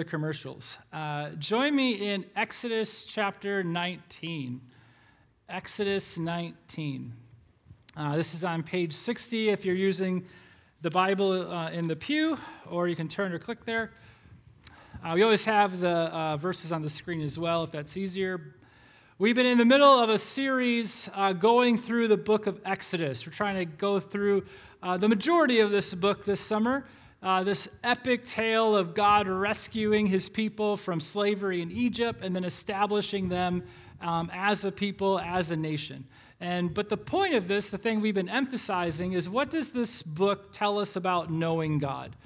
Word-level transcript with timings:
the 0.00 0.04
commercials. 0.06 0.78
Uh, 0.94 1.28
join 1.38 1.76
me 1.76 1.92
in 1.92 2.24
Exodus 2.34 3.04
chapter 3.04 3.62
19. 3.62 4.58
Exodus 5.50 6.16
19. 6.16 7.12
Uh, 7.98 8.16
this 8.16 8.32
is 8.32 8.42
on 8.42 8.62
page 8.62 8.94
60 8.94 9.50
if 9.50 9.62
you're 9.62 9.74
using 9.74 10.24
the 10.80 10.90
Bible 10.90 11.52
uh, 11.52 11.68
in 11.68 11.86
the 11.86 11.94
pew, 11.94 12.38
or 12.70 12.88
you 12.88 12.96
can 12.96 13.08
turn 13.08 13.30
or 13.30 13.38
click 13.38 13.62
there. 13.66 13.92
Uh, 15.04 15.12
we 15.14 15.22
always 15.22 15.44
have 15.44 15.80
the 15.80 15.90
uh, 15.90 16.38
verses 16.38 16.72
on 16.72 16.80
the 16.80 16.88
screen 16.88 17.20
as 17.20 17.38
well 17.38 17.62
if 17.62 17.70
that's 17.70 17.98
easier. 17.98 18.54
We've 19.18 19.36
been 19.36 19.44
in 19.44 19.58
the 19.58 19.66
middle 19.66 20.00
of 20.00 20.08
a 20.08 20.16
series 20.16 21.10
uh, 21.14 21.34
going 21.34 21.76
through 21.76 22.08
the 22.08 22.16
book 22.16 22.46
of 22.46 22.58
Exodus. 22.64 23.26
We're 23.26 23.34
trying 23.34 23.56
to 23.56 23.66
go 23.66 24.00
through 24.00 24.46
the 24.82 25.08
majority 25.08 25.60
of 25.60 25.70
this 25.70 25.94
book 25.94 26.24
this 26.24 26.40
summer. 26.40 26.86
Uh, 27.22 27.44
this 27.44 27.68
epic 27.84 28.24
tale 28.24 28.74
of 28.74 28.94
God 28.94 29.26
rescuing 29.26 30.06
his 30.06 30.30
people 30.30 30.74
from 30.74 30.98
slavery 30.98 31.60
in 31.60 31.70
Egypt 31.70 32.24
and 32.24 32.34
then 32.34 32.44
establishing 32.44 33.28
them 33.28 33.62
um, 34.00 34.30
as 34.32 34.64
a 34.64 34.72
people, 34.72 35.20
as 35.20 35.50
a 35.50 35.56
nation. 35.56 36.04
And 36.40 36.72
but 36.72 36.88
the 36.88 36.96
point 36.96 37.34
of 37.34 37.46
this, 37.46 37.68
the 37.68 37.76
thing 37.76 38.00
we've 38.00 38.14
been 38.14 38.30
emphasizing, 38.30 39.12
is 39.12 39.28
what 39.28 39.50
does 39.50 39.68
this 39.70 40.02
book 40.02 40.50
tell 40.52 40.78
us 40.78 40.96
about 40.96 41.30
knowing 41.30 41.78
God? 41.78 42.16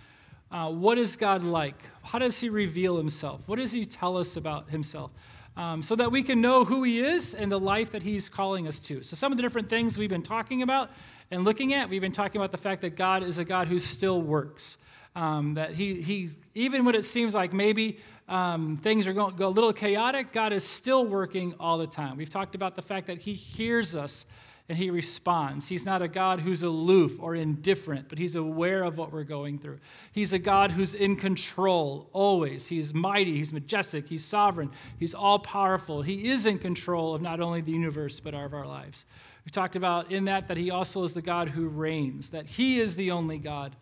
Uh, 0.52 0.70
what 0.70 0.98
is 0.98 1.16
God 1.16 1.42
like? 1.42 1.82
How 2.04 2.20
does 2.20 2.38
He 2.38 2.48
reveal 2.48 2.96
Himself? 2.96 3.42
What 3.46 3.59
does 3.59 3.73
He 3.73 3.84
tell 3.84 4.16
us 4.16 4.37
about 4.37 4.70
Himself? 4.70 5.10
Um, 5.56 5.82
so 5.82 5.96
that 5.96 6.10
we 6.10 6.23
can 6.23 6.40
know 6.40 6.65
who 6.65 6.84
He 6.84 7.01
is 7.01 7.34
and 7.34 7.51
the 7.51 7.59
life 7.59 7.90
that 7.90 8.04
He's 8.04 8.29
calling 8.29 8.68
us 8.68 8.79
to. 8.80 9.02
So, 9.02 9.16
some 9.16 9.32
of 9.32 9.37
the 9.38 9.42
different 9.42 9.68
things 9.68 9.98
we've 9.98 10.09
been 10.09 10.23
talking 10.23 10.62
about 10.62 10.90
and 11.32 11.42
looking 11.42 11.74
at, 11.74 11.88
we've 11.88 12.01
been 12.01 12.12
talking 12.12 12.40
about 12.40 12.52
the 12.52 12.59
fact 12.59 12.82
that 12.82 12.95
God 12.95 13.24
is 13.24 13.38
a 13.38 13.45
God 13.45 13.66
who 13.66 13.80
still 13.80 14.23
works. 14.23 14.79
Um, 15.16 15.54
that 15.54 15.74
he, 15.74 16.02
he, 16.02 16.30
even 16.54 16.84
when 16.84 16.95
it 16.95 17.04
seems 17.04 17.34
like 17.34 17.52
maybe 17.52 17.98
um, 18.28 18.78
things 18.78 19.06
are 19.06 19.12
going 19.12 19.37
go 19.37 19.48
a 19.48 19.48
little 19.48 19.73
chaotic, 19.73 20.32
God 20.32 20.52
is 20.52 20.64
still 20.64 21.06
working 21.06 21.54
all 21.60 21.79
the 21.79 21.87
time. 21.87 22.16
We've 22.16 22.30
talked 22.30 22.54
about 22.54 22.74
the 22.74 22.82
fact 22.82 23.07
that 23.07 23.18
He 23.18 23.35
hears 23.35 23.95
us 23.95 24.26
and 24.68 24.79
He 24.79 24.88
responds. 24.88 25.68
He's 25.68 25.85
not 25.85 26.01
a 26.01 26.09
God 26.09 26.40
who's 26.40 26.62
aloof 26.62 27.18
or 27.20 27.35
indifferent, 27.35 28.09
but 28.09 28.16
He's 28.16 28.35
aware 28.35 28.82
of 28.82 28.96
what 28.96 29.12
we're 29.12 29.24
going 29.24 29.59
through. 29.59 29.79
He's 30.12 30.32
a 30.32 30.38
God 30.38 30.70
who's 30.70 30.95
in 30.95 31.16
control 31.16 32.09
always. 32.12 32.66
He's 32.66 32.95
mighty, 32.95 33.37
He's 33.37 33.52
majestic, 33.52 34.09
He's 34.09 34.24
sovereign, 34.24 34.70
He's 34.98 35.12
all 35.12 35.38
powerful. 35.38 36.01
He 36.01 36.30
is 36.30 36.46
in 36.46 36.59
control 36.59 37.15
of 37.15 37.20
not 37.20 37.40
only 37.40 37.60
the 37.60 37.73
universe, 37.73 38.20
but 38.20 38.32
of 38.32 38.54
our 38.54 38.66
lives. 38.66 39.04
We 39.45 39.51
talked 39.51 39.76
about 39.76 40.10
in 40.10 40.24
that 40.24 40.48
that 40.48 40.57
He 40.57 40.70
also 40.70 41.02
is 41.02 41.12
the 41.12 41.20
God 41.20 41.51
who 41.51 41.68
reigns, 41.68 42.30
that 42.30 42.46
He 42.46 42.80
is 42.80 42.96
the 42.96 43.10
only 43.10 43.37
God 43.37 43.76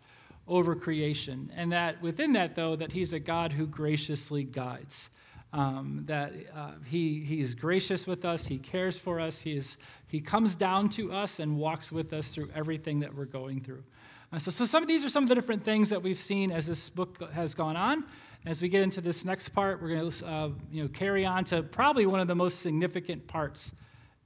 over 0.47 0.75
creation. 0.75 1.51
And 1.55 1.71
that 1.71 2.01
within 2.01 2.33
that, 2.33 2.55
though, 2.55 2.75
that 2.75 2.91
he's 2.91 3.13
a 3.13 3.19
God 3.19 3.51
who 3.51 3.65
graciously 3.65 4.43
guides. 4.43 5.09
Um, 5.53 6.01
that 6.07 6.33
uh, 6.55 6.71
he, 6.83 7.19
he 7.19 7.39
is 7.39 7.53
gracious 7.53 8.07
with 8.07 8.25
us, 8.25 8.47
he 8.47 8.57
cares 8.57 8.97
for 8.97 9.19
us, 9.19 9.39
he, 9.39 9.55
is, 9.55 9.77
he 10.07 10.19
comes 10.19 10.55
down 10.55 10.89
to 10.89 11.13
us 11.13 11.39
and 11.39 11.55
walks 11.55 11.91
with 11.91 12.11
us 12.11 12.33
through 12.33 12.49
everything 12.55 12.99
that 13.01 13.13
we're 13.13 13.25
going 13.25 13.61
through. 13.61 13.83
Uh, 14.31 14.39
so, 14.39 14.49
so 14.49 14.65
some 14.65 14.81
of 14.81 14.87
these 14.87 15.05
are 15.05 15.09
some 15.09 15.21
of 15.21 15.29
the 15.29 15.35
different 15.35 15.63
things 15.63 15.91
that 15.91 16.01
we've 16.01 16.17
seen 16.17 16.51
as 16.51 16.65
this 16.65 16.89
book 16.89 17.31
has 17.33 17.53
gone 17.53 17.75
on. 17.75 18.03
As 18.47 18.63
we 18.63 18.67
get 18.67 18.81
into 18.81 18.99
this 18.99 19.25
next 19.25 19.49
part, 19.49 19.79
we're 19.79 19.89
going 19.89 20.09
to 20.09 20.25
uh, 20.25 20.49
you 20.71 20.81
know, 20.81 20.89
carry 20.89 21.23
on 21.23 21.43
to 21.45 21.61
probably 21.61 22.07
one 22.07 22.19
of 22.19 22.27
the 22.27 22.35
most 22.35 22.61
significant 22.61 23.25
parts 23.27 23.73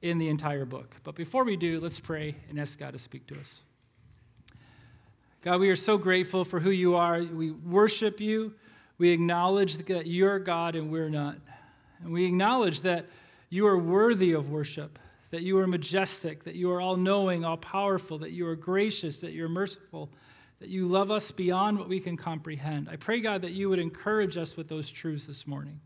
in 0.01 0.17
the 0.17 0.29
entire 0.29 0.63
book. 0.63 0.95
But 1.03 1.15
before 1.15 1.43
we 1.43 1.57
do, 1.57 1.81
let's 1.81 1.99
pray 1.99 2.35
and 2.49 2.57
ask 2.57 2.79
God 2.79 2.93
to 2.93 2.99
speak 2.99 3.27
to 3.27 3.39
us. 3.39 3.63
God, 5.41 5.59
we 5.59 5.69
are 5.69 5.75
so 5.75 5.97
grateful 5.97 6.43
for 6.43 6.59
who 6.59 6.71
you 6.71 6.95
are. 6.95 7.21
We 7.21 7.51
worship 7.51 8.19
you. 8.19 8.53
We 8.97 9.09
acknowledge 9.09 9.77
that 9.77 10.07
you're 10.07 10.39
God 10.39 10.75
and 10.75 10.91
we're 10.91 11.09
not. 11.09 11.37
And 12.03 12.11
we 12.11 12.25
acknowledge 12.25 12.81
that 12.81 13.05
you 13.49 13.67
are 13.67 13.77
worthy 13.77 14.33
of 14.33 14.49
worship, 14.49 14.97
that 15.29 15.43
you 15.43 15.57
are 15.59 15.67
majestic, 15.67 16.43
that 16.43 16.55
you 16.55 16.71
are 16.71 16.81
all 16.81 16.97
knowing, 16.97 17.45
all 17.45 17.57
powerful, 17.57 18.17
that 18.19 18.31
you 18.31 18.47
are 18.47 18.55
gracious, 18.55 19.21
that 19.21 19.33
you're 19.33 19.47
merciful, 19.47 20.09
that 20.59 20.69
you 20.69 20.87
love 20.87 21.11
us 21.11 21.29
beyond 21.31 21.77
what 21.77 21.87
we 21.87 21.99
can 21.99 22.17
comprehend. 22.17 22.89
I 22.89 22.95
pray, 22.95 23.21
God, 23.21 23.43
that 23.43 23.51
you 23.51 23.69
would 23.69 23.79
encourage 23.79 24.37
us 24.37 24.57
with 24.57 24.67
those 24.67 24.89
truths 24.89 25.27
this 25.27 25.45
morning. 25.45 25.79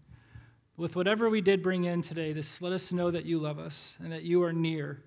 With 0.77 0.95
whatever 0.95 1.29
we 1.29 1.41
did 1.41 1.61
bring 1.61 1.83
in 1.83 2.01
today, 2.01 2.31
this, 2.31 2.61
let 2.61 2.71
us 2.71 2.93
know 2.93 3.11
that 3.11 3.25
you 3.25 3.37
love 3.37 3.59
us 3.59 3.97
and 4.01 4.11
that 4.11 4.23
you 4.23 4.41
are 4.43 4.53
near 4.53 5.03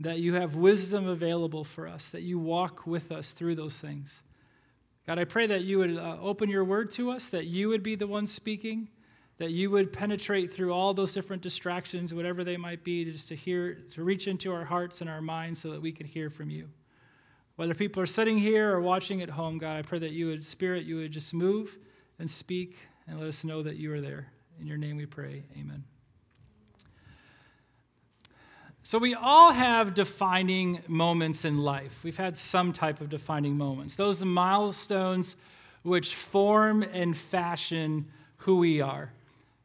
that 0.00 0.18
you 0.18 0.34
have 0.34 0.56
wisdom 0.56 1.06
available 1.06 1.62
for 1.62 1.86
us, 1.86 2.10
that 2.10 2.22
you 2.22 2.38
walk 2.38 2.86
with 2.86 3.12
us 3.12 3.32
through 3.32 3.54
those 3.54 3.80
things. 3.80 4.22
God, 5.06 5.18
I 5.18 5.24
pray 5.24 5.46
that 5.46 5.62
you 5.62 5.78
would 5.78 5.96
uh, 5.96 6.16
open 6.20 6.48
your 6.48 6.64
word 6.64 6.90
to 6.92 7.10
us, 7.10 7.30
that 7.30 7.46
you 7.46 7.68
would 7.68 7.82
be 7.82 7.94
the 7.94 8.06
one 8.06 8.26
speaking, 8.26 8.88
that 9.38 9.50
you 9.50 9.70
would 9.70 9.92
penetrate 9.92 10.52
through 10.52 10.72
all 10.72 10.94
those 10.94 11.12
different 11.12 11.42
distractions, 11.42 12.14
whatever 12.14 12.44
they 12.44 12.56
might 12.56 12.82
be, 12.84 13.04
just 13.04 13.28
to 13.28 13.36
hear, 13.36 13.74
to 13.90 14.02
reach 14.02 14.26
into 14.26 14.52
our 14.52 14.64
hearts 14.64 15.00
and 15.00 15.10
our 15.10 15.20
minds 15.20 15.60
so 15.60 15.70
that 15.70 15.80
we 15.80 15.92
can 15.92 16.06
hear 16.06 16.30
from 16.30 16.50
you. 16.50 16.68
Whether 17.56 17.74
people 17.74 18.02
are 18.02 18.06
sitting 18.06 18.38
here 18.38 18.70
or 18.72 18.80
watching 18.80 19.20
at 19.20 19.28
home, 19.28 19.58
God, 19.58 19.76
I 19.76 19.82
pray 19.82 19.98
that 19.98 20.12
you 20.12 20.28
would, 20.28 20.44
Spirit, 20.44 20.84
you 20.84 20.96
would 20.96 21.12
just 21.12 21.34
move 21.34 21.78
and 22.18 22.30
speak 22.30 22.86
and 23.06 23.18
let 23.18 23.28
us 23.28 23.44
know 23.44 23.62
that 23.62 23.76
you 23.76 23.92
are 23.92 24.00
there. 24.00 24.28
In 24.58 24.66
your 24.66 24.78
name 24.78 24.96
we 24.96 25.06
pray. 25.06 25.42
Amen. 25.58 25.84
So, 28.90 28.98
we 28.98 29.14
all 29.14 29.52
have 29.52 29.94
defining 29.94 30.82
moments 30.88 31.44
in 31.44 31.58
life. 31.58 32.02
We've 32.02 32.16
had 32.16 32.36
some 32.36 32.72
type 32.72 33.00
of 33.00 33.08
defining 33.08 33.56
moments. 33.56 33.94
Those 33.94 34.24
milestones 34.24 35.36
which 35.84 36.16
form 36.16 36.82
and 36.82 37.16
fashion 37.16 38.04
who 38.38 38.56
we 38.56 38.80
are. 38.80 39.12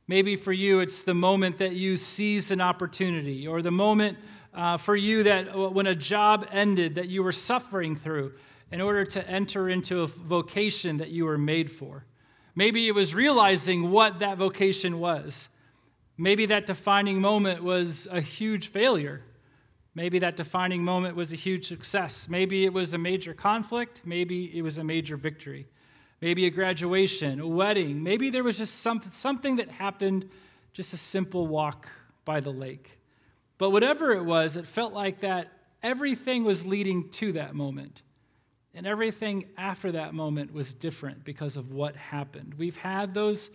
Maybe 0.07 0.35
for 0.35 0.53
you, 0.53 0.79
it's 0.79 1.01
the 1.01 1.15
moment 1.15 1.57
that 1.57 1.71
you 1.71 1.97
seized 1.97 2.51
an 2.51 2.61
opportunity, 2.61 3.47
or 3.47 3.63
the 3.63 3.71
moment 3.71 4.19
uh, 4.53 4.77
for 4.77 4.95
you 4.95 5.23
that 5.23 5.47
uh, 5.49 5.69
when 5.69 5.87
a 5.87 5.95
job 5.95 6.47
ended 6.51 6.93
that 6.93 7.07
you 7.07 7.23
were 7.23 7.31
suffering 7.31 7.95
through 7.95 8.31
in 8.71 8.79
order 8.79 9.03
to 9.05 9.27
enter 9.27 9.69
into 9.69 10.01
a 10.01 10.05
vocation 10.05 10.97
that 10.97 11.09
you 11.09 11.25
were 11.25 11.39
made 11.39 11.71
for. 11.71 12.05
Maybe 12.53 12.87
it 12.87 12.93
was 12.93 13.15
realizing 13.15 13.89
what 13.89 14.19
that 14.19 14.37
vocation 14.37 14.99
was. 14.99 15.49
Maybe 16.17 16.45
that 16.45 16.65
defining 16.65 17.19
moment 17.19 17.63
was 17.63 18.07
a 18.09 18.21
huge 18.21 18.69
failure. 18.69 19.21
Maybe 19.95 20.19
that 20.19 20.37
defining 20.37 20.83
moment 20.83 21.15
was 21.15 21.33
a 21.33 21.35
huge 21.35 21.67
success. 21.67 22.29
Maybe 22.29 22.65
it 22.65 22.73
was 22.73 22.93
a 22.93 22.97
major 22.97 23.33
conflict. 23.33 24.01
Maybe 24.05 24.57
it 24.57 24.61
was 24.61 24.77
a 24.77 24.83
major 24.83 25.17
victory. 25.17 25.67
Maybe 26.21 26.45
a 26.45 26.49
graduation, 26.49 27.39
a 27.39 27.47
wedding. 27.47 28.01
Maybe 28.01 28.29
there 28.29 28.43
was 28.43 28.57
just 28.57 28.81
some, 28.81 29.01
something 29.11 29.57
that 29.57 29.69
happened, 29.69 30.29
just 30.73 30.93
a 30.93 30.97
simple 30.97 31.47
walk 31.47 31.89
by 32.23 32.39
the 32.39 32.51
lake. 32.51 32.99
But 33.57 33.69
whatever 33.71 34.11
it 34.11 34.23
was, 34.23 34.57
it 34.57 34.65
felt 34.65 34.93
like 34.93 35.19
that 35.19 35.49
everything 35.83 36.43
was 36.43 36.65
leading 36.65 37.09
to 37.11 37.33
that 37.33 37.55
moment. 37.55 38.01
And 38.73 38.85
everything 38.85 39.45
after 39.57 39.91
that 39.93 40.13
moment 40.13 40.53
was 40.53 40.73
different 40.73 41.23
because 41.23 41.55
of 41.55 41.71
what 41.71 41.95
happened. 41.95 42.53
We've 42.57 42.75
had 42.75 43.13
those 43.13 43.51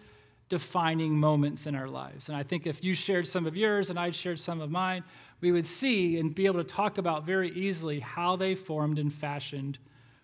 defining 0.51 1.19
moments 1.19 1.67
in 1.67 1.75
our 1.75 1.89
lives. 1.89 2.29
And 2.29 2.37
I 2.37 2.43
think 2.43 2.67
if 2.67 2.85
you 2.85 2.93
shared 2.93 3.27
some 3.27 3.47
of 3.47 3.57
yours 3.57 3.89
and 3.89 3.99
I 3.99 4.11
shared 4.11 4.39
some 4.39 4.61
of 4.61 4.71
mine, 4.71 5.03
we 5.41 5.53
would 5.53 5.65
see 5.65 6.19
and 6.19 6.35
be 6.35 6.45
able 6.45 6.59
to 6.59 6.65
talk 6.65 6.99
about 6.99 7.25
very 7.25 7.51
easily 7.53 8.01
how 8.01 8.37
they 8.37 8.55
formed 8.55 8.99
and 8.99 9.15
fashioned 9.15 9.79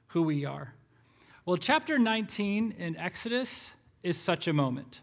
who 0.08 0.22
we 0.22 0.44
are. 0.44 0.74
Well, 1.46 1.56
chapter 1.56 1.96
19 1.96 2.74
in 2.76 2.96
Exodus 2.96 3.72
is 4.02 4.18
such 4.18 4.48
a 4.48 4.52
moment. 4.52 5.00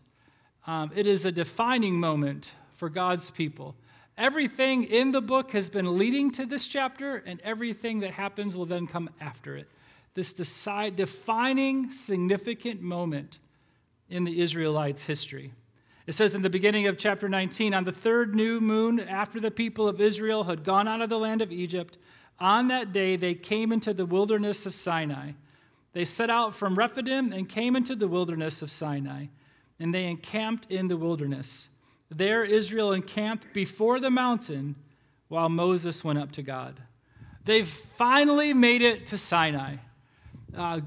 Um, 0.67 0.91
it 0.93 1.07
is 1.07 1.25
a 1.25 1.31
defining 1.31 1.97
moment 1.97 2.53
for 2.75 2.89
God's 2.89 3.31
people. 3.31 3.75
Everything 4.17 4.83
in 4.83 5.11
the 5.11 5.21
book 5.21 5.51
has 5.51 5.69
been 5.69 5.97
leading 5.97 6.31
to 6.31 6.45
this 6.45 6.67
chapter, 6.67 7.23
and 7.25 7.39
everything 7.41 8.01
that 8.01 8.11
happens 8.11 8.57
will 8.57 8.65
then 8.65 8.87
come 8.87 9.09
after 9.21 9.55
it. 9.55 9.69
This 10.15 10.33
decide, 10.33 10.97
defining, 10.97 11.89
significant 11.91 12.81
moment 12.81 13.39
in 14.13 14.23
the 14.23 14.39
Israelites' 14.39 15.07
history. 15.07 15.51
It 16.05 16.13
says 16.13 16.35
in 16.35 16.43
the 16.43 16.49
beginning 16.49 16.85
of 16.85 16.99
chapter 16.99 17.27
19 17.27 17.73
on 17.73 17.83
the 17.83 17.91
third 17.91 18.35
new 18.35 18.61
moon, 18.61 18.99
after 18.99 19.39
the 19.39 19.49
people 19.49 19.87
of 19.87 19.99
Israel 19.99 20.43
had 20.43 20.63
gone 20.63 20.87
out 20.87 21.01
of 21.01 21.09
the 21.09 21.17
land 21.17 21.41
of 21.41 21.51
Egypt, 21.51 21.97
on 22.39 22.67
that 22.67 22.93
day 22.93 23.15
they 23.15 23.33
came 23.33 23.71
into 23.71 23.91
the 23.91 24.05
wilderness 24.05 24.67
of 24.67 24.75
Sinai. 24.75 25.31
They 25.93 26.05
set 26.05 26.29
out 26.29 26.53
from 26.53 26.75
Rephidim 26.75 27.33
and 27.33 27.49
came 27.49 27.75
into 27.75 27.95
the 27.95 28.07
wilderness 28.07 28.61
of 28.61 28.69
Sinai, 28.69 29.25
and 29.79 29.91
they 29.91 30.05
encamped 30.05 30.69
in 30.69 30.87
the 30.87 30.97
wilderness. 30.97 31.69
There 32.11 32.43
Israel 32.43 32.93
encamped 32.93 33.51
before 33.51 33.99
the 33.99 34.11
mountain 34.11 34.75
while 35.29 35.49
Moses 35.49 36.03
went 36.03 36.19
up 36.19 36.31
to 36.33 36.43
God. 36.43 36.79
They've 37.45 37.67
finally 37.67 38.53
made 38.53 38.83
it 38.83 39.07
to 39.07 39.17
Sinai. 39.17 39.77
Uh, 40.55 40.81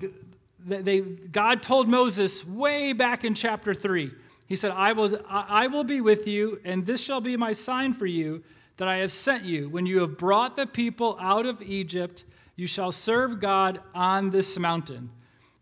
they, 0.66 1.00
God 1.00 1.62
told 1.62 1.88
Moses 1.88 2.44
way 2.44 2.92
back 2.92 3.24
in 3.24 3.34
chapter 3.34 3.72
3. 3.72 4.10
He 4.46 4.56
said, 4.56 4.72
I 4.72 4.92
will, 4.92 5.18
I 5.28 5.66
will 5.68 5.84
be 5.84 6.00
with 6.00 6.26
you, 6.26 6.60
and 6.64 6.84
this 6.84 7.00
shall 7.00 7.20
be 7.20 7.36
my 7.36 7.52
sign 7.52 7.92
for 7.92 8.06
you 8.06 8.42
that 8.76 8.88
I 8.88 8.98
have 8.98 9.12
sent 9.12 9.44
you. 9.44 9.68
When 9.68 9.86
you 9.86 10.00
have 10.00 10.18
brought 10.18 10.56
the 10.56 10.66
people 10.66 11.16
out 11.20 11.46
of 11.46 11.62
Egypt, 11.62 12.24
you 12.56 12.66
shall 12.66 12.92
serve 12.92 13.40
God 13.40 13.80
on 13.94 14.30
this 14.30 14.58
mountain. 14.58 15.10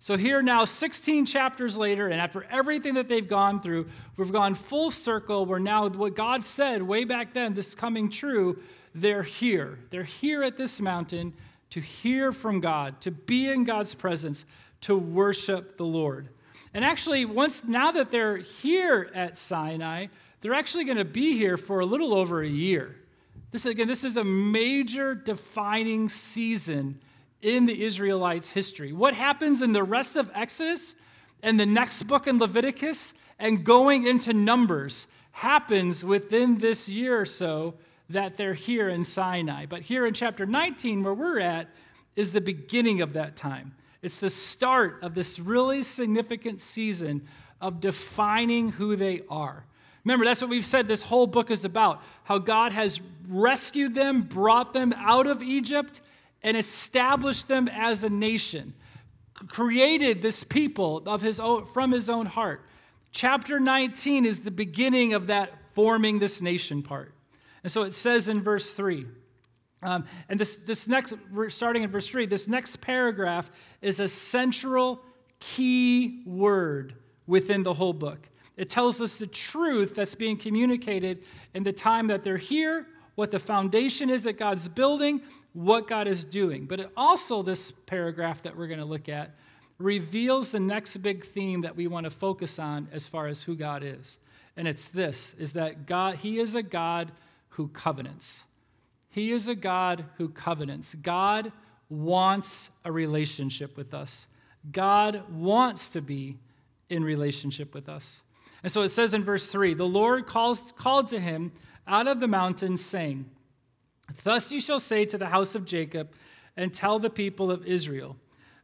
So, 0.00 0.18
here 0.18 0.42
now, 0.42 0.64
16 0.64 1.24
chapters 1.24 1.78
later, 1.78 2.08
and 2.08 2.20
after 2.20 2.44
everything 2.50 2.94
that 2.94 3.08
they've 3.08 3.26
gone 3.26 3.60
through, 3.60 3.88
we've 4.18 4.32
gone 4.32 4.54
full 4.54 4.90
circle 4.90 5.46
We're 5.46 5.58
now 5.58 5.88
what 5.88 6.14
God 6.14 6.44
said 6.44 6.82
way 6.82 7.04
back 7.04 7.32
then, 7.32 7.54
this 7.54 7.68
is 7.68 7.74
coming 7.74 8.10
true, 8.10 8.58
they're 8.94 9.22
here. 9.22 9.78
They're 9.90 10.04
here 10.04 10.42
at 10.42 10.58
this 10.58 10.80
mountain 10.80 11.32
to 11.70 11.80
hear 11.80 12.32
from 12.32 12.60
God, 12.60 13.00
to 13.00 13.10
be 13.10 13.48
in 13.48 13.64
God's 13.64 13.94
presence, 13.94 14.44
to 14.82 14.96
worship 14.96 15.76
the 15.76 15.84
Lord. 15.84 16.28
And 16.74 16.84
actually, 16.84 17.24
once 17.24 17.64
now 17.64 17.92
that 17.92 18.10
they're 18.10 18.36
here 18.36 19.10
at 19.14 19.36
Sinai, 19.36 20.06
they're 20.40 20.54
actually 20.54 20.84
going 20.84 20.98
to 20.98 21.04
be 21.04 21.36
here 21.36 21.56
for 21.56 21.80
a 21.80 21.86
little 21.86 22.12
over 22.12 22.42
a 22.42 22.48
year. 22.48 22.96
This 23.52 23.66
again, 23.66 23.86
this 23.86 24.04
is 24.04 24.16
a 24.16 24.24
major 24.24 25.14
defining 25.14 26.08
season 26.08 26.98
in 27.40 27.66
the 27.66 27.82
Israelites' 27.82 28.50
history. 28.50 28.92
What 28.92 29.14
happens 29.14 29.62
in 29.62 29.72
the 29.72 29.84
rest 29.84 30.16
of 30.16 30.30
Exodus 30.34 30.96
and 31.42 31.60
the 31.60 31.66
next 31.66 32.02
book 32.04 32.26
in 32.26 32.38
Leviticus 32.38 33.14
and 33.38 33.64
going 33.64 34.06
into 34.06 34.32
Numbers 34.32 35.06
happens 35.30 36.04
within 36.04 36.58
this 36.58 36.88
year 36.88 37.20
or 37.20 37.26
so 37.26 37.74
that 38.10 38.36
they're 38.36 38.54
here 38.54 38.88
in 38.88 39.04
Sinai. 39.04 39.66
But 39.66 39.82
here 39.82 40.06
in 40.06 40.14
chapter 40.14 40.46
19, 40.46 41.02
where 41.02 41.14
we're 41.14 41.40
at, 41.40 41.68
is 42.16 42.32
the 42.32 42.40
beginning 42.40 43.02
of 43.02 43.12
that 43.14 43.36
time. 43.36 43.74
It's 44.04 44.18
the 44.18 44.28
start 44.28 44.98
of 45.02 45.14
this 45.14 45.38
really 45.38 45.82
significant 45.82 46.60
season 46.60 47.26
of 47.58 47.80
defining 47.80 48.68
who 48.68 48.96
they 48.96 49.20
are. 49.30 49.64
Remember, 50.04 50.26
that's 50.26 50.42
what 50.42 50.50
we've 50.50 50.62
said 50.62 50.86
this 50.86 51.02
whole 51.02 51.26
book 51.26 51.50
is 51.50 51.64
about 51.64 52.02
how 52.24 52.36
God 52.36 52.72
has 52.72 53.00
rescued 53.26 53.94
them, 53.94 54.20
brought 54.20 54.74
them 54.74 54.92
out 54.98 55.26
of 55.26 55.42
Egypt, 55.42 56.02
and 56.42 56.54
established 56.54 57.48
them 57.48 57.66
as 57.66 58.04
a 58.04 58.10
nation, 58.10 58.74
created 59.48 60.20
this 60.20 60.44
people 60.44 61.02
of 61.06 61.22
his 61.22 61.40
own, 61.40 61.64
from 61.64 61.90
his 61.90 62.10
own 62.10 62.26
heart. 62.26 62.60
Chapter 63.10 63.58
19 63.58 64.26
is 64.26 64.40
the 64.40 64.50
beginning 64.50 65.14
of 65.14 65.28
that 65.28 65.50
forming 65.72 66.18
this 66.18 66.42
nation 66.42 66.82
part. 66.82 67.14
And 67.62 67.72
so 67.72 67.84
it 67.84 67.94
says 67.94 68.28
in 68.28 68.42
verse 68.42 68.74
3. 68.74 69.06
Um, 69.84 70.06
and 70.28 70.40
this, 70.40 70.56
this 70.56 70.88
next, 70.88 71.14
starting 71.48 71.82
in 71.82 71.90
verse 71.90 72.08
3, 72.08 72.26
this 72.26 72.48
next 72.48 72.76
paragraph 72.76 73.50
is 73.82 74.00
a 74.00 74.08
central 74.08 75.00
key 75.40 76.22
word 76.26 76.94
within 77.26 77.62
the 77.62 77.72
whole 77.72 77.92
book. 77.92 78.30
It 78.56 78.70
tells 78.70 79.02
us 79.02 79.18
the 79.18 79.26
truth 79.26 79.94
that's 79.94 80.14
being 80.14 80.36
communicated 80.36 81.24
in 81.54 81.62
the 81.62 81.72
time 81.72 82.06
that 82.06 82.24
they're 82.24 82.36
here, 82.36 82.86
what 83.14 83.30
the 83.30 83.38
foundation 83.38 84.10
is 84.10 84.24
that 84.24 84.38
God's 84.38 84.68
building, 84.68 85.20
what 85.52 85.86
God 85.86 86.08
is 86.08 86.24
doing. 86.24 86.64
But 86.64 86.80
it 86.80 86.90
also, 86.96 87.42
this 87.42 87.70
paragraph 87.70 88.42
that 88.42 88.56
we're 88.56 88.66
going 88.66 88.80
to 88.80 88.84
look 88.84 89.08
at, 89.08 89.34
reveals 89.78 90.50
the 90.50 90.60
next 90.60 90.98
big 90.98 91.24
theme 91.24 91.60
that 91.62 91.76
we 91.76 91.88
want 91.88 92.04
to 92.04 92.10
focus 92.10 92.58
on 92.58 92.88
as 92.92 93.06
far 93.06 93.26
as 93.26 93.42
who 93.42 93.54
God 93.54 93.82
is. 93.82 94.18
And 94.56 94.68
it's 94.68 94.86
this 94.88 95.34
is 95.34 95.52
that 95.54 95.86
God, 95.86 96.14
He 96.16 96.38
is 96.38 96.54
a 96.54 96.62
God 96.62 97.10
who 97.50 97.68
covenants. 97.68 98.44
He 99.14 99.30
is 99.30 99.46
a 99.46 99.54
God 99.54 100.06
who 100.16 100.28
covenants. 100.28 100.96
God 100.96 101.52
wants 101.88 102.70
a 102.84 102.90
relationship 102.90 103.76
with 103.76 103.94
us. 103.94 104.26
God 104.72 105.22
wants 105.30 105.90
to 105.90 106.00
be 106.00 106.36
in 106.90 107.04
relationship 107.04 107.74
with 107.74 107.88
us. 107.88 108.22
And 108.64 108.72
so 108.72 108.82
it 108.82 108.88
says 108.88 109.14
in 109.14 109.22
verse 109.22 109.46
3 109.46 109.74
the 109.74 109.86
Lord 109.86 110.26
calls, 110.26 110.72
called 110.72 111.06
to 111.08 111.20
him 111.20 111.52
out 111.86 112.08
of 112.08 112.18
the 112.18 112.26
mountains, 112.26 112.84
saying, 112.84 113.24
Thus 114.24 114.50
you 114.50 114.60
shall 114.60 114.80
say 114.80 115.04
to 115.04 115.16
the 115.16 115.26
house 115.26 115.54
of 115.54 115.64
Jacob, 115.64 116.10
and 116.56 116.74
tell 116.74 116.98
the 116.98 117.08
people 117.08 117.52
of 117.52 117.64
Israel, 117.68 118.16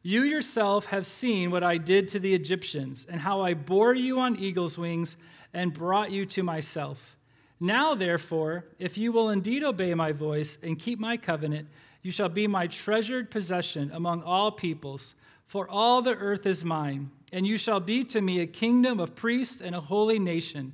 You 0.02 0.24
yourself 0.24 0.86
have 0.86 1.06
seen 1.06 1.52
what 1.52 1.62
I 1.62 1.76
did 1.76 2.08
to 2.08 2.18
the 2.18 2.34
Egyptians, 2.34 3.06
and 3.08 3.20
how 3.20 3.40
I 3.40 3.54
bore 3.54 3.94
you 3.94 4.18
on 4.18 4.34
eagle's 4.34 4.76
wings 4.76 5.16
and 5.54 5.72
brought 5.72 6.10
you 6.10 6.24
to 6.24 6.42
myself. 6.42 7.16
Now, 7.60 7.94
therefore, 7.94 8.64
if 8.78 8.96
you 8.96 9.12
will 9.12 9.28
indeed 9.28 9.62
obey 9.62 9.92
my 9.94 10.12
voice 10.12 10.58
and 10.62 10.78
keep 10.78 10.98
my 10.98 11.18
covenant, 11.18 11.68
you 12.02 12.10
shall 12.10 12.30
be 12.30 12.46
my 12.46 12.66
treasured 12.66 13.30
possession 13.30 13.90
among 13.92 14.22
all 14.22 14.50
peoples, 14.50 15.14
for 15.46 15.68
all 15.68 16.00
the 16.00 16.16
earth 16.16 16.46
is 16.46 16.64
mine, 16.64 17.10
and 17.32 17.46
you 17.46 17.58
shall 17.58 17.80
be 17.80 18.02
to 18.04 18.22
me 18.22 18.40
a 18.40 18.46
kingdom 18.46 18.98
of 18.98 19.14
priests 19.14 19.60
and 19.60 19.74
a 19.74 19.80
holy 19.80 20.18
nation. 20.18 20.72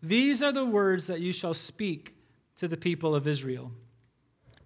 These 0.00 0.42
are 0.42 0.52
the 0.52 0.64
words 0.64 1.08
that 1.08 1.20
you 1.20 1.32
shall 1.32 1.54
speak 1.54 2.14
to 2.58 2.68
the 2.68 2.76
people 2.76 3.16
of 3.16 3.26
Israel. 3.26 3.72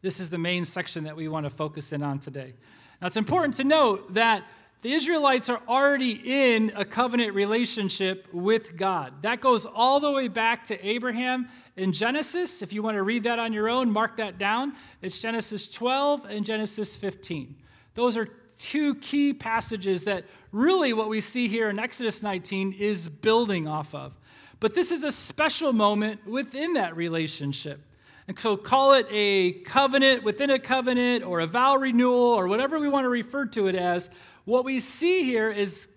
This 0.02 0.20
is 0.20 0.28
the 0.28 0.38
main 0.38 0.64
section 0.66 1.04
that 1.04 1.16
we 1.16 1.28
want 1.28 1.46
to 1.46 1.50
focus 1.50 1.92
in 1.92 2.02
on 2.02 2.18
today. 2.18 2.52
Now, 3.00 3.06
it's 3.06 3.16
important 3.16 3.56
to 3.56 3.64
note 3.64 4.12
that 4.12 4.44
the 4.82 4.92
Israelites 4.92 5.48
are 5.48 5.62
already 5.68 6.20
in 6.24 6.72
a 6.74 6.84
covenant 6.84 7.34
relationship 7.34 8.26
with 8.32 8.76
God. 8.76 9.14
That 9.22 9.40
goes 9.40 9.64
all 9.64 10.00
the 10.00 10.10
way 10.10 10.26
back 10.26 10.64
to 10.66 10.86
Abraham 10.86 11.48
in 11.76 11.92
Genesis. 11.92 12.62
If 12.62 12.72
you 12.72 12.82
want 12.82 12.96
to 12.96 13.04
read 13.04 13.22
that 13.22 13.38
on 13.38 13.52
your 13.52 13.68
own, 13.68 13.92
mark 13.92 14.16
that 14.16 14.38
down. 14.38 14.74
It's 15.00 15.20
Genesis 15.20 15.68
12 15.68 16.24
and 16.24 16.44
Genesis 16.44 16.96
15. 16.96 17.54
Those 17.94 18.16
are 18.16 18.28
two 18.58 18.96
key 18.96 19.32
passages 19.32 20.02
that 20.04 20.24
really 20.50 20.92
what 20.92 21.08
we 21.08 21.20
see 21.20 21.46
here 21.46 21.70
in 21.70 21.78
Exodus 21.78 22.20
19 22.20 22.72
is 22.72 23.08
building 23.08 23.68
off 23.68 23.94
of. 23.94 24.18
But 24.58 24.74
this 24.74 24.90
is 24.90 25.04
a 25.04 25.12
special 25.12 25.72
moment 25.72 26.26
within 26.26 26.72
that 26.72 26.96
relationship. 26.96 27.80
And 28.28 28.38
so 28.38 28.56
call 28.56 28.94
it 28.94 29.06
a 29.10 29.52
covenant 29.64 30.22
within 30.22 30.50
a 30.50 30.58
covenant 30.58 31.24
or 31.24 31.40
a 31.40 31.46
vow 31.46 31.76
renewal 31.76 32.14
or 32.14 32.46
whatever 32.46 32.78
we 32.78 32.88
want 32.88 33.04
to 33.04 33.08
refer 33.08 33.46
to 33.46 33.66
it 33.66 33.74
as. 33.74 34.10
What 34.44 34.64
we 34.64 34.80
see 34.80 35.24
here 35.24 35.50
is 35.50 35.88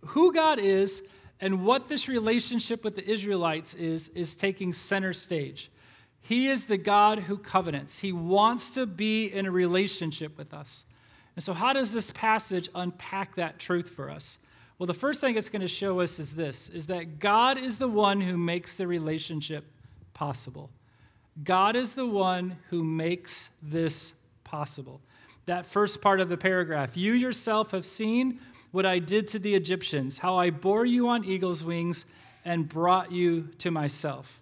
who 0.00 0.32
God 0.32 0.58
is 0.58 1.02
and 1.40 1.64
what 1.64 1.88
this 1.88 2.08
relationship 2.08 2.84
with 2.84 2.96
the 2.96 3.08
Israelites 3.08 3.74
is, 3.74 4.08
is 4.10 4.34
taking 4.34 4.72
center 4.72 5.12
stage. 5.12 5.70
He 6.20 6.48
is 6.48 6.64
the 6.64 6.78
God 6.78 7.18
who 7.18 7.36
covenants. 7.36 7.98
He 7.98 8.12
wants 8.12 8.72
to 8.74 8.86
be 8.86 9.26
in 9.26 9.44
a 9.44 9.50
relationship 9.50 10.38
with 10.38 10.54
us. 10.54 10.86
And 11.36 11.44
so, 11.44 11.52
how 11.52 11.74
does 11.74 11.92
this 11.92 12.10
passage 12.12 12.70
unpack 12.74 13.34
that 13.34 13.58
truth 13.58 13.90
for 13.90 14.08
us? 14.08 14.38
Well, 14.78 14.86
the 14.86 14.94
first 14.94 15.20
thing 15.20 15.36
it's 15.36 15.50
going 15.50 15.62
to 15.62 15.68
show 15.68 16.00
us 16.00 16.18
is 16.18 16.34
this 16.34 16.70
is 16.70 16.86
that 16.86 17.18
God 17.18 17.58
is 17.58 17.76
the 17.76 17.88
one 17.88 18.20
who 18.20 18.38
makes 18.38 18.76
the 18.76 18.86
relationship 18.86 19.64
possible. 20.14 20.70
God 21.42 21.74
is 21.74 21.94
the 21.94 22.06
one 22.06 22.56
who 22.70 22.84
makes 22.84 23.50
this 23.62 24.14
possible. 24.44 25.00
That 25.46 25.66
first 25.66 26.00
part 26.00 26.20
of 26.20 26.28
the 26.28 26.36
paragraph 26.36 26.96
you 26.96 27.14
yourself 27.14 27.72
have 27.72 27.84
seen 27.84 28.38
what 28.70 28.86
I 28.86 28.98
did 28.98 29.28
to 29.28 29.38
the 29.38 29.54
Egyptians, 29.54 30.18
how 30.18 30.36
I 30.36 30.50
bore 30.50 30.86
you 30.86 31.08
on 31.08 31.24
eagle's 31.24 31.64
wings 31.64 32.06
and 32.44 32.68
brought 32.68 33.10
you 33.10 33.48
to 33.58 33.70
myself. 33.70 34.40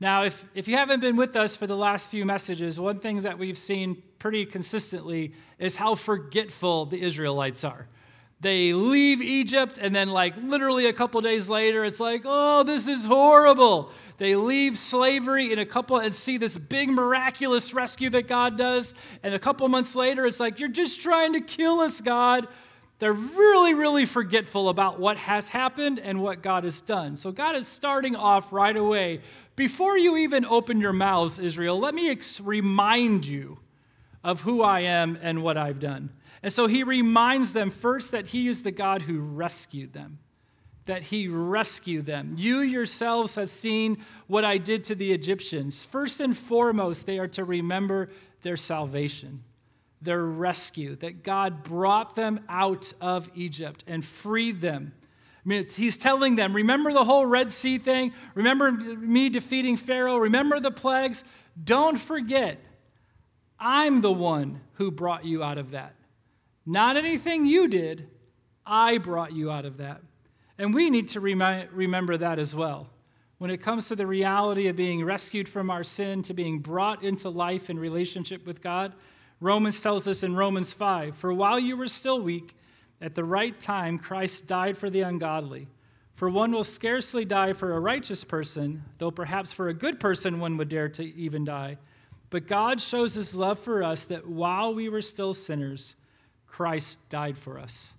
Now, 0.00 0.24
if, 0.24 0.44
if 0.54 0.66
you 0.66 0.76
haven't 0.76 1.00
been 1.00 1.16
with 1.16 1.36
us 1.36 1.54
for 1.54 1.66
the 1.66 1.76
last 1.76 2.08
few 2.08 2.24
messages, 2.24 2.80
one 2.80 2.98
thing 2.98 3.22
that 3.22 3.38
we've 3.38 3.58
seen 3.58 4.02
pretty 4.18 4.44
consistently 4.44 5.32
is 5.58 5.76
how 5.76 5.94
forgetful 5.94 6.86
the 6.86 7.00
Israelites 7.00 7.62
are. 7.62 7.86
They 8.42 8.74
leave 8.74 9.22
Egypt, 9.22 9.78
and 9.80 9.94
then, 9.94 10.08
like, 10.08 10.34
literally 10.36 10.86
a 10.86 10.92
couple 10.92 11.20
days 11.20 11.48
later, 11.48 11.84
it's 11.84 12.00
like, 12.00 12.22
oh, 12.24 12.64
this 12.64 12.88
is 12.88 13.06
horrible. 13.06 13.92
They 14.18 14.34
leave 14.34 14.76
slavery 14.76 15.52
in 15.52 15.60
a 15.60 15.64
couple 15.64 15.98
and 15.98 16.12
see 16.12 16.38
this 16.38 16.58
big 16.58 16.88
miraculous 16.88 17.72
rescue 17.72 18.10
that 18.10 18.26
God 18.26 18.58
does. 18.58 18.94
And 19.22 19.32
a 19.32 19.38
couple 19.38 19.68
months 19.68 19.94
later, 19.94 20.26
it's 20.26 20.40
like, 20.40 20.58
you're 20.58 20.68
just 20.68 21.00
trying 21.00 21.34
to 21.34 21.40
kill 21.40 21.80
us, 21.80 22.00
God. 22.00 22.48
They're 22.98 23.12
really, 23.12 23.74
really 23.74 24.06
forgetful 24.06 24.70
about 24.70 24.98
what 24.98 25.18
has 25.18 25.48
happened 25.48 26.00
and 26.00 26.20
what 26.20 26.42
God 26.42 26.64
has 26.64 26.80
done. 26.80 27.16
So 27.16 27.30
God 27.30 27.54
is 27.54 27.68
starting 27.68 28.16
off 28.16 28.52
right 28.52 28.76
away. 28.76 29.20
Before 29.54 29.96
you 29.96 30.16
even 30.16 30.44
open 30.46 30.80
your 30.80 30.92
mouths, 30.92 31.38
Israel, 31.38 31.78
let 31.78 31.94
me 31.94 32.10
ex- 32.10 32.40
remind 32.40 33.24
you 33.24 33.58
of 34.24 34.40
who 34.40 34.62
I 34.62 34.80
am 34.80 35.16
and 35.22 35.44
what 35.44 35.56
I've 35.56 35.78
done. 35.78 36.10
And 36.42 36.52
so 36.52 36.66
he 36.66 36.82
reminds 36.82 37.52
them 37.52 37.70
first 37.70 38.10
that 38.10 38.26
he 38.26 38.48
is 38.48 38.62
the 38.62 38.72
God 38.72 39.02
who 39.02 39.20
rescued 39.20 39.92
them, 39.92 40.18
that 40.86 41.02
he 41.02 41.28
rescued 41.28 42.06
them. 42.06 42.34
You 42.36 42.60
yourselves 42.60 43.36
have 43.36 43.48
seen 43.48 43.98
what 44.26 44.44
I 44.44 44.58
did 44.58 44.84
to 44.86 44.94
the 44.94 45.12
Egyptians. 45.12 45.84
First 45.84 46.20
and 46.20 46.36
foremost, 46.36 47.06
they 47.06 47.18
are 47.18 47.28
to 47.28 47.44
remember 47.44 48.10
their 48.42 48.56
salvation, 48.56 49.44
their 50.00 50.24
rescue, 50.24 50.96
that 50.96 51.22
God 51.22 51.62
brought 51.62 52.16
them 52.16 52.40
out 52.48 52.92
of 53.00 53.30
Egypt 53.36 53.84
and 53.86 54.04
freed 54.04 54.60
them. 54.60 54.92
I 55.44 55.48
mean, 55.48 55.68
he's 55.68 55.96
telling 55.96 56.36
them, 56.36 56.54
remember 56.54 56.92
the 56.92 57.04
whole 57.04 57.26
Red 57.26 57.52
Sea 57.52 57.78
thing? 57.78 58.14
Remember 58.34 58.70
me 58.70 59.28
defeating 59.28 59.76
Pharaoh? 59.76 60.16
Remember 60.16 60.58
the 60.58 60.70
plagues? 60.70 61.22
Don't 61.62 61.98
forget, 61.98 62.58
I'm 63.58 64.00
the 64.00 64.12
one 64.12 64.60
who 64.74 64.90
brought 64.90 65.24
you 65.24 65.42
out 65.44 65.58
of 65.58 65.72
that. 65.72 65.94
Not 66.64 66.96
anything 66.96 67.46
you 67.46 67.68
did, 67.68 68.08
I 68.64 68.98
brought 68.98 69.32
you 69.32 69.50
out 69.50 69.64
of 69.64 69.78
that. 69.78 70.00
And 70.58 70.74
we 70.74 70.90
need 70.90 71.08
to 71.08 71.20
remi- 71.20 71.66
remember 71.72 72.16
that 72.16 72.38
as 72.38 72.54
well. 72.54 72.88
When 73.38 73.50
it 73.50 73.60
comes 73.60 73.88
to 73.88 73.96
the 73.96 74.06
reality 74.06 74.68
of 74.68 74.76
being 74.76 75.04
rescued 75.04 75.48
from 75.48 75.70
our 75.70 75.82
sin 75.82 76.22
to 76.22 76.34
being 76.34 76.60
brought 76.60 77.02
into 77.02 77.28
life 77.28 77.70
in 77.70 77.78
relationship 77.78 78.46
with 78.46 78.62
God, 78.62 78.92
Romans 79.40 79.82
tells 79.82 80.06
us 80.06 80.22
in 80.22 80.36
Romans 80.36 80.72
5 80.72 81.16
For 81.16 81.32
while 81.32 81.58
you 81.58 81.76
were 81.76 81.88
still 81.88 82.20
weak, 82.20 82.56
At 83.00 83.16
the 83.16 83.24
right 83.24 83.58
time, 83.58 83.98
Christ 83.98 84.46
died 84.46 84.78
for 84.78 84.88
the 84.88 85.00
ungodly. 85.00 85.66
For 86.14 86.30
one 86.30 86.52
will 86.52 86.62
scarcely 86.62 87.24
die 87.24 87.52
for 87.52 87.72
a 87.72 87.80
righteous 87.80 88.22
person, 88.22 88.84
though 88.98 89.10
perhaps 89.10 89.52
for 89.52 89.68
a 89.68 89.74
good 89.74 89.98
person 89.98 90.38
one 90.38 90.56
would 90.56 90.68
dare 90.68 90.88
to 90.90 91.02
even 91.16 91.44
die. 91.44 91.78
But 92.30 92.46
God 92.46 92.80
shows 92.80 93.14
his 93.14 93.34
love 93.34 93.58
for 93.58 93.82
us 93.82 94.04
that 94.04 94.24
while 94.24 94.72
we 94.72 94.88
were 94.88 95.02
still 95.02 95.34
sinners, 95.34 95.96
Christ 96.52 97.08
died 97.08 97.38
for 97.38 97.58
us. 97.58 97.94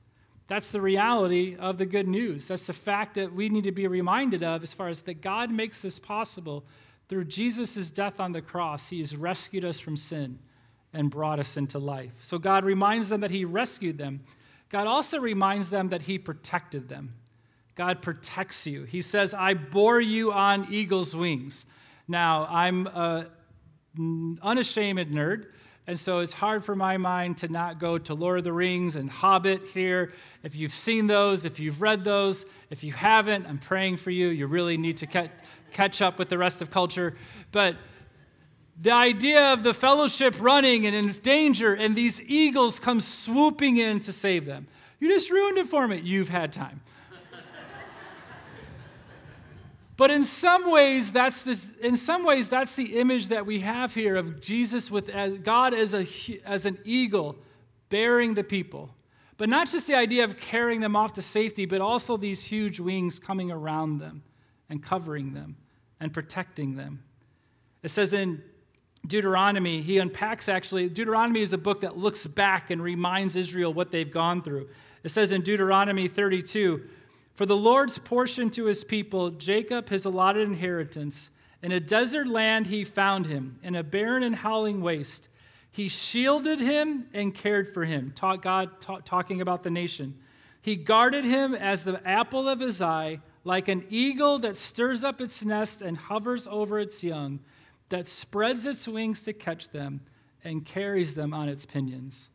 That's 0.48 0.70
the 0.70 0.80
reality 0.80 1.56
of 1.58 1.80
the 1.80 1.88
good 1.88 2.08
news. 2.08 2.48
That's 2.48 2.68
the 2.68 2.74
fact 2.74 3.16
that 3.16 3.34
we 3.34 3.50
need 3.50 3.64
to 3.64 3.72
be 3.72 3.88
reminded 3.88 4.44
of 4.44 4.62
as 4.62 4.76
far 4.76 4.90
as 4.90 5.02
that 5.02 5.22
God 5.22 5.50
makes 5.50 5.82
this 5.82 5.98
possible. 5.98 6.64
Through 7.10 7.26
Jesus' 7.26 7.90
death 7.90 8.20
on 8.20 8.32
the 8.32 8.44
cross, 8.44 8.88
he 8.88 9.00
has 9.00 9.18
rescued 9.18 9.66
us 9.66 9.80
from 9.80 9.98
sin 9.98 10.38
and 10.94 11.10
brought 11.10 11.40
us 11.40 11.58
into 11.58 11.80
life. 11.80 12.14
So 12.22 12.38
God 12.38 12.64
reminds 12.64 13.10
them 13.10 13.22
that 13.22 13.32
he 13.32 13.44
rescued 13.44 13.98
them. 13.98 14.22
God 14.70 14.86
also 14.86 15.20
reminds 15.20 15.72
them 15.72 15.90
that 15.90 16.04
he 16.04 16.20
protected 16.20 16.88
them. 16.88 17.16
God 17.74 18.04
protects 18.04 18.68
you. 18.68 18.84
He 18.84 19.02
says, 19.02 19.34
I 19.34 19.56
bore 19.56 20.00
you 20.00 20.32
on 20.32 20.68
eagle's 20.72 21.16
wings. 21.16 21.66
Now, 22.08 22.46
I'm 22.52 22.86
an 22.86 24.38
unashamed 24.44 25.12
nerd. 25.12 25.48
And 25.86 26.00
so 26.00 26.20
it's 26.20 26.32
hard 26.32 26.64
for 26.64 26.76
my 26.76 26.96
mind 26.96 27.38
to 27.40 27.50
not 27.50 27.78
go 27.78 27.98
to 27.98 28.14
Lord 28.14 28.38
of 28.38 28.46
the 28.46 28.54
Rings 28.54 28.96
and 28.96 29.10
Hobbit 29.10 29.64
here. 29.74 30.14
If 30.42 30.56
you've 30.56 30.74
seen 30.74 31.08
those, 31.08 31.44
if 31.44 31.60
you've 31.60 31.82
read 31.82 32.06
those, 32.06 32.46
if 32.70 32.86
you 32.86 32.94
haven't, 32.94 33.46
I'm 33.48 33.58
praying 33.58 33.98
for 33.98 34.10
you. 34.10 34.28
You 34.28 34.48
really 34.48 34.78
need 34.78 34.96
to 34.98 35.30
catch 35.72 36.02
up 36.02 36.20
with 36.20 36.30
the 36.30 36.38
rest 36.38 36.62
of 36.62 36.72
culture. 36.72 37.16
But 37.52 37.76
the 38.82 38.92
idea 38.92 39.52
of 39.52 39.64
the 39.64 39.74
fellowship 39.74 40.36
running 40.40 40.86
and 40.86 40.96
in 40.96 41.12
danger, 41.22 41.74
and 41.74 41.96
these 41.96 42.22
eagles 42.22 42.80
come 42.80 43.02
swooping 43.02 43.78
in 43.78 44.00
to 44.00 44.14
save 44.14 44.46
them. 44.46 44.68
You 45.02 45.10
just 45.10 45.30
ruined 45.30 45.58
it 45.58 45.68
for 45.68 45.86
me. 45.86 46.00
You've 46.00 46.30
had 46.30 46.54
time. 46.54 46.80
But 49.96 50.10
in 50.10 50.24
some 50.24 50.72
ways, 50.72 51.12
that's 51.12 51.44
this, 51.44 51.68
in 51.82 51.98
some 51.98 52.24
ways, 52.24 52.50
that's 52.50 52.76
the 52.76 52.98
image 53.00 53.28
that 53.28 53.46
we 53.46 53.60
have 53.60 53.94
here 53.94 54.16
of 54.16 54.42
Jesus 54.42 54.90
with 54.90 55.10
as, 55.10 55.34
God 55.40 55.74
as, 55.74 55.94
a, 55.94 56.08
as 56.46 56.66
an 56.66 56.80
eagle 56.84 57.36
bearing 57.90 58.34
the 58.34 58.44
people. 58.44 58.90
But 59.38 59.50
not 59.50 59.70
just 59.70 59.88
the 59.88 59.96
idea 59.96 60.24
of 60.24 60.40
carrying 60.40 60.80
them 60.80 60.96
off 60.96 61.14
to 61.14 61.22
safety, 61.22 61.66
but 61.66 61.82
also 61.82 62.18
these 62.18 62.44
huge 62.44 62.80
wings 62.80 63.20
coming 63.20 63.52
around 63.52 64.00
them 64.00 64.24
and 64.70 64.82
covering 64.82 65.34
them 65.34 65.56
and 66.00 66.12
protecting 66.12 66.76
them. 66.76 67.04
It 67.84 67.90
says 67.90 68.14
in 68.14 68.42
Deuteronomy, 69.06 69.82
he 69.82 70.00
unpacks 70.00 70.50
actually, 70.50 70.90
Deuteronomy 70.90 71.42
is 71.42 71.54
a 71.54 71.58
book 71.58 71.82
that 71.82 71.98
looks 71.98 72.26
back 72.26 72.72
and 72.72 72.82
reminds 72.82 73.36
Israel 73.36 73.74
what 73.74 73.92
they've 73.92 74.10
gone 74.10 74.42
through. 74.42 74.70
It 75.04 75.10
says 75.10 75.32
in 75.32 75.42
Deuteronomy 75.42 76.08
32, 76.08 76.82
for 77.36 77.46
the 77.46 77.58
Lord's 77.58 77.98
portion 77.98 78.50
to 78.52 78.66
his 78.66 78.84
people, 78.84 79.32
Jacob 79.32 79.90
his 79.90 80.06
allotted 80.06 80.48
inheritance. 80.48 81.30
In 81.62 81.72
a 81.72 81.80
desert 81.80 82.28
land 82.28 82.68
he 82.68 82.84
found 82.84 83.26
him, 83.26 83.58
in 83.64 83.76
a 83.76 83.84
barren 83.84 84.24
and 84.24 84.36
howling 84.36 84.82
waste. 84.82 85.30
He 85.72 85.88
shielded 85.88 86.60
him 86.60 87.08
and 87.14 87.34
cared 87.34 87.74
for 87.74 87.84
him. 87.84 88.12
Talk, 88.16 88.44
God 88.44 88.80
talk, 88.80 89.06
talking 89.06 89.42
about 89.42 89.64
the 89.64 89.72
nation. 89.72 90.14
He 90.62 90.76
guarded 90.76 91.26
him 91.26 91.56
as 91.56 91.84
the 91.84 92.06
apple 92.08 92.48
of 92.48 92.60
his 92.60 92.82
eye, 92.82 93.20
like 93.44 93.68
an 93.68 93.86
eagle 93.90 94.40
that 94.40 94.56
stirs 94.56 95.04
up 95.04 95.20
its 95.20 95.44
nest 95.44 95.82
and 95.82 95.98
hovers 95.98 96.48
over 96.48 96.80
its 96.80 97.04
young, 97.04 97.40
that 97.90 98.08
spreads 98.08 98.68
its 98.68 98.88
wings 98.88 99.24
to 99.24 99.34
catch 99.34 99.70
them 99.70 100.00
and 100.44 100.66
carries 100.66 101.16
them 101.16 101.34
on 101.34 101.50
its 101.50 101.66
pinions. 101.66 102.30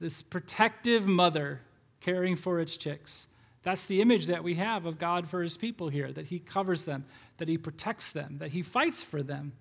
This 0.00 0.20
protective 0.20 1.06
mother 1.06 1.60
caring 2.00 2.34
for 2.34 2.58
its 2.60 2.76
chicks. 2.76 3.28
That's 3.62 3.84
the 3.84 4.00
image 4.00 4.26
that 4.26 4.42
we 4.42 4.54
have 4.54 4.86
of 4.86 4.98
God 4.98 5.28
for 5.28 5.42
his 5.42 5.56
people 5.56 5.88
here 5.88 6.12
that 6.12 6.26
he 6.26 6.38
covers 6.38 6.84
them, 6.84 7.04
that 7.36 7.48
he 7.48 7.58
protects 7.58 8.12
them, 8.12 8.36
that 8.38 8.50
he 8.50 8.62
fights 8.62 9.04
for 9.04 9.22
them. 9.22 9.52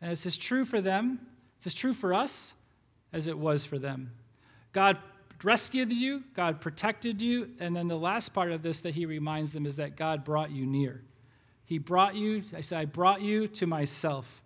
And 0.00 0.12
it's 0.12 0.24
as 0.26 0.36
true 0.36 0.64
for 0.64 0.80
them, 0.80 1.20
it's 1.58 1.66
as 1.66 1.74
true 1.74 1.92
for 1.92 2.14
us 2.14 2.54
as 3.12 3.26
it 3.26 3.36
was 3.36 3.64
for 3.64 3.78
them. 3.78 4.12
God 4.72 4.98
rescued 5.42 5.92
you, 5.92 6.22
God 6.34 6.60
protected 6.60 7.20
you, 7.20 7.50
and 7.58 7.74
then 7.74 7.88
the 7.88 7.98
last 7.98 8.30
part 8.30 8.52
of 8.52 8.62
this 8.62 8.80
that 8.80 8.94
he 8.94 9.06
reminds 9.06 9.52
them 9.52 9.66
is 9.66 9.76
that 9.76 9.96
God 9.96 10.24
brought 10.24 10.50
you 10.50 10.64
near. 10.64 11.02
He 11.64 11.78
brought 11.78 12.14
you, 12.14 12.42
I 12.54 12.60
said, 12.60 12.78
I 12.78 12.84
brought 12.84 13.20
you 13.20 13.48
to 13.48 13.66
myself. 13.66 14.42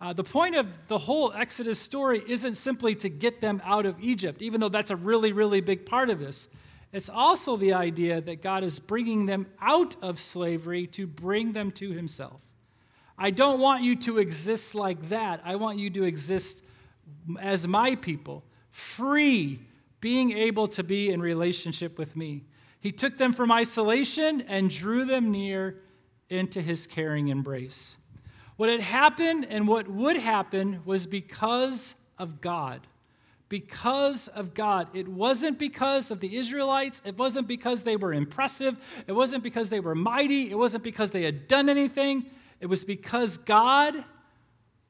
Uh, 0.00 0.12
the 0.12 0.24
point 0.24 0.56
of 0.56 0.66
the 0.88 0.98
whole 0.98 1.32
Exodus 1.32 1.78
story 1.78 2.22
isn't 2.26 2.54
simply 2.54 2.94
to 2.96 3.08
get 3.08 3.40
them 3.40 3.62
out 3.64 3.86
of 3.86 3.94
Egypt, 4.00 4.42
even 4.42 4.60
though 4.60 4.68
that's 4.68 4.90
a 4.90 4.96
really, 4.96 5.32
really 5.32 5.60
big 5.60 5.86
part 5.86 6.10
of 6.10 6.18
this. 6.18 6.48
It's 6.92 7.08
also 7.08 7.56
the 7.56 7.72
idea 7.72 8.20
that 8.20 8.42
God 8.42 8.62
is 8.62 8.78
bringing 8.78 9.24
them 9.24 9.46
out 9.60 9.96
of 10.02 10.18
slavery 10.18 10.86
to 10.88 11.06
bring 11.06 11.52
them 11.52 11.70
to 11.72 11.90
Himself. 11.90 12.42
I 13.18 13.30
don't 13.30 13.60
want 13.60 13.82
you 13.82 13.96
to 13.96 14.18
exist 14.18 14.74
like 14.74 15.08
that. 15.08 15.40
I 15.44 15.56
want 15.56 15.78
you 15.78 15.88
to 15.90 16.04
exist 16.04 16.62
as 17.40 17.66
my 17.66 17.94
people, 17.94 18.44
free, 18.70 19.58
being 20.00 20.32
able 20.32 20.66
to 20.66 20.82
be 20.82 21.10
in 21.10 21.20
relationship 21.22 21.98
with 21.98 22.14
me. 22.14 22.42
He 22.80 22.92
took 22.92 23.16
them 23.16 23.32
from 23.32 23.52
isolation 23.52 24.42
and 24.42 24.68
drew 24.68 25.04
them 25.04 25.30
near 25.30 25.76
into 26.28 26.60
His 26.60 26.86
caring 26.86 27.28
embrace. 27.28 27.96
What 28.56 28.68
had 28.68 28.80
happened 28.80 29.46
and 29.48 29.66
what 29.66 29.88
would 29.88 30.16
happen 30.16 30.82
was 30.84 31.06
because 31.06 31.94
of 32.18 32.40
God 32.40 32.86
because 33.52 34.28
of 34.28 34.54
God. 34.54 34.88
It 34.94 35.06
wasn't 35.06 35.58
because 35.58 36.10
of 36.10 36.20
the 36.20 36.38
Israelites. 36.38 37.02
It 37.04 37.18
wasn't 37.18 37.46
because 37.46 37.82
they 37.82 37.96
were 37.96 38.14
impressive. 38.14 38.78
It 39.06 39.12
wasn't 39.12 39.42
because 39.42 39.68
they 39.68 39.80
were 39.80 39.94
mighty. 39.94 40.50
It 40.50 40.56
wasn't 40.56 40.82
because 40.82 41.10
they 41.10 41.22
had 41.22 41.48
done 41.48 41.68
anything. 41.68 42.24
It 42.60 42.66
was 42.66 42.82
because 42.82 43.36
God 43.36 44.06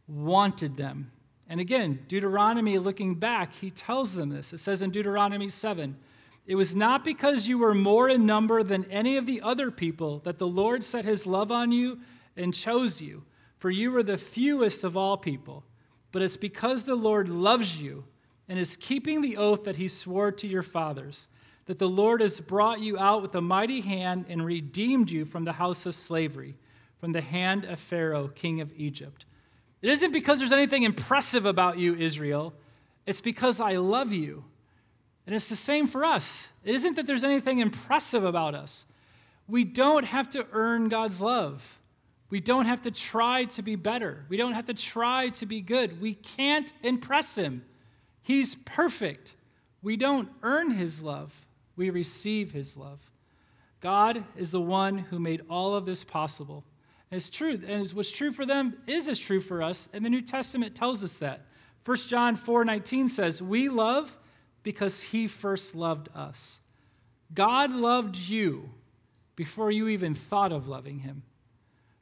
wanted 0.07 0.77
them. 0.77 1.11
And 1.49 1.59
again, 1.59 2.05
Deuteronomy, 2.07 2.79
looking 2.79 3.17
back, 3.17 3.53
he 3.53 3.69
tells 3.69 4.15
them 4.15 4.29
this. 4.29 4.53
It 4.53 4.59
says 4.59 4.81
in 4.81 4.91
Deuteronomy 4.91 5.49
7 5.49 5.97
It 6.47 6.55
was 6.55 6.77
not 6.77 7.05
because 7.05 7.49
you 7.49 7.59
were 7.59 7.75
more 7.75 8.09
in 8.09 8.27
number 8.27 8.63
than 8.63 8.85
any 8.93 9.17
of 9.17 9.27
the 9.27 9.43
other 9.43 9.73
people 9.73 10.21
that 10.21 10.39
the 10.39 10.47
Lord 10.47 10.85
set 10.85 11.05
his 11.05 11.27
love 11.27 11.51
on 11.51 11.73
you 11.73 11.99
and 12.37 12.55
chose 12.55 13.03
you, 13.03 13.25
for 13.59 13.71
you 13.71 13.91
were 13.91 14.05
the 14.05 14.17
fewest 14.17 14.85
of 14.85 14.97
all 14.97 15.17
people. 15.17 15.65
But 16.13 16.23
it's 16.23 16.37
because 16.37 16.85
the 16.85 16.95
Lord 16.95 17.29
loves 17.29 17.83
you 17.83 18.05
and 18.49 18.59
is 18.59 18.77
keeping 18.77 19.21
the 19.21 19.37
oath 19.37 19.65
that 19.65 19.77
he 19.77 19.89
swore 19.89 20.33
to 20.33 20.47
your 20.47 20.63
fathers, 20.63 21.29
that 21.67 21.79
the 21.79 21.89
Lord 21.89 22.21
has 22.21 22.41
brought 22.41 22.81
you 22.81 22.99
out 22.99 23.23
with 23.23 23.35
a 23.35 23.41
mighty 23.41 23.81
hand 23.81 24.27
and 24.29 24.45
redeemed 24.45 25.11
you 25.11 25.25
from 25.25 25.45
the 25.45 25.53
house 25.53 25.87
of 25.87 25.95
slavery, 25.95 26.57
from 27.01 27.13
the 27.13 27.21
hand 27.21 27.65
of 27.65 27.79
Pharaoh, 27.79 28.29
king 28.29 28.61
of 28.61 28.73
Egypt. 28.77 29.27
It 29.81 29.91
isn't 29.91 30.13
because 30.13 30.39
there's 30.39 30.53
anything 30.53 30.85
impressive 30.85 31.47
about 31.47 31.79
you, 31.79 31.95
Israel. 31.95 32.53
It's 33.07 33.21
because 33.21 33.59
I 33.61 33.77
love 33.77 34.13
you. 34.13 34.45
And 35.27 35.35
it's 35.35 35.49
the 35.49 35.57
same 35.57 35.87
for 35.87 36.05
us. 36.05 36.51
It 36.65 36.75
isn't 36.75 36.97
that 36.97 37.07
there's 37.07 37.25
anything 37.25 37.61
impressive 37.61 38.25
about 38.25 38.55
us. 38.55 38.87
We 39.49 39.65
don't 39.65 40.05
have 40.05 40.31
to 40.31 40.47
earn 40.53 40.89
God's 40.89 41.21
love. 41.21 41.81
We 42.31 42.41
don't 42.41 42.65
have 42.65 42.81
to 42.83 42.91
try 42.91 43.45
to 43.45 43.63
be 43.63 43.77
better. 43.77 44.25
We 44.29 44.37
don't 44.37 44.53
have 44.53 44.65
to 44.67 44.75
try 44.75 45.29
to 45.31 45.47
be 45.47 45.61
good. 45.61 46.01
We 46.01 46.15
can't 46.15 46.73
impress 46.83 47.37
Him. 47.37 47.65
He's 48.23 48.55
perfect. 48.55 49.37
We 49.83 49.97
don't 49.97 50.29
earn 50.43 50.71
his 50.71 51.03
love, 51.03 51.35
we 51.77 51.91
receive 51.91 52.53
his 52.53 52.77
love. 52.77 53.01
God 53.81 54.25
is 54.37 54.53
the 54.53 54.61
one 54.61 54.97
who 54.97 55.19
made 55.19 55.43
all 55.51 55.75
of 55.75 55.87
this 55.87 56.05
possible. 56.05 56.65
And 57.11 57.17
it's 57.19 57.31
true, 57.31 57.61
and 57.67 57.91
what's 57.91 58.13
true 58.13 58.31
for 58.31 58.47
them 58.47 58.77
is 58.87 59.09
as 59.09 59.19
true 59.19 59.41
for 59.41 59.61
us, 59.61 59.89
and 59.93 60.05
the 60.05 60.11
New 60.11 60.23
Testament 60.23 60.75
tells 60.75 61.03
us 61.03 61.19
that. 61.19 61.47
1 61.85 62.09
John 62.09 62.37
4:19 62.37 63.09
says, 63.09 63.43
"We 63.43 63.69
love 63.69 64.17
because 64.63 65.03
he 65.03 65.27
first 65.27 65.75
loved 65.75 66.09
us." 66.15 66.61
God 67.35 67.73
loved 67.73 68.17
you 68.17 68.71
before 69.35 69.71
you 69.73 69.89
even 69.89 70.15
thought 70.15 70.53
of 70.53 70.69
loving 70.69 71.01
him. 71.01 71.23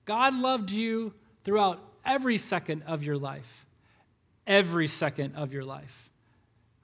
God 0.04 0.34
loved 0.34 0.70
you 0.70 1.14
throughout 1.44 1.80
every 2.04 2.36
second 2.36 2.82
of 2.82 3.02
your 3.02 3.16
life. 3.16 3.64
Every 4.46 4.86
second 4.86 5.34
of 5.36 5.52
your 5.52 5.64
life. 5.64 6.09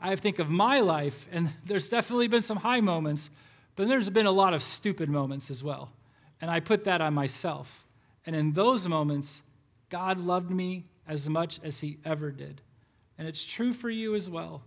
I 0.01 0.15
think 0.17 0.39
of 0.39 0.51
my 0.51 0.81
life, 0.81 1.27
and 1.33 1.51
there's 1.65 1.89
definitely 1.89 2.29
been 2.29 2.43
some 2.43 2.59
high 2.59 2.81
moments, 2.81 3.31
but 3.77 3.89
there's 3.89 4.11
been 4.11 4.27
a 4.27 4.31
lot 4.31 4.55
of 4.55 4.63
stupid 4.63 5.09
moments 5.09 5.51
as 5.51 5.65
well. 5.65 5.91
And 6.41 6.51
I 6.51 6.61
put 6.61 6.85
that 6.85 7.01
on 7.01 7.15
myself. 7.15 7.87
And 8.27 8.37
in 8.37 8.53
those 8.53 8.89
moments, 8.89 9.43
God 9.89 10.21
loved 10.21 10.51
me 10.51 10.85
as 11.09 11.29
much 11.29 11.61
as 11.63 11.81
He 11.81 11.99
ever 12.05 12.31
did. 12.31 12.61
And 13.19 13.27
it's 13.27 13.45
true 13.45 13.73
for 13.73 13.89
you 13.89 14.15
as 14.15 14.29
well. 14.29 14.63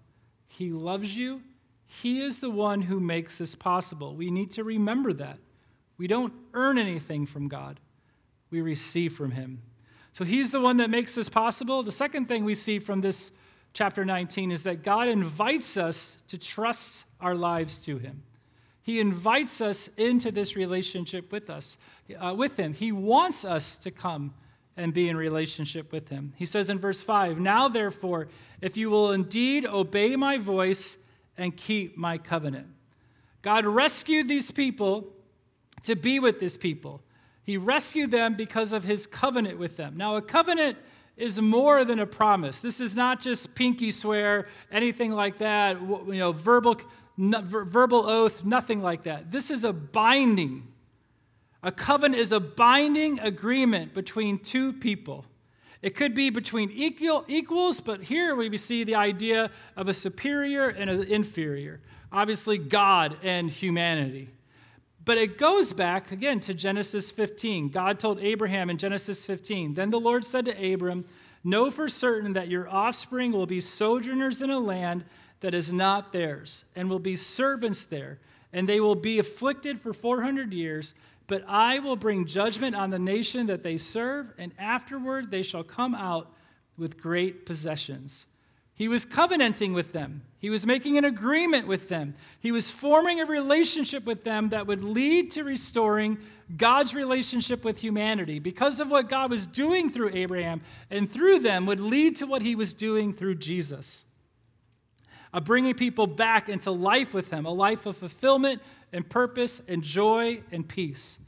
He 0.48 0.72
loves 0.72 1.16
you. 1.16 1.42
He 1.86 2.22
is 2.22 2.40
the 2.40 2.50
one 2.50 2.82
who 2.82 3.00
makes 3.00 3.38
this 3.38 3.56
possible. 3.56 4.16
We 4.16 4.32
need 4.32 4.52
to 4.54 4.64
remember 4.64 5.14
that. 5.14 5.38
We 5.98 6.08
don't 6.08 6.34
earn 6.54 6.78
anything 6.78 7.26
from 7.26 7.48
God, 7.48 7.80
we 8.50 8.62
receive 8.62 9.14
from 9.14 9.32
Him. 9.32 9.62
So 10.14 10.24
He's 10.24 10.50
the 10.50 10.62
one 10.62 10.78
that 10.78 10.90
makes 10.90 11.14
this 11.14 11.30
possible. 11.30 11.84
The 11.84 11.92
second 11.92 12.28
thing 12.28 12.46
we 12.46 12.56
see 12.56 12.80
from 12.80 13.02
this 13.02 13.32
chapter 13.80 14.04
19 14.04 14.52
is 14.52 14.64
that 14.64 14.84
God 14.84 15.08
invites 15.08 15.78
us 15.78 16.18
to 16.28 16.38
trust 16.38 17.06
our 17.22 17.34
lives 17.34 17.80
to 17.86 17.98
Him. 17.98 18.22
He 18.82 19.00
invites 19.00 19.62
us 19.62 19.88
into 19.96 20.32
this 20.32 20.58
relationship 20.58 21.32
with 21.32 21.50
us, 21.50 21.78
uh, 22.20 22.36
with 22.38 22.58
Him. 22.58 22.74
He 22.74 22.92
wants 22.92 23.46
us 23.46 23.78
to 23.78 23.90
come 23.90 24.34
and 24.76 24.94
be 24.94 25.08
in 25.08 25.16
relationship 25.16 25.94
with 25.94 26.10
Him. 26.10 26.34
He 26.36 26.46
says 26.46 26.70
in 26.70 26.78
verse 26.78 27.02
5 27.02 27.40
Now, 27.40 27.70
therefore, 27.70 28.28
if 28.60 28.76
you 28.76 28.90
will 28.90 29.14
indeed 29.14 29.66
obey 29.66 30.18
my 30.18 30.38
voice 30.38 30.98
and 31.38 31.56
keep 31.56 31.96
my 31.98 32.18
covenant. 32.18 32.68
God 33.42 33.64
rescued 33.64 34.28
these 34.28 34.52
people 34.52 35.08
to 35.84 35.96
be 35.96 36.20
with 36.20 36.42
this 36.42 36.58
people. 36.58 37.02
He 37.44 37.56
rescued 37.56 38.12
them 38.12 38.36
because 38.36 38.74
of 38.74 38.84
his 38.84 39.08
covenant 39.08 39.58
with 39.58 39.78
them. 39.78 39.96
Now, 39.96 40.18
a 40.18 40.22
covenant 40.22 40.78
is 41.20 41.42
more 41.42 41.84
than 41.84 42.00
a 42.00 42.06
promise. 42.06 42.62
This 42.62 42.80
is 42.80 42.96
not 42.96 43.20
just 43.20 43.54
pinky 43.54 43.92
swear, 43.92 44.48
anything 44.72 45.12
like 45.12 45.38
that, 45.40 45.80
you 45.82 46.14
know, 46.14 46.32
verbal, 46.32 46.80
verbal 47.18 48.10
oath, 48.10 48.46
nothing 48.46 48.82
like 48.82 49.04
that. 49.04 49.30
This 49.32 49.52
is 49.52 49.66
a 49.66 49.74
binding. 49.74 50.66
A 51.62 51.74
covenant 51.74 52.22
is 52.22 52.32
a 52.32 52.40
binding 52.40 53.20
agreement 53.20 53.94
between 53.94 54.40
two 54.40 54.72
people. 54.72 55.26
It 55.82 55.96
could 55.96 56.16
be 56.16 56.30
between 56.30 56.72
equal, 56.72 57.26
equals, 57.28 57.82
but 57.82 58.02
here 58.02 58.36
we 58.36 58.58
see 58.58 58.86
the 58.86 58.96
idea 58.96 59.52
of 59.76 59.90
a 59.90 59.94
superior 59.94 60.70
and 60.70 60.90
an 60.90 61.04
inferior. 61.04 61.82
Obviously, 62.12 62.58
God 62.58 63.18
and 63.24 63.50
humanity. 63.50 64.30
But 65.06 65.18
it 65.18 65.38
goes 65.38 65.74
back 65.74 66.12
again 66.12 66.40
to 66.42 66.54
Genesis 66.54 67.10
15. 67.12 67.70
God 67.70 68.00
told 68.00 68.20
Abraham 68.20 68.70
in 68.70 68.78
Genesis 68.78 69.26
15, 69.26 69.74
Then 69.74 69.90
the 69.90 70.00
Lord 70.00 70.26
said 70.26 70.46
to 70.46 70.74
Abram, 70.74 71.06
Know 71.44 71.72
for 71.72 71.88
certain 71.88 72.34
that 72.34 72.50
your 72.50 72.70
offspring 72.70 73.32
will 73.32 73.46
be 73.46 73.62
sojourners 73.62 74.42
in 74.42 74.50
a 74.50 74.60
land 74.60 75.06
that 75.40 75.54
is 75.54 75.72
not 75.72 76.12
theirs, 76.12 76.66
and 76.76 76.90
will 76.90 77.00
be 77.00 77.16
servants 77.16 77.86
there, 77.86 78.20
and 78.52 78.68
they 78.68 78.82
will 78.82 78.96
be 78.96 79.20
afflicted 79.20 79.80
for 79.80 79.94
400 79.94 80.54
years. 80.54 80.94
But 81.28 81.46
I 81.48 81.80
will 81.80 81.96
bring 81.96 82.26
judgment 82.26 82.76
on 82.76 82.90
the 82.90 83.00
nation 83.00 83.48
that 83.48 83.64
they 83.64 83.78
serve, 83.78 84.34
and 84.38 84.52
afterward 84.60 85.32
they 85.32 85.44
shall 85.44 85.64
come 85.64 85.96
out 85.96 86.34
with 86.78 87.00
great 87.00 87.46
possessions. 87.46 88.26
He 88.80 88.88
was 88.88 89.04
covenanting 89.04 89.74
with 89.74 89.92
them. 89.92 90.22
He 90.38 90.50
was 90.50 90.66
making 90.66 90.98
an 90.98 91.04
agreement 91.04 91.68
with 91.68 91.90
them. 91.90 92.16
He 92.40 92.54
was 92.54 92.72
forming 92.72 93.20
a 93.20 93.26
relationship 93.26 94.06
with 94.06 94.24
them 94.24 94.48
that 94.50 94.66
would 94.68 94.82
lead 94.82 95.32
to 95.32 95.44
restoring 95.44 96.18
God's 96.56 96.96
relationship 96.96 97.66
with 97.66 97.78
humanity. 97.78 98.40
Because 98.40 98.80
of 98.80 98.90
what 98.90 99.10
God 99.10 99.32
was 99.32 99.48
doing 99.48 99.90
through 99.90 100.12
Abraham 100.14 100.62
and 100.92 101.12
through 101.12 101.40
them, 101.40 101.66
would 101.66 101.82
lead 101.82 102.16
to 102.16 102.26
what 102.26 102.42
he 102.42 102.56
was 102.56 102.74
doing 102.74 103.12
through 103.12 103.36
Jesus. 103.36 104.06
Of 105.34 105.44
bringing 105.44 105.74
people 105.74 106.08
back 106.08 106.48
into 106.48 106.72
life 106.72 107.14
with 107.14 107.30
him, 107.30 107.46
a 107.46 107.52
life 107.52 107.86
of 107.86 107.98
fulfillment 107.98 108.62
and 108.94 109.08
purpose 109.10 109.62
and 109.68 109.84
joy 109.84 110.42
and 110.54 110.66
peace. 110.66 111.20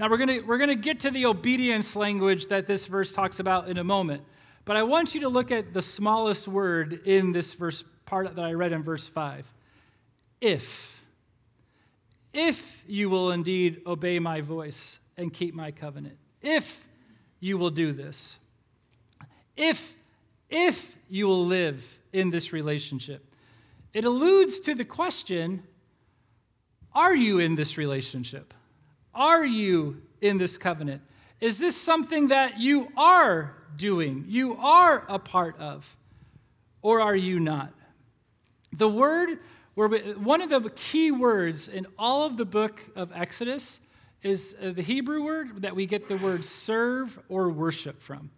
Now, 0.00 0.10
we're 0.10 0.18
going 0.18 0.40
to 0.40 0.40
we're 0.40 0.58
going 0.58 0.70
to 0.70 0.74
get 0.74 0.98
to 1.00 1.12
the 1.12 1.26
obedience 1.26 1.94
language 1.94 2.48
that 2.48 2.66
this 2.66 2.88
verse 2.88 3.12
talks 3.12 3.38
about 3.38 3.68
in 3.68 3.78
a 3.78 3.84
moment. 3.84 4.24
But 4.66 4.76
I 4.76 4.82
want 4.82 5.14
you 5.14 5.22
to 5.22 5.28
look 5.28 5.50
at 5.50 5.72
the 5.72 5.80
smallest 5.80 6.48
word 6.48 7.00
in 7.06 7.32
this 7.32 7.54
verse 7.54 7.84
part 8.04 8.34
that 8.34 8.44
I 8.44 8.52
read 8.52 8.72
in 8.72 8.82
verse 8.82 9.08
5. 9.08 9.50
If. 10.40 11.02
If 12.34 12.84
you 12.86 13.08
will 13.08 13.30
indeed 13.30 13.80
obey 13.86 14.18
my 14.18 14.42
voice 14.42 14.98
and 15.16 15.32
keep 15.32 15.54
my 15.54 15.70
covenant. 15.70 16.18
If 16.42 16.86
you 17.40 17.56
will 17.56 17.70
do 17.70 17.92
this. 17.92 18.38
If 19.56 19.96
if 20.50 20.96
you 21.08 21.26
will 21.26 21.46
live 21.46 21.84
in 22.12 22.30
this 22.30 22.52
relationship. 22.52 23.24
It 23.92 24.04
alludes 24.04 24.60
to 24.60 24.74
the 24.74 24.84
question, 24.84 25.62
are 26.94 27.16
you 27.16 27.38
in 27.38 27.54
this 27.54 27.78
relationship? 27.78 28.54
Are 29.14 29.44
you 29.44 30.02
in 30.20 30.38
this 30.38 30.58
covenant? 30.58 31.02
Is 31.40 31.58
this 31.58 31.76
something 31.76 32.28
that 32.28 32.58
you 32.58 32.88
are 32.96 33.54
doing, 33.76 34.24
you 34.26 34.56
are 34.56 35.04
a 35.08 35.18
part 35.18 35.58
of, 35.58 35.96
or 36.82 37.00
are 37.00 37.16
you 37.16 37.38
not? 37.38 37.72
The 38.72 38.88
word, 38.88 39.38
one 39.74 40.40
of 40.40 40.50
the 40.50 40.70
key 40.70 41.10
words 41.10 41.68
in 41.68 41.86
all 41.98 42.24
of 42.24 42.36
the 42.36 42.44
book 42.44 42.80
of 42.96 43.12
Exodus 43.14 43.80
is 44.22 44.56
uh, 44.60 44.70
the 44.70 44.82
Hebrew 44.82 45.22
word 45.24 45.62
that 45.62 45.74
we 45.74 45.86
get 45.86 46.08
the 46.08 46.16
word 46.16 46.44
serve 46.44 47.18
or 47.28 47.50
worship 47.50 48.02
from. 48.02 48.30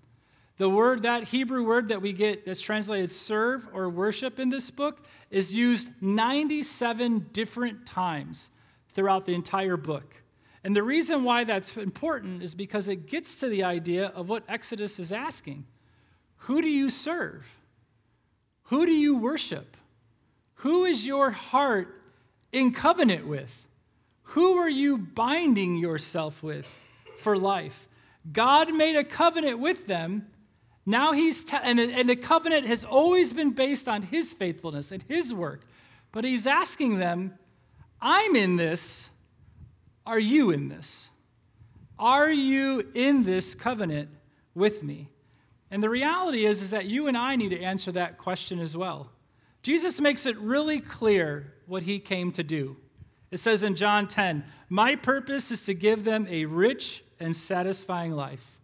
The 0.59 0.69
word, 0.69 1.03
that 1.03 1.23
Hebrew 1.23 1.65
word 1.65 1.89
that 1.89 2.03
we 2.03 2.13
get 2.13 2.45
that's 2.45 2.61
translated 2.61 3.13
serve 3.13 3.69
or 3.73 3.89
worship 3.89 4.41
in 4.41 4.51
this 4.51 4.73
book, 4.73 5.07
is 5.31 5.55
used 5.55 5.91
97 6.03 7.27
different 7.33 7.87
times 7.87 8.51
throughout 8.93 9.25
the 9.25 9.35
entire 9.35 9.77
book. 9.77 10.21
And 10.65 10.75
the 10.75 10.83
reason 10.83 11.23
why 11.23 11.45
that's 11.45 11.77
important 11.77 12.43
is 12.43 12.55
because 12.55 12.89
it 12.89 13.07
gets 13.07 13.37
to 13.37 13.49
the 13.49 13.65
idea 13.65 14.07
of 14.09 14.29
what 14.29 14.43
Exodus 14.49 14.99
is 14.99 15.13
asking 15.13 15.67
Who 16.43 16.63
do 16.63 16.69
you 16.69 16.91
serve? 16.91 17.45
Who 18.65 18.85
do 18.85 18.93
you 18.93 19.17
worship? 19.17 19.77
Who 20.57 20.85
is 20.85 21.07
your 21.07 21.31
heart 21.31 22.03
in 22.53 22.73
covenant 22.73 23.27
with? 23.27 23.67
Who 24.23 24.59
are 24.59 24.69
you 24.69 24.99
binding 24.99 25.77
yourself 25.77 26.43
with 26.43 26.69
for 27.19 27.39
life? 27.39 27.89
God 28.31 28.75
made 28.75 28.97
a 28.97 29.05
covenant 29.05 29.59
with 29.59 29.87
them. 29.87 30.27
Now 30.85 31.13
he's, 31.13 31.45
te- 31.45 31.57
and, 31.63 31.79
and 31.79 32.09
the 32.09 32.17
covenant 32.17 32.67
has 32.67 32.85
always 32.85 33.33
been 33.33 33.53
based 33.53 33.89
on 33.89 34.03
his 34.03 34.35
faithfulness 34.35 34.91
and 34.91 35.03
his 35.05 35.33
work. 35.33 35.63
But 36.13 36.25
he's 36.25 36.47
asking 36.47 36.99
them, 36.99 37.39
I'm 38.01 38.37
in 38.37 38.57
this 38.57 39.09
are 40.09 40.19
you 40.19 40.53
in 40.53 40.71
this? 40.71 41.11
Are 41.99 42.31
you 42.31 42.91
in 42.95 43.25
this 43.25 43.55
covenant 43.55 44.09
with 44.55 44.83
me? 44.83 45.11
And 45.71 45.83
the 45.83 45.91
reality 45.91 46.47
is, 46.47 46.63
is 46.63 46.71
that 46.71 46.87
you 46.87 47.09
and 47.09 47.17
I 47.17 47.37
need 47.37 47.51
to 47.51 47.61
answer 47.61 47.93
that 47.93 48.17
question 48.17 48.59
as 48.59 48.75
well. 48.75 49.11
Jesus 49.63 50.01
makes 50.01 50.25
it 50.25 50.39
really 50.39 50.81
clear 50.81 51.53
what 51.67 51.83
he 51.83 51.99
came 51.99 52.33
to 52.33 52.43
do. 52.43 52.75
It 53.31 53.37
says 53.37 53.65
in 53.65 53.75
John 53.75 54.09
10, 54.09 54.43
My 54.71 54.97
purpose 54.97 55.53
is 55.53 55.67
to 55.67 55.75
give 55.75 56.05
them 56.05 56.27
a 56.31 56.47
rich 56.47 57.05
and 57.21 57.37
satisfying 57.37 58.13
life. 58.13 58.61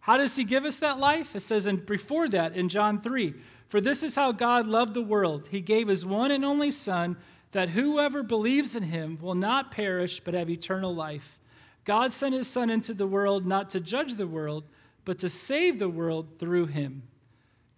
How 0.00 0.16
does 0.16 0.34
he 0.34 0.44
give 0.44 0.64
us 0.64 0.78
that 0.78 0.98
life? 0.98 1.36
It 1.36 1.40
says 1.40 1.66
in, 1.66 1.76
before 1.76 2.30
that 2.30 2.56
in 2.56 2.70
John 2.70 3.02
3, 3.02 3.34
For 3.68 3.82
this 3.82 4.02
is 4.02 4.16
how 4.16 4.32
God 4.32 4.66
loved 4.66 4.94
the 4.94 5.02
world. 5.02 5.48
He 5.50 5.60
gave 5.60 5.88
his 5.88 6.06
one 6.06 6.30
and 6.30 6.46
only 6.46 6.70
Son 6.70 7.18
that 7.52 7.68
whoever 7.68 8.22
believes 8.22 8.76
in 8.76 8.82
him 8.82 9.18
will 9.20 9.34
not 9.34 9.70
perish 9.70 10.20
but 10.20 10.34
have 10.34 10.50
eternal 10.50 10.94
life. 10.94 11.38
God 11.84 12.12
sent 12.12 12.34
his 12.34 12.48
Son 12.48 12.70
into 12.70 12.94
the 12.94 13.06
world 13.06 13.46
not 13.46 13.70
to 13.70 13.80
judge 13.80 14.14
the 14.14 14.26
world, 14.26 14.64
but 15.04 15.18
to 15.18 15.28
save 15.28 15.78
the 15.78 15.88
world 15.88 16.38
through 16.38 16.66
him. 16.66 17.02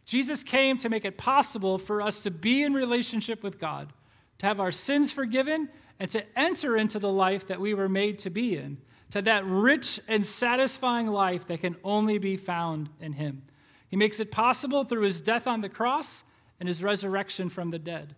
Jesus 0.05 0.45
came 0.45 0.77
to 0.79 0.89
make 0.89 1.05
it 1.05 1.17
possible 1.17 1.79
for 1.79 2.03
us 2.03 2.23
to 2.23 2.31
be 2.31 2.63
in 2.63 2.75
relationship 2.75 3.43
with 3.43 3.59
God, 3.59 3.93
to 4.39 4.47
have 4.47 4.61
our 4.61 4.73
sins 4.73 5.11
forgiven, 5.11 5.69
and 5.99 6.11
to 6.11 6.25
enter 6.39 6.77
into 6.77 6.99
the 6.99 7.11
life 7.11 7.47
that 7.47 7.61
we 7.61 7.73
were 7.73 7.89
made 7.89 8.19
to 8.21 8.31
be 8.31 8.57
in, 8.57 8.77
to 9.11 9.23
that 9.23 9.45
rich 9.47 10.01
and 10.09 10.25
satisfying 10.25 11.07
life 11.07 11.47
that 11.47 11.61
can 11.61 11.77
only 11.83 12.19
be 12.19 12.37
found 12.37 12.91
in 13.01 13.13
him. 13.13 13.43
He 13.89 13.97
makes 13.97 14.21
it 14.21 14.31
possible 14.31 14.85
through 14.85 15.03
his 15.03 15.21
death 15.21 15.47
on 15.47 15.61
the 15.61 15.69
cross 15.69 16.25
and 16.61 16.69
his 16.69 16.83
resurrection 16.83 17.49
from 17.49 17.71
the 17.71 17.79
dead. 17.79 18.15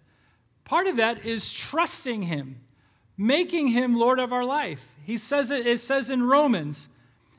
Part 0.66 0.88
of 0.88 0.96
that 0.96 1.24
is 1.24 1.52
trusting 1.52 2.22
Him, 2.22 2.61
making 3.16 3.68
Him 3.68 3.94
Lord 3.94 4.18
of 4.18 4.33
our 4.33 4.44
life. 4.44 4.85
He 5.05 5.16
says 5.16 5.50
it, 5.52 5.66
it 5.66 5.79
says 5.79 6.11
in 6.11 6.24
Romans, 6.24 6.88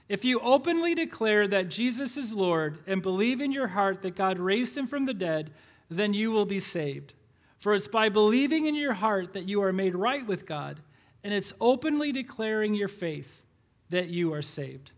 if 0.07 0.23
you 0.23 0.39
openly 0.39 0.95
declare 0.95 1.45
that 1.49 1.67
Jesus 1.67 2.15
is 2.15 2.33
Lord 2.33 2.79
and 2.87 3.01
believe 3.01 3.41
in 3.41 3.51
your 3.51 3.67
heart 3.67 4.01
that 4.01 4.15
God 4.15 4.39
raised 4.39 4.77
him 4.77 4.87
from 4.87 5.05
the 5.05 5.13
dead, 5.13 5.51
then 5.89 6.13
you 6.13 6.31
will 6.31 6.45
be 6.45 6.61
saved. 6.61 7.13
For 7.59 7.73
it's 7.73 7.89
by 7.89 8.07
believing 8.07 8.67
in 8.67 8.75
your 8.75 8.93
heart 8.93 9.33
that 9.33 9.49
you 9.49 9.61
are 9.61 9.73
made 9.73 9.95
right 9.95 10.25
with 10.25 10.45
God, 10.45 10.79
and 11.25 11.33
it's 11.33 11.51
openly 11.59 12.13
declaring 12.13 12.73
your 12.73 12.87
faith 12.87 13.43
that 13.89 14.07
you 14.07 14.33
are 14.33 14.41
saved. 14.41 14.91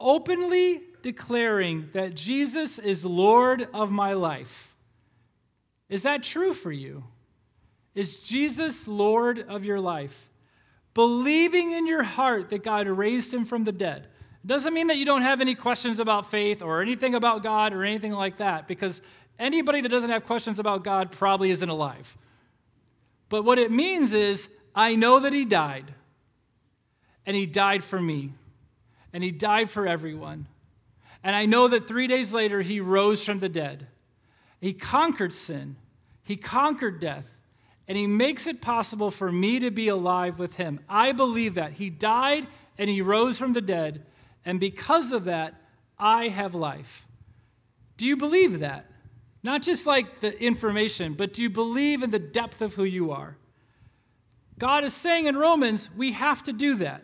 Openly 0.00 0.82
declaring 1.02 1.88
that 1.92 2.16
Jesus 2.16 2.80
is 2.80 3.04
Lord 3.04 3.68
of 3.72 3.92
my 3.92 4.14
life. 4.14 4.74
Is 5.88 6.02
that 6.02 6.24
true 6.24 6.52
for 6.52 6.72
you? 6.72 7.04
Is 7.94 8.16
Jesus 8.16 8.86
Lord 8.86 9.44
of 9.48 9.64
your 9.64 9.80
life? 9.80 10.28
Believing 10.94 11.72
in 11.72 11.86
your 11.86 12.02
heart 12.02 12.50
that 12.50 12.62
God 12.62 12.86
raised 12.86 13.32
him 13.32 13.44
from 13.44 13.64
the 13.64 13.72
dead. 13.72 14.06
Doesn't 14.44 14.72
mean 14.72 14.86
that 14.86 14.96
you 14.96 15.04
don't 15.04 15.22
have 15.22 15.40
any 15.40 15.54
questions 15.54 16.00
about 16.00 16.30
faith 16.30 16.62
or 16.62 16.80
anything 16.80 17.14
about 17.14 17.42
God 17.42 17.72
or 17.72 17.84
anything 17.84 18.12
like 18.12 18.38
that, 18.38 18.66
because 18.66 19.02
anybody 19.38 19.80
that 19.82 19.88
doesn't 19.88 20.10
have 20.10 20.24
questions 20.24 20.58
about 20.58 20.82
God 20.82 21.12
probably 21.12 21.50
isn't 21.50 21.68
alive. 21.68 22.16
But 23.28 23.44
what 23.44 23.58
it 23.58 23.70
means 23.70 24.14
is, 24.14 24.48
I 24.74 24.94
know 24.94 25.20
that 25.20 25.32
he 25.32 25.44
died, 25.44 25.94
and 27.26 27.36
he 27.36 27.46
died 27.46 27.84
for 27.84 28.00
me, 28.00 28.32
and 29.12 29.22
he 29.22 29.30
died 29.30 29.68
for 29.68 29.86
everyone. 29.86 30.46
And 31.22 31.36
I 31.36 31.44
know 31.44 31.68
that 31.68 31.86
three 31.86 32.06
days 32.06 32.32
later, 32.32 32.62
he 32.62 32.80
rose 32.80 33.24
from 33.24 33.40
the 33.40 33.48
dead. 33.48 33.86
He 34.60 34.72
conquered 34.72 35.34
sin, 35.34 35.76
he 36.22 36.36
conquered 36.36 36.98
death, 36.98 37.26
and 37.90 37.98
he 37.98 38.06
makes 38.06 38.46
it 38.46 38.60
possible 38.60 39.10
for 39.10 39.32
me 39.32 39.58
to 39.58 39.72
be 39.72 39.88
alive 39.88 40.38
with 40.38 40.54
him. 40.54 40.78
I 40.88 41.10
believe 41.10 41.54
that. 41.54 41.72
He 41.72 41.90
died 41.90 42.46
and 42.78 42.88
he 42.88 43.02
rose 43.02 43.36
from 43.36 43.52
the 43.52 43.60
dead, 43.60 44.06
and 44.44 44.60
because 44.60 45.10
of 45.10 45.24
that, 45.24 45.54
I 45.98 46.28
have 46.28 46.54
life. 46.54 47.04
Do 47.96 48.06
you 48.06 48.16
believe 48.16 48.60
that? 48.60 48.86
Not 49.42 49.62
just 49.62 49.88
like 49.88 50.20
the 50.20 50.40
information, 50.40 51.14
but 51.14 51.32
do 51.32 51.42
you 51.42 51.50
believe 51.50 52.04
in 52.04 52.10
the 52.10 52.20
depth 52.20 52.62
of 52.62 52.74
who 52.74 52.84
you 52.84 53.10
are? 53.10 53.36
God 54.56 54.84
is 54.84 54.94
saying 54.94 55.26
in 55.26 55.36
Romans, 55.36 55.90
we 55.96 56.12
have 56.12 56.44
to 56.44 56.52
do 56.52 56.76
that. 56.76 57.02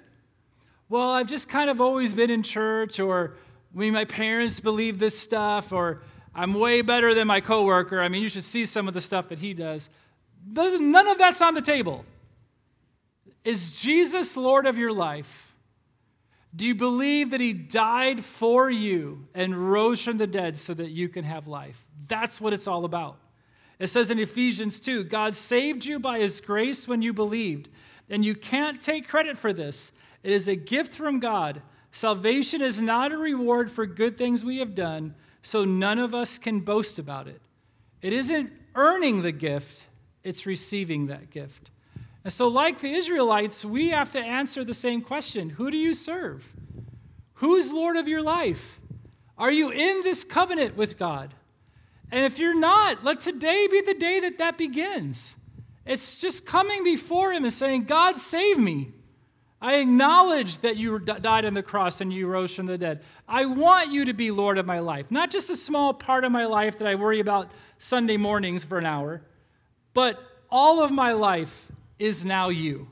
Well, 0.88 1.10
I've 1.10 1.26
just 1.26 1.48
kind 1.48 1.68
of 1.68 1.80
always 1.80 2.14
been 2.14 2.30
in 2.30 2.44
church, 2.44 3.00
or 3.00 3.34
my 3.74 4.04
parents 4.04 4.60
believe 4.60 5.00
this 5.00 5.18
stuff, 5.18 5.72
or 5.72 6.02
I'm 6.32 6.54
way 6.54 6.80
better 6.82 7.12
than 7.12 7.26
my 7.26 7.40
coworker. 7.40 8.00
I 8.00 8.08
mean, 8.08 8.22
you 8.22 8.28
should 8.28 8.44
see 8.44 8.64
some 8.64 8.86
of 8.86 8.94
the 8.94 9.00
stuff 9.00 9.28
that 9.30 9.40
he 9.40 9.52
does. 9.52 9.90
None 10.48 11.08
of 11.08 11.18
that's 11.18 11.42
on 11.42 11.54
the 11.54 11.62
table. 11.62 12.04
Is 13.44 13.80
Jesus 13.80 14.36
Lord 14.36 14.66
of 14.66 14.78
your 14.78 14.92
life? 14.92 15.54
Do 16.54 16.66
you 16.66 16.74
believe 16.74 17.30
that 17.30 17.40
he 17.40 17.52
died 17.52 18.24
for 18.24 18.70
you 18.70 19.26
and 19.34 19.54
rose 19.54 20.02
from 20.02 20.16
the 20.16 20.26
dead 20.26 20.56
so 20.56 20.72
that 20.74 20.90
you 20.90 21.08
can 21.08 21.24
have 21.24 21.46
life? 21.46 21.84
That's 22.08 22.40
what 22.40 22.52
it's 22.52 22.66
all 22.66 22.84
about. 22.84 23.18
It 23.78 23.88
says 23.88 24.10
in 24.10 24.18
Ephesians 24.18 24.80
2 24.80 25.04
God 25.04 25.34
saved 25.34 25.84
you 25.84 25.98
by 25.98 26.18
his 26.18 26.40
grace 26.40 26.88
when 26.88 27.02
you 27.02 27.12
believed, 27.12 27.68
and 28.08 28.24
you 28.24 28.34
can't 28.34 28.80
take 28.80 29.06
credit 29.06 29.36
for 29.36 29.52
this. 29.52 29.92
It 30.22 30.30
is 30.30 30.48
a 30.48 30.56
gift 30.56 30.94
from 30.94 31.20
God. 31.20 31.60
Salvation 31.92 32.62
is 32.62 32.80
not 32.80 33.12
a 33.12 33.18
reward 33.18 33.70
for 33.70 33.84
good 33.84 34.16
things 34.16 34.44
we 34.44 34.58
have 34.58 34.74
done, 34.74 35.14
so 35.42 35.64
none 35.64 35.98
of 35.98 36.14
us 36.14 36.38
can 36.38 36.60
boast 36.60 36.98
about 36.98 37.28
it. 37.28 37.40
It 38.00 38.12
isn't 38.12 38.50
earning 38.74 39.22
the 39.22 39.32
gift, 39.32 39.86
it's 40.26 40.44
receiving 40.44 41.06
that 41.06 41.30
gift. 41.30 41.70
And 42.24 42.32
so, 42.32 42.48
like 42.48 42.80
the 42.80 42.92
Israelites, 42.92 43.64
we 43.64 43.90
have 43.90 44.10
to 44.12 44.18
answer 44.18 44.64
the 44.64 44.74
same 44.74 45.00
question 45.00 45.48
Who 45.50 45.70
do 45.70 45.78
you 45.78 45.94
serve? 45.94 46.44
Who's 47.34 47.72
Lord 47.72 47.96
of 47.96 48.08
your 48.08 48.22
life? 48.22 48.80
Are 49.38 49.52
you 49.52 49.70
in 49.70 50.02
this 50.02 50.24
covenant 50.24 50.76
with 50.76 50.98
God? 50.98 51.34
And 52.10 52.24
if 52.24 52.38
you're 52.38 52.58
not, 52.58 53.04
let 53.04 53.20
today 53.20 53.68
be 53.70 53.80
the 53.80 53.94
day 53.94 54.20
that 54.20 54.38
that 54.38 54.58
begins. 54.58 55.36
It's 55.84 56.20
just 56.20 56.46
coming 56.46 56.82
before 56.82 57.32
Him 57.32 57.44
and 57.44 57.52
saying, 57.52 57.84
God, 57.84 58.16
save 58.16 58.58
me. 58.58 58.92
I 59.60 59.76
acknowledge 59.76 60.58
that 60.58 60.76
you 60.76 60.98
died 60.98 61.44
on 61.44 61.54
the 61.54 61.62
cross 61.62 62.00
and 62.00 62.12
you 62.12 62.26
rose 62.26 62.54
from 62.54 62.66
the 62.66 62.76
dead. 62.76 63.02
I 63.28 63.44
want 63.46 63.90
you 63.90 64.04
to 64.04 64.12
be 64.12 64.30
Lord 64.30 64.58
of 64.58 64.66
my 64.66 64.80
life, 64.80 65.06
not 65.10 65.30
just 65.30 65.50
a 65.50 65.56
small 65.56 65.94
part 65.94 66.24
of 66.24 66.32
my 66.32 66.44
life 66.44 66.78
that 66.78 66.88
I 66.88 66.94
worry 66.94 67.20
about 67.20 67.50
Sunday 67.78 68.16
mornings 68.16 68.64
for 68.64 68.78
an 68.78 68.86
hour, 68.86 69.22
but 69.96 70.22
all 70.50 70.82
of 70.82 70.90
my 70.90 71.12
life 71.12 71.72
is 71.98 72.22
now 72.22 72.50
you. 72.50 72.86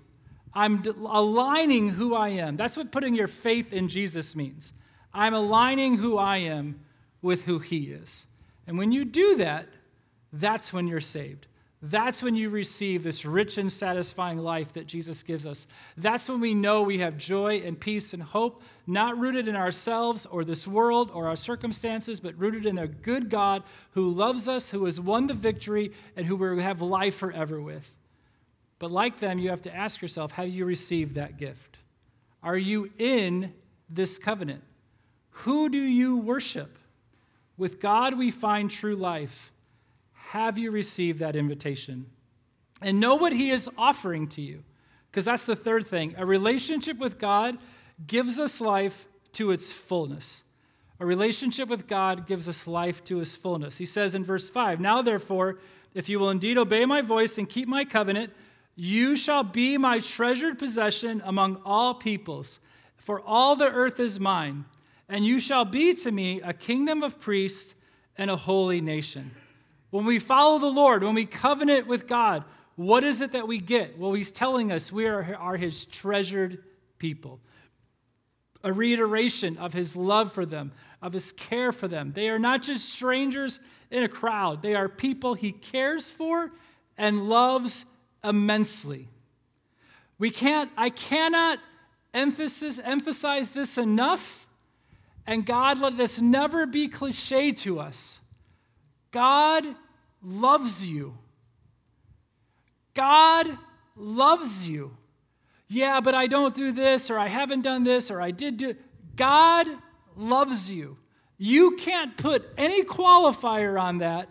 I'm 0.54 0.82
aligning 1.04 1.90
who 1.90 2.14
I 2.14 2.30
am. 2.30 2.56
That's 2.56 2.78
what 2.78 2.90
putting 2.90 3.14
your 3.14 3.26
faith 3.26 3.74
in 3.74 3.88
Jesus 3.88 4.34
means. 4.34 4.72
I'm 5.12 5.34
aligning 5.34 5.98
who 5.98 6.16
I 6.16 6.38
am 6.38 6.80
with 7.20 7.42
who 7.42 7.58
He 7.58 7.90
is. 7.90 8.24
And 8.66 8.78
when 8.78 8.90
you 8.90 9.04
do 9.04 9.36
that, 9.36 9.66
that's 10.32 10.72
when 10.72 10.88
you're 10.88 10.98
saved. 10.98 11.46
That's 11.86 12.22
when 12.22 12.34
you 12.34 12.48
receive 12.48 13.02
this 13.02 13.26
rich 13.26 13.58
and 13.58 13.70
satisfying 13.70 14.38
life 14.38 14.72
that 14.72 14.86
Jesus 14.86 15.22
gives 15.22 15.46
us. 15.46 15.66
That's 15.98 16.30
when 16.30 16.40
we 16.40 16.54
know 16.54 16.80
we 16.80 16.96
have 16.98 17.18
joy 17.18 17.60
and 17.60 17.78
peace 17.78 18.14
and 18.14 18.22
hope, 18.22 18.62
not 18.86 19.18
rooted 19.18 19.48
in 19.48 19.54
ourselves 19.54 20.24
or 20.24 20.46
this 20.46 20.66
world 20.66 21.10
or 21.12 21.28
our 21.28 21.36
circumstances, 21.36 22.20
but 22.20 22.38
rooted 22.38 22.64
in 22.64 22.78
a 22.78 22.86
good 22.86 23.28
God 23.28 23.64
who 23.90 24.08
loves 24.08 24.48
us, 24.48 24.70
who 24.70 24.86
has 24.86 24.98
won 24.98 25.26
the 25.26 25.34
victory, 25.34 25.92
and 26.16 26.24
who 26.24 26.36
we 26.36 26.62
have 26.62 26.80
life 26.80 27.16
forever 27.16 27.60
with. 27.60 27.94
But 28.78 28.90
like 28.90 29.18
them, 29.18 29.38
you 29.38 29.50
have 29.50 29.62
to 29.62 29.76
ask 29.76 30.00
yourself 30.00 30.32
have 30.32 30.48
you 30.48 30.64
received 30.64 31.16
that 31.16 31.36
gift? 31.36 31.76
Are 32.42 32.56
you 32.56 32.90
in 32.98 33.52
this 33.90 34.18
covenant? 34.18 34.62
Who 35.30 35.68
do 35.68 35.78
you 35.78 36.16
worship? 36.16 36.78
With 37.58 37.78
God, 37.78 38.16
we 38.16 38.30
find 38.30 38.70
true 38.70 38.96
life. 38.96 39.52
Have 40.28 40.58
you 40.58 40.70
received 40.70 41.20
that 41.20 41.36
invitation? 41.36 42.06
And 42.82 43.00
know 43.00 43.14
what 43.14 43.32
He 43.32 43.50
is 43.50 43.70
offering 43.78 44.28
to 44.28 44.42
you. 44.42 44.64
Because 45.10 45.24
that's 45.24 45.44
the 45.44 45.56
third 45.56 45.86
thing. 45.86 46.14
A 46.18 46.26
relationship 46.26 46.98
with 46.98 47.18
God 47.18 47.58
gives 48.06 48.40
us 48.40 48.60
life 48.60 49.06
to 49.32 49.52
its 49.52 49.72
fullness. 49.72 50.42
A 51.00 51.06
relationship 51.06 51.68
with 51.68 51.86
God 51.86 52.26
gives 52.26 52.48
us 52.48 52.66
life 52.66 53.04
to 53.04 53.20
its 53.20 53.36
fullness. 53.36 53.76
He 53.76 53.86
says 53.86 54.14
in 54.14 54.24
verse 54.24 54.48
5 54.50 54.80
Now, 54.80 55.02
therefore, 55.02 55.58
if 55.94 56.08
you 56.08 56.18
will 56.18 56.30
indeed 56.30 56.58
obey 56.58 56.84
my 56.84 57.00
voice 57.00 57.38
and 57.38 57.48
keep 57.48 57.68
my 57.68 57.84
covenant, 57.84 58.32
you 58.74 59.14
shall 59.14 59.44
be 59.44 59.78
my 59.78 60.00
treasured 60.00 60.58
possession 60.58 61.22
among 61.24 61.60
all 61.64 61.94
peoples, 61.94 62.58
for 62.96 63.20
all 63.20 63.54
the 63.54 63.70
earth 63.70 64.00
is 64.00 64.18
mine, 64.18 64.64
and 65.08 65.24
you 65.24 65.38
shall 65.38 65.64
be 65.64 65.94
to 65.94 66.10
me 66.10 66.40
a 66.40 66.52
kingdom 66.52 67.02
of 67.02 67.20
priests 67.20 67.74
and 68.18 68.30
a 68.30 68.36
holy 68.36 68.80
nation. 68.80 69.30
When 69.94 70.06
we 70.06 70.18
follow 70.18 70.58
the 70.58 70.66
Lord, 70.66 71.04
when 71.04 71.14
we 71.14 71.24
covenant 71.24 71.86
with 71.86 72.08
God, 72.08 72.42
what 72.74 73.04
is 73.04 73.20
it 73.20 73.30
that 73.30 73.46
we 73.46 73.58
get? 73.58 73.96
Well, 73.96 74.12
He's 74.12 74.32
telling 74.32 74.72
us 74.72 74.90
we 74.90 75.06
are, 75.06 75.36
are 75.38 75.56
His 75.56 75.84
treasured 75.84 76.64
people. 76.98 77.38
A 78.64 78.72
reiteration 78.72 79.56
of 79.56 79.72
His 79.72 79.94
love 79.94 80.32
for 80.32 80.44
them, 80.44 80.72
of 81.00 81.12
His 81.12 81.30
care 81.30 81.70
for 81.70 81.86
them. 81.86 82.10
They 82.12 82.28
are 82.28 82.40
not 82.40 82.60
just 82.60 82.88
strangers 82.88 83.60
in 83.92 84.02
a 84.02 84.08
crowd, 84.08 84.62
they 84.62 84.74
are 84.74 84.88
people 84.88 85.34
He 85.34 85.52
cares 85.52 86.10
for 86.10 86.50
and 86.98 87.28
loves 87.28 87.86
immensely. 88.24 89.06
We 90.18 90.30
can't, 90.30 90.72
I 90.76 90.90
cannot 90.90 91.60
emphasis, 92.12 92.80
emphasize 92.82 93.50
this 93.50 93.78
enough, 93.78 94.44
and 95.24 95.46
God, 95.46 95.78
let 95.78 95.96
this 95.96 96.20
never 96.20 96.66
be 96.66 96.88
cliche 96.88 97.52
to 97.52 97.78
us. 97.78 98.20
God 99.12 99.64
loves 100.24 100.88
you. 100.88 101.16
God 102.94 103.58
loves 103.96 104.68
you. 104.68 104.96
Yeah, 105.68 106.00
but 106.00 106.14
I 106.14 106.26
don't 106.26 106.54
do 106.54 106.72
this, 106.72 107.10
or 107.10 107.18
I 107.18 107.28
haven't 107.28 107.62
done 107.62 107.84
this, 107.84 108.10
or 108.10 108.20
I 108.20 108.30
did 108.30 108.56
do. 108.56 108.74
God 109.16 109.66
loves 110.16 110.72
you. 110.72 110.96
You 111.36 111.72
can't 111.72 112.16
put 112.16 112.48
any 112.56 112.84
qualifier 112.84 113.80
on 113.80 113.98
that 113.98 114.28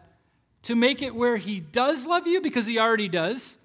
to 0.64 0.76
make 0.76 1.02
it 1.02 1.14
where 1.14 1.38
He 1.38 1.60
does 1.60 2.08
love 2.08 2.28
you 2.28 2.42
because 2.42 2.66
He 2.66 2.80
already 2.80 3.10
does. 3.10 3.58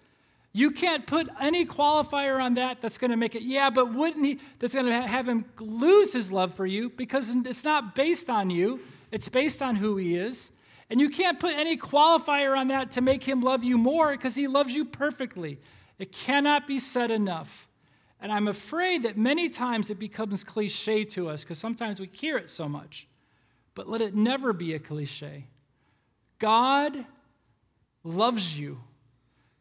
You 0.52 0.70
can't 0.72 1.06
put 1.06 1.28
any 1.40 1.64
qualifier 1.64 2.42
on 2.42 2.54
that 2.54 2.80
that's 2.80 2.98
going 2.98 3.10
to 3.12 3.16
make 3.16 3.34
it, 3.36 3.42
yeah, 3.42 3.70
but 3.70 3.94
wouldn't 3.94 4.24
He, 4.24 4.40
that's 4.58 4.74
going 4.74 4.86
to 4.86 4.92
have 4.92 5.28
Him 5.28 5.44
lose 5.60 6.12
His 6.12 6.32
love 6.32 6.54
for 6.54 6.66
you 6.66 6.90
because 6.90 7.30
it's 7.30 7.64
not 7.64 7.94
based 7.94 8.28
on 8.28 8.50
you, 8.50 8.80
it's 9.12 9.28
based 9.28 9.62
on 9.62 9.76
who 9.76 9.96
He 9.96 10.16
is. 10.16 10.50
And 10.90 11.01
you 11.01 11.11
can't 11.11 11.38
put 11.38 11.55
any 11.55 11.77
qualifier 11.77 12.57
on 12.57 12.68
that 12.68 12.92
to 12.92 13.01
make 13.01 13.22
him 13.22 13.42
love 13.42 13.62
you 13.62 13.77
more 13.77 14.12
because 14.12 14.35
he 14.35 14.46
loves 14.46 14.74
you 14.74 14.85
perfectly. 14.85 15.59
It 15.98 16.12
cannot 16.12 16.66
be 16.66 16.79
said 16.79 17.11
enough. 17.11 17.68
And 18.20 18.33
I'm 18.33 18.48
afraid 18.48 19.03
that 19.05 19.16
many 19.16 19.48
times 19.48 19.90
it 19.90 19.98
becomes 19.98 20.42
cliche 20.42 21.05
to 21.07 21.29
us 21.29 21.44
because 21.44 21.59
sometimes 21.59 22.01
we 22.01 22.09
hear 22.12 22.37
it 22.37 22.51
so 22.51 22.68
much. 22.68 23.07
But 23.74 23.88
let 23.88 24.01
it 24.01 24.14
never 24.14 24.53
be 24.53 24.74
a 24.74 24.79
cliche. 24.79 25.46
God 26.38 27.05
loves 28.03 28.59
you. 28.59 28.81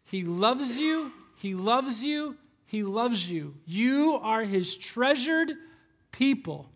He 0.06 0.24
loves 0.24 0.80
you. 0.80 1.12
He 1.36 1.54
loves 1.54 2.04
you. 2.04 2.38
He 2.66 2.84
loves 2.84 3.30
you. 3.30 3.56
You 3.66 4.20
are 4.24 4.44
his 4.44 4.76
treasured 4.76 5.52
people. 6.12 6.70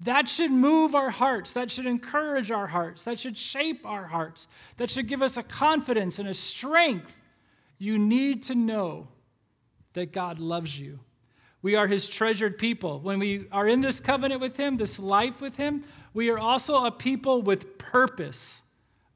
That 0.00 0.28
should 0.28 0.50
move 0.50 0.94
our 0.94 1.10
hearts. 1.10 1.52
That 1.54 1.70
should 1.70 1.86
encourage 1.86 2.50
our 2.50 2.66
hearts. 2.66 3.04
That 3.04 3.18
should 3.18 3.36
shape 3.36 3.86
our 3.86 4.06
hearts. 4.06 4.48
That 4.76 4.90
should 4.90 5.08
give 5.08 5.22
us 5.22 5.36
a 5.36 5.42
confidence 5.42 6.18
and 6.18 6.28
a 6.28 6.34
strength. 6.34 7.20
You 7.78 7.98
need 7.98 8.42
to 8.44 8.54
know 8.54 9.08
that 9.94 10.12
God 10.12 10.38
loves 10.38 10.78
you. 10.78 10.98
We 11.62 11.74
are 11.74 11.86
his 11.86 12.06
treasured 12.06 12.58
people. 12.58 13.00
When 13.00 13.18
we 13.18 13.46
are 13.50 13.66
in 13.66 13.80
this 13.80 13.98
covenant 13.98 14.40
with 14.40 14.56
him, 14.56 14.76
this 14.76 14.98
life 14.98 15.40
with 15.40 15.56
him, 15.56 15.82
we 16.14 16.30
are 16.30 16.38
also 16.38 16.84
a 16.84 16.90
people 16.90 17.42
with 17.42 17.78
purpose. 17.78 18.62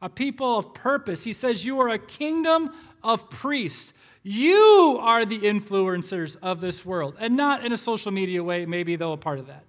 A 0.03 0.09
people 0.09 0.59
of 0.59 0.73
purpose. 0.73 1.23
He 1.23 1.35
says, 1.35 1.65
You 1.65 1.81
are 1.81 1.91
a 1.91 1.99
kingdom 1.99 2.73
of 3.03 3.29
priests. 3.29 3.93
You 4.23 4.99
are 5.01 5.25
the 5.25 5.39
influencers 5.39 6.37
of 6.43 6.61
this 6.61 6.85
world, 6.85 7.17
and 7.21 7.37
not 7.37 7.65
in 7.65 7.73
a 7.73 7.77
social 7.77 8.13
media 8.13 8.43
way, 8.43 8.67
maybe, 8.67 8.97
though, 8.97 9.13
a 9.13 9.17
part 9.17 9.39
of 9.39 9.47
that. 9.47 9.65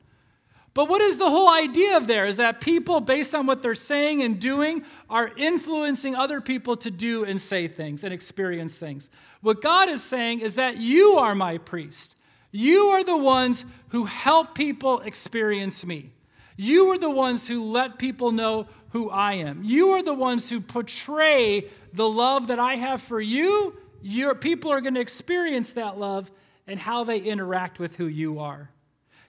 But 0.74 0.88
what 0.88 1.02
is 1.02 1.18
the 1.18 1.30
whole 1.30 1.50
idea 1.50 1.98
of 1.98 2.08
there? 2.08 2.26
Is 2.26 2.38
that 2.38 2.62
people, 2.62 3.02
based 3.02 3.36
on 3.36 3.46
what 3.46 3.62
they're 3.62 3.76
saying 3.76 4.24
and 4.24 4.40
doing, 4.40 4.84
are 5.10 5.32
influencing 5.36 6.16
other 6.16 6.40
people 6.40 6.78
to 6.78 6.90
do 6.90 7.26
and 7.26 7.40
say 7.40 7.68
things 7.68 8.06
and 8.06 8.14
experience 8.14 8.78
things. 8.78 9.10
What 9.42 9.62
God 9.62 9.90
is 9.90 10.02
saying 10.02 10.40
is 10.40 10.56
that 10.56 10.78
you 10.78 11.18
are 11.18 11.36
my 11.36 11.58
priest. 11.58 12.16
You 12.52 12.88
are 12.88 13.04
the 13.04 13.18
ones 13.18 13.66
who 13.90 14.06
help 14.06 14.56
people 14.56 15.02
experience 15.02 15.86
me. 15.86 16.12
You 16.56 16.92
are 16.92 16.98
the 16.98 17.10
ones 17.10 17.48
who 17.48 17.64
let 17.64 17.98
people 17.98 18.32
know 18.32 18.68
who 18.92 19.10
I 19.10 19.34
am. 19.34 19.64
You 19.64 19.92
are 19.92 20.04
the 20.04 20.14
ones 20.14 20.50
who 20.50 20.62
portray 20.62 21.66
the 21.94 22.08
love 22.08 22.48
that 22.48 22.60
I 22.60 22.76
have 22.76 23.02
for 23.02 23.20
you. 23.20 23.78
Your 24.02 24.36
people 24.36 24.72
are 24.72 24.82
going 24.82 24.94
to 24.94 25.02
experience 25.02 25.74
that 25.74 25.98
love 25.98 26.32
and 26.68 26.80
how 26.80 27.04
they 27.04 27.20
interact 27.20 27.80
with 27.80 27.96
who 27.96 28.06
you 28.06 28.40
are. 28.40 28.70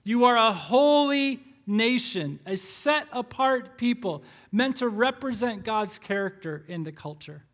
You 0.05 0.25
are 0.25 0.37
a 0.37 0.53
holy 0.53 1.41
nation, 1.67 2.41
a 2.47 2.57
set 2.57 3.07
apart 3.13 3.79
people 3.79 4.25
meant 4.51 4.77
to 4.77 4.89
represent 4.89 5.65
God's 5.65 5.99
character 5.99 6.65
in 6.69 6.83
the 6.83 6.93
culture. 6.93 7.45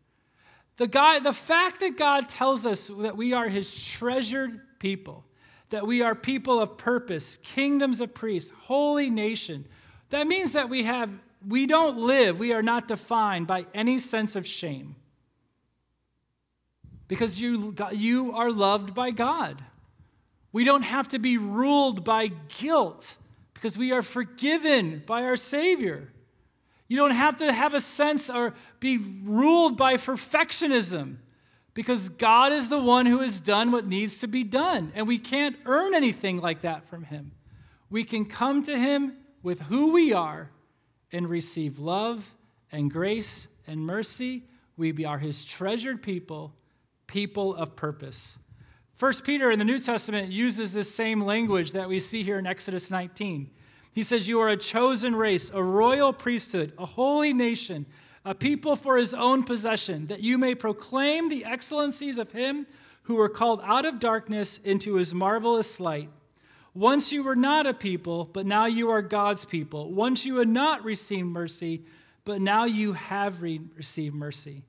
The, 0.77 0.87
guy, 0.87 1.19
the 1.19 1.33
fact 1.33 1.81
that 1.81 1.97
God 1.97 2.29
tells 2.29 2.65
us 2.65 2.89
that 2.99 3.15
we 3.15 3.33
are 3.33 3.49
his 3.49 3.83
treasured 3.85 4.61
people, 4.79 5.25
that 5.69 5.85
we 5.85 6.01
are 6.01 6.15
people 6.15 6.59
of 6.59 6.77
purpose, 6.77 7.37
kingdoms 7.37 8.01
of 8.01 8.13
priests, 8.13 8.51
holy 8.57 9.09
nation, 9.09 9.65
that 10.09 10.25
means 10.25 10.53
that 10.53 10.69
we 10.69 10.83
have 10.83 11.09
we 11.47 11.65
don't 11.65 11.97
live, 11.97 12.39
we 12.39 12.53
are 12.53 12.61
not 12.61 12.87
defined 12.87 13.47
by 13.47 13.65
any 13.73 13.99
sense 13.99 14.35
of 14.35 14.45
shame. 14.45 14.95
Because 17.07 17.39
you, 17.39 17.73
you 17.91 18.33
are 18.33 18.51
loved 18.51 18.93
by 18.93 19.11
God. 19.11 19.63
We 20.51 20.63
don't 20.63 20.81
have 20.81 21.07
to 21.09 21.19
be 21.19 21.37
ruled 21.37 22.03
by 22.03 22.31
guilt 22.47 23.15
because 23.53 23.77
we 23.77 23.91
are 23.91 24.01
forgiven 24.01 25.03
by 25.05 25.23
our 25.23 25.35
Savior. 25.35 26.11
You 26.87 26.97
don't 26.97 27.11
have 27.11 27.37
to 27.37 27.53
have 27.53 27.75
a 27.75 27.81
sense 27.81 28.29
or 28.29 28.55
be 28.79 28.97
ruled 28.97 29.77
by 29.77 29.95
perfectionism 29.95 31.17
because 31.75 32.09
God 32.09 32.51
is 32.51 32.69
the 32.69 32.81
one 32.81 33.05
who 33.05 33.19
has 33.19 33.39
done 33.39 33.71
what 33.71 33.87
needs 33.87 34.19
to 34.19 34.27
be 34.27 34.43
done. 34.43 34.91
And 34.95 35.07
we 35.07 35.19
can't 35.19 35.55
earn 35.65 35.93
anything 35.93 36.41
like 36.41 36.61
that 36.61 36.87
from 36.89 37.03
Him. 37.03 37.31
We 37.91 38.03
can 38.03 38.25
come 38.25 38.63
to 38.63 38.77
Him 38.77 39.13
with 39.43 39.61
who 39.61 39.93
we 39.93 40.13
are 40.13 40.49
and 41.11 41.29
receive 41.29 41.79
love 41.79 42.35
and 42.71 42.89
grace 42.89 43.47
and 43.67 43.79
mercy. 43.79 44.43
We 44.77 45.05
are 45.05 45.19
His 45.19 45.45
treasured 45.45 46.01
people, 46.01 46.53
people 47.05 47.55
of 47.55 47.75
purpose. 47.75 48.39
First 48.99 49.23
Peter 49.23 49.49
in 49.49 49.59
the 49.59 49.63
New 49.65 49.79
Testament 49.79 50.29
uses 50.29 50.73
this 50.73 50.93
same 50.93 51.21
language 51.21 51.71
that 51.71 51.87
we 51.87 52.01
see 52.01 52.21
here 52.21 52.37
in 52.37 52.45
Exodus 52.45 52.91
19. 52.91 53.49
He 53.93 54.03
says, 54.03 54.27
You 54.27 54.41
are 54.41 54.49
a 54.49 54.57
chosen 54.57 55.15
race, 55.15 55.49
a 55.53 55.63
royal 55.63 56.11
priesthood, 56.11 56.73
a 56.77 56.85
holy 56.85 57.31
nation, 57.31 57.85
a 58.25 58.35
people 58.35 58.75
for 58.75 58.97
his 58.97 59.13
own 59.13 59.43
possession, 59.43 60.07
that 60.07 60.19
you 60.19 60.37
may 60.37 60.53
proclaim 60.53 61.29
the 61.29 61.45
excellencies 61.45 62.17
of 62.17 62.33
him 62.33 62.67
who 63.03 63.15
were 63.15 63.29
called 63.29 63.61
out 63.63 63.85
of 63.85 64.01
darkness 64.01 64.57
into 64.65 64.95
his 64.95 65.13
marvelous 65.13 65.79
light. 65.79 66.09
Once 66.73 67.09
you 67.09 67.23
were 67.23 67.37
not 67.37 67.65
a 67.65 67.73
people, 67.73 68.25
but 68.33 68.45
now 68.45 68.65
you 68.65 68.89
are 68.89 69.01
God's 69.01 69.45
people. 69.45 69.93
Once 69.93 70.25
you 70.25 70.35
had 70.35 70.49
not 70.49 70.83
received 70.83 71.29
mercy, 71.29 71.85
but 72.25 72.41
now 72.41 72.65
you 72.65 72.91
have 72.91 73.41
re- 73.41 73.61
received 73.77 74.13
mercy. 74.13 74.61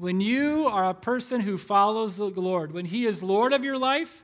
When 0.00 0.18
you 0.18 0.66
are 0.66 0.88
a 0.88 0.94
person 0.94 1.42
who 1.42 1.58
follows 1.58 2.16
the 2.16 2.24
Lord, 2.24 2.72
when 2.72 2.86
He 2.86 3.04
is 3.04 3.22
Lord 3.22 3.52
of 3.52 3.62
your 3.62 3.76
life, 3.76 4.22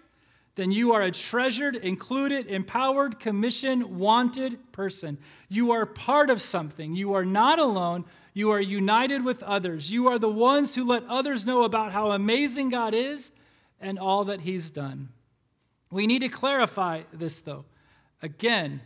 then 0.55 0.73
you 0.73 0.95
are 0.95 1.03
a 1.03 1.11
treasured, 1.11 1.77
included, 1.77 2.47
empowered, 2.47 3.21
commissioned, 3.21 3.85
wanted 3.85 4.73
person. 4.73 5.19
You 5.51 5.73
are 5.73 5.85
part 5.85 6.31
of 6.31 6.41
something. 6.41 6.95
You 6.95 7.13
are 7.13 7.27
not 7.27 7.59
alone. 7.59 8.07
You 8.33 8.53
are 8.53 8.61
united 8.61 9.23
with 9.23 9.43
others. 9.43 9.93
You 9.93 10.09
are 10.09 10.19
the 10.19 10.31
ones 10.31 10.75
who 10.75 10.83
let 10.83 11.05
others 11.11 11.47
know 11.47 11.65
about 11.65 11.93
how 11.93 12.13
amazing 12.13 12.71
God 12.71 12.95
is 12.95 13.31
and 13.79 13.99
all 13.99 14.25
that 14.25 14.41
He's 14.41 14.71
done. 14.71 15.11
We 15.91 16.07
need 16.07 16.21
to 16.21 16.31
clarify 16.31 17.03
this, 17.13 17.43
though. 17.43 17.67
Again, 18.23 18.81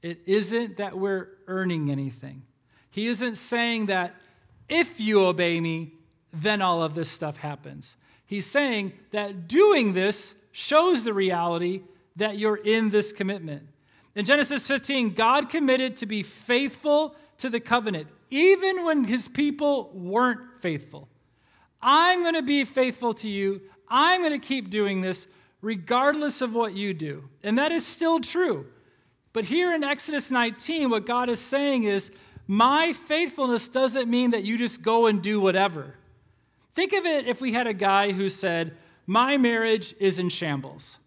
it 0.00 0.20
isn't 0.24 0.78
that 0.78 0.96
we're 0.96 1.28
earning 1.48 1.90
anything. 1.90 2.44
He 2.88 3.08
isn't 3.08 3.34
saying 3.34 3.86
that 3.86 4.14
if 4.70 4.98
you 4.98 5.26
obey 5.26 5.60
me, 5.60 5.92
then 6.32 6.62
all 6.62 6.82
of 6.82 6.94
this 6.94 7.10
stuff 7.10 7.36
happens. 7.36 7.96
He's 8.26 8.46
saying 8.46 8.92
that 9.10 9.48
doing 9.48 9.92
this 9.92 10.34
shows 10.52 11.04
the 11.04 11.12
reality 11.12 11.82
that 12.16 12.38
you're 12.38 12.56
in 12.56 12.88
this 12.88 13.12
commitment. 13.12 13.66
In 14.14 14.24
Genesis 14.24 14.66
15, 14.66 15.14
God 15.14 15.48
committed 15.48 15.96
to 15.98 16.06
be 16.06 16.22
faithful 16.22 17.14
to 17.38 17.48
the 17.48 17.60
covenant, 17.60 18.08
even 18.30 18.84
when 18.84 19.04
his 19.04 19.28
people 19.28 19.90
weren't 19.94 20.40
faithful. 20.60 21.08
I'm 21.82 22.22
going 22.22 22.34
to 22.34 22.42
be 22.42 22.64
faithful 22.64 23.14
to 23.14 23.28
you. 23.28 23.62
I'm 23.88 24.20
going 24.20 24.38
to 24.38 24.46
keep 24.46 24.70
doing 24.70 25.00
this 25.00 25.26
regardless 25.62 26.42
of 26.42 26.54
what 26.54 26.74
you 26.74 26.94
do. 26.94 27.28
And 27.42 27.58
that 27.58 27.72
is 27.72 27.86
still 27.86 28.20
true. 28.20 28.66
But 29.32 29.44
here 29.44 29.74
in 29.74 29.84
Exodus 29.84 30.30
19, 30.30 30.90
what 30.90 31.06
God 31.06 31.28
is 31.28 31.38
saying 31.38 31.84
is, 31.84 32.10
my 32.46 32.92
faithfulness 32.92 33.68
doesn't 33.68 34.10
mean 34.10 34.32
that 34.32 34.42
you 34.42 34.58
just 34.58 34.82
go 34.82 35.06
and 35.06 35.22
do 35.22 35.40
whatever. 35.40 35.94
Think 36.74 36.92
of 36.92 37.04
it 37.06 37.26
if 37.26 37.40
we 37.40 37.52
had 37.52 37.66
a 37.66 37.74
guy 37.74 38.12
who 38.12 38.28
said, 38.28 38.76
My 39.06 39.36
marriage 39.36 39.94
is 39.98 40.18
in 40.18 40.28
shambles. 40.28 40.98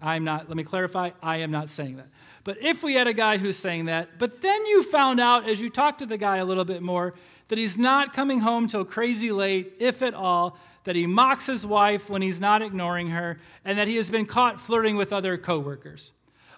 I'm 0.00 0.24
not, 0.24 0.48
let 0.48 0.56
me 0.56 0.64
clarify, 0.64 1.10
I 1.22 1.38
am 1.38 1.52
not 1.52 1.68
saying 1.68 1.96
that. 1.96 2.08
But 2.44 2.60
if 2.60 2.82
we 2.82 2.94
had 2.94 3.06
a 3.06 3.12
guy 3.12 3.36
who's 3.36 3.56
saying 3.56 3.84
that, 3.84 4.18
but 4.18 4.42
then 4.42 4.66
you 4.66 4.82
found 4.82 5.20
out 5.20 5.48
as 5.48 5.60
you 5.60 5.70
talked 5.70 6.00
to 6.00 6.06
the 6.06 6.18
guy 6.18 6.38
a 6.38 6.44
little 6.44 6.64
bit 6.64 6.82
more 6.82 7.14
that 7.48 7.58
he's 7.58 7.78
not 7.78 8.12
coming 8.12 8.40
home 8.40 8.66
till 8.66 8.84
crazy 8.84 9.30
late, 9.30 9.74
if 9.78 10.02
at 10.02 10.14
all, 10.14 10.58
that 10.84 10.96
he 10.96 11.06
mocks 11.06 11.46
his 11.46 11.64
wife 11.66 12.10
when 12.10 12.22
he's 12.22 12.40
not 12.40 12.62
ignoring 12.62 13.08
her, 13.08 13.38
and 13.64 13.78
that 13.78 13.86
he 13.86 13.96
has 13.96 14.10
been 14.10 14.26
caught 14.26 14.60
flirting 14.60 14.96
with 14.96 15.12
other 15.12 15.36
coworkers. 15.36 16.12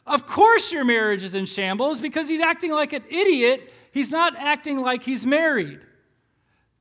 Of 0.06 0.26
course, 0.26 0.72
your 0.72 0.84
marriage 0.84 1.22
is 1.22 1.34
in 1.34 1.46
shambles 1.46 2.00
because 2.00 2.28
he's 2.28 2.40
acting 2.40 2.70
like 2.70 2.92
an 2.92 3.04
idiot. 3.08 3.72
He's 3.92 4.10
not 4.10 4.34
acting 4.36 4.80
like 4.80 5.02
he's 5.02 5.26
married. 5.26 5.80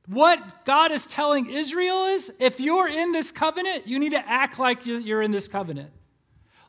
What 0.06 0.66
God 0.66 0.92
is 0.92 1.06
telling 1.06 1.50
Israel 1.50 2.06
is 2.06 2.30
if 2.38 2.60
you're 2.60 2.88
in 2.88 3.12
this 3.12 3.32
covenant, 3.32 3.86
you 3.86 3.98
need 3.98 4.12
to 4.12 4.28
act 4.28 4.58
like 4.58 4.84
you're 4.84 5.22
in 5.22 5.30
this 5.30 5.48
covenant. 5.48 5.90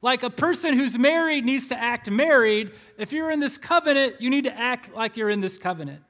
Like 0.02 0.24
a 0.24 0.30
person 0.30 0.74
who's 0.78 0.98
married 0.98 1.46
needs 1.46 1.68
to 1.70 1.78
act 1.78 2.10
married. 2.10 2.72
If 2.98 3.12
you're 3.12 3.32
in 3.32 3.40
this 3.40 3.58
covenant, 3.58 4.16
you 4.20 4.30
need 4.30 4.46
to 4.46 4.58
act 4.58 4.94
like 4.94 5.18
you're 5.18 5.30
in 5.30 5.42
this 5.42 5.58
covenant. 5.58 6.02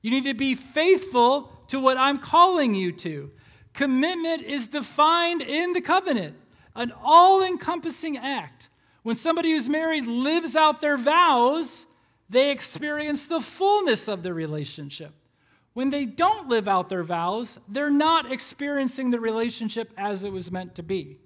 You 0.00 0.10
need 0.10 0.24
to 0.24 0.34
be 0.34 0.54
faithful 0.54 1.52
to 1.68 1.78
what 1.78 1.96
I'm 1.96 2.18
calling 2.18 2.74
you 2.74 2.90
to. 2.92 3.30
Commitment 3.74 4.42
is 4.42 4.68
defined 4.68 5.42
in 5.42 5.72
the 5.72 5.80
covenant, 5.80 6.36
an 6.74 6.92
all 7.02 7.42
encompassing 7.42 8.16
act. 8.16 8.70
When 9.02 9.16
somebody 9.16 9.52
who's 9.52 9.68
married 9.68 10.06
lives 10.06 10.56
out 10.56 10.80
their 10.80 10.96
vows, 10.96 11.86
they 12.28 12.50
experience 12.50 13.26
the 13.26 13.40
fullness 13.40 14.08
of 14.08 14.22
the 14.22 14.34
relationship. 14.34 15.12
When 15.74 15.90
they 15.90 16.04
don't 16.04 16.48
live 16.48 16.68
out 16.68 16.88
their 16.88 17.02
vows, 17.02 17.58
they're 17.68 17.90
not 17.90 18.30
experiencing 18.30 19.10
the 19.10 19.20
relationship 19.20 19.90
as 19.96 20.22
it 20.24 20.32
was 20.32 20.52
meant 20.52 20.74
to 20.74 20.82
be. 20.82 21.18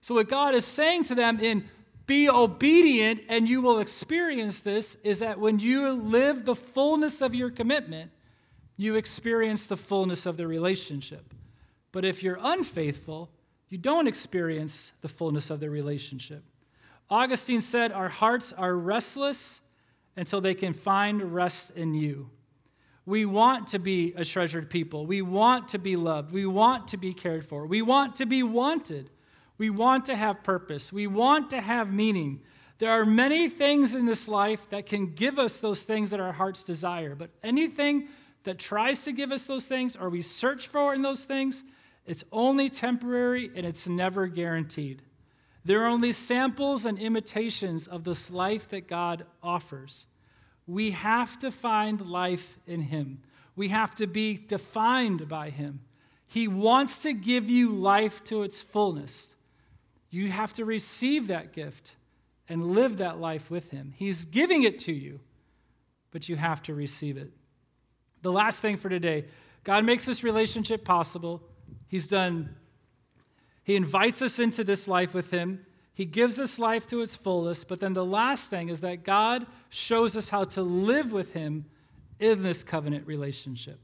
So, 0.00 0.14
what 0.14 0.28
God 0.28 0.54
is 0.54 0.64
saying 0.64 1.04
to 1.04 1.14
them 1.14 1.40
in 1.40 1.68
be 2.06 2.28
obedient 2.28 3.22
and 3.28 3.48
you 3.48 3.60
will 3.60 3.80
experience 3.80 4.60
this 4.60 4.94
is 5.04 5.18
that 5.18 5.38
when 5.38 5.58
you 5.58 5.90
live 5.90 6.44
the 6.44 6.54
fullness 6.54 7.20
of 7.20 7.34
your 7.34 7.50
commitment, 7.50 8.10
you 8.78 8.94
experience 8.94 9.66
the 9.66 9.76
fullness 9.76 10.24
of 10.24 10.38
the 10.38 10.46
relationship. 10.46 11.34
But 11.92 12.06
if 12.06 12.22
you're 12.22 12.38
unfaithful, 12.40 13.28
you 13.68 13.76
don't 13.76 14.06
experience 14.06 14.92
the 15.02 15.08
fullness 15.08 15.50
of 15.50 15.60
the 15.60 15.68
relationship. 15.68 16.42
Augustine 17.10 17.60
said, 17.60 17.92
Our 17.92 18.08
hearts 18.08 18.52
are 18.54 18.74
restless 18.74 19.60
until 20.16 20.40
they 20.40 20.54
can 20.54 20.72
find 20.72 21.34
rest 21.34 21.72
in 21.76 21.94
you. 21.94 22.30
We 23.08 23.24
want 23.24 23.68
to 23.68 23.78
be 23.78 24.12
a 24.18 24.24
treasured 24.24 24.68
people. 24.68 25.06
We 25.06 25.22
want 25.22 25.68
to 25.68 25.78
be 25.78 25.96
loved. 25.96 26.30
We 26.30 26.44
want 26.44 26.88
to 26.88 26.98
be 26.98 27.14
cared 27.14 27.42
for. 27.42 27.64
We 27.64 27.80
want 27.80 28.16
to 28.16 28.26
be 28.26 28.42
wanted. 28.42 29.08
We 29.56 29.70
want 29.70 30.04
to 30.04 30.14
have 30.14 30.42
purpose. 30.42 30.92
We 30.92 31.06
want 31.06 31.48
to 31.50 31.60
have 31.62 31.90
meaning. 31.90 32.42
There 32.76 32.90
are 32.90 33.06
many 33.06 33.48
things 33.48 33.94
in 33.94 34.04
this 34.04 34.28
life 34.28 34.68
that 34.68 34.84
can 34.84 35.14
give 35.14 35.38
us 35.38 35.58
those 35.58 35.84
things 35.84 36.10
that 36.10 36.20
our 36.20 36.32
hearts 36.32 36.62
desire, 36.62 37.14
but 37.14 37.30
anything 37.42 38.08
that 38.44 38.58
tries 38.58 39.04
to 39.04 39.12
give 39.12 39.32
us 39.32 39.46
those 39.46 39.64
things 39.64 39.96
or 39.96 40.10
we 40.10 40.20
search 40.20 40.68
for 40.68 40.92
in 40.92 41.00
those 41.00 41.24
things, 41.24 41.64
it's 42.04 42.24
only 42.30 42.68
temporary 42.68 43.50
and 43.56 43.64
it's 43.64 43.88
never 43.88 44.26
guaranteed. 44.26 45.00
There 45.64 45.82
are 45.82 45.88
only 45.88 46.12
samples 46.12 46.84
and 46.84 46.98
imitations 46.98 47.88
of 47.88 48.04
this 48.04 48.30
life 48.30 48.68
that 48.68 48.86
God 48.86 49.24
offers. 49.42 50.04
We 50.68 50.90
have 50.90 51.38
to 51.38 51.50
find 51.50 52.00
life 52.06 52.58
in 52.66 52.82
Him. 52.82 53.22
We 53.56 53.68
have 53.68 53.94
to 53.96 54.06
be 54.06 54.36
defined 54.36 55.26
by 55.26 55.48
Him. 55.48 55.80
He 56.26 56.46
wants 56.46 56.98
to 56.98 57.14
give 57.14 57.48
you 57.48 57.70
life 57.70 58.22
to 58.24 58.42
its 58.42 58.60
fullness. 58.60 59.34
You 60.10 60.30
have 60.30 60.52
to 60.52 60.66
receive 60.66 61.28
that 61.28 61.54
gift 61.54 61.96
and 62.50 62.72
live 62.72 62.98
that 62.98 63.18
life 63.18 63.50
with 63.50 63.70
Him. 63.70 63.94
He's 63.96 64.26
giving 64.26 64.64
it 64.64 64.78
to 64.80 64.92
you, 64.92 65.20
but 66.10 66.28
you 66.28 66.36
have 66.36 66.62
to 66.64 66.74
receive 66.74 67.16
it. 67.16 67.32
The 68.20 68.32
last 68.32 68.60
thing 68.60 68.76
for 68.76 68.90
today 68.90 69.24
God 69.64 69.84
makes 69.84 70.04
this 70.04 70.22
relationship 70.22 70.84
possible. 70.84 71.42
He's 71.88 72.08
done, 72.08 72.54
He 73.64 73.74
invites 73.74 74.20
us 74.20 74.38
into 74.38 74.64
this 74.64 74.86
life 74.86 75.14
with 75.14 75.30
Him. 75.30 75.64
He 75.98 76.04
gives 76.04 76.38
us 76.38 76.60
life 76.60 76.86
to 76.86 77.00
its 77.00 77.16
fullest. 77.16 77.66
But 77.66 77.80
then 77.80 77.92
the 77.92 78.04
last 78.04 78.50
thing 78.50 78.68
is 78.68 78.78
that 78.82 79.02
God 79.02 79.44
shows 79.68 80.16
us 80.16 80.28
how 80.28 80.44
to 80.44 80.62
live 80.62 81.10
with 81.10 81.32
Him 81.32 81.64
in 82.20 82.44
this 82.44 82.62
covenant 82.62 83.04
relationship. 83.04 83.80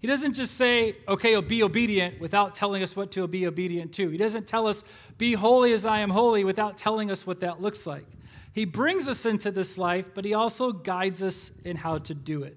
He 0.00 0.08
doesn't 0.08 0.32
just 0.32 0.56
say, 0.56 0.96
okay, 1.06 1.40
be 1.40 1.62
obedient 1.62 2.20
without 2.20 2.56
telling 2.56 2.82
us 2.82 2.96
what 2.96 3.12
to 3.12 3.28
be 3.28 3.46
obedient 3.46 3.92
to. 3.92 4.08
He 4.08 4.18
doesn't 4.18 4.48
tell 4.48 4.66
us, 4.66 4.82
be 5.18 5.34
holy 5.34 5.72
as 5.72 5.86
I 5.86 6.00
am 6.00 6.10
holy 6.10 6.42
without 6.42 6.76
telling 6.76 7.12
us 7.12 7.28
what 7.28 7.38
that 7.42 7.62
looks 7.62 7.86
like. 7.86 8.06
He 8.52 8.64
brings 8.64 9.06
us 9.06 9.24
into 9.24 9.52
this 9.52 9.78
life, 9.78 10.08
but 10.14 10.24
he 10.24 10.34
also 10.34 10.72
guides 10.72 11.22
us 11.22 11.52
in 11.64 11.76
how 11.76 11.98
to 11.98 12.12
do 12.12 12.42
it. 12.42 12.56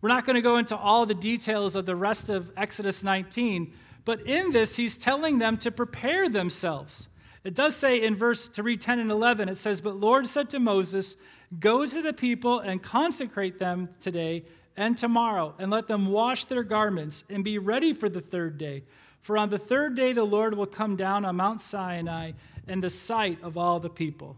We're 0.00 0.08
not 0.08 0.26
going 0.26 0.34
to 0.34 0.42
go 0.42 0.56
into 0.56 0.76
all 0.76 1.06
the 1.06 1.14
details 1.14 1.76
of 1.76 1.86
the 1.86 1.94
rest 1.94 2.28
of 2.28 2.50
Exodus 2.56 3.04
19, 3.04 3.72
but 4.04 4.20
in 4.22 4.50
this, 4.50 4.74
he's 4.74 4.98
telling 4.98 5.38
them 5.38 5.58
to 5.58 5.70
prepare 5.70 6.28
themselves. 6.28 7.08
It 7.44 7.54
does 7.54 7.74
say 7.74 8.02
in 8.02 8.14
verse, 8.14 8.48
to 8.50 8.62
read 8.62 8.80
10 8.80 9.00
and 9.00 9.10
11, 9.10 9.48
it 9.48 9.56
says, 9.56 9.80
But 9.80 9.96
Lord 9.96 10.26
said 10.26 10.50
to 10.50 10.60
Moses, 10.60 11.16
Go 11.58 11.84
to 11.84 12.02
the 12.02 12.12
people 12.12 12.60
and 12.60 12.82
consecrate 12.82 13.58
them 13.58 13.88
today 14.00 14.44
and 14.76 14.96
tomorrow, 14.96 15.54
and 15.58 15.70
let 15.70 15.88
them 15.88 16.06
wash 16.06 16.44
their 16.46 16.62
garments 16.62 17.24
and 17.28 17.44
be 17.44 17.58
ready 17.58 17.92
for 17.92 18.08
the 18.08 18.20
third 18.20 18.58
day. 18.58 18.84
For 19.20 19.36
on 19.36 19.50
the 19.50 19.58
third 19.58 19.94
day 19.94 20.12
the 20.12 20.24
Lord 20.24 20.54
will 20.54 20.66
come 20.66 20.96
down 20.96 21.24
on 21.24 21.36
Mount 21.36 21.60
Sinai 21.60 22.32
in 22.68 22.80
the 22.80 22.90
sight 22.90 23.38
of 23.42 23.58
all 23.58 23.80
the 23.80 23.90
people. 23.90 24.36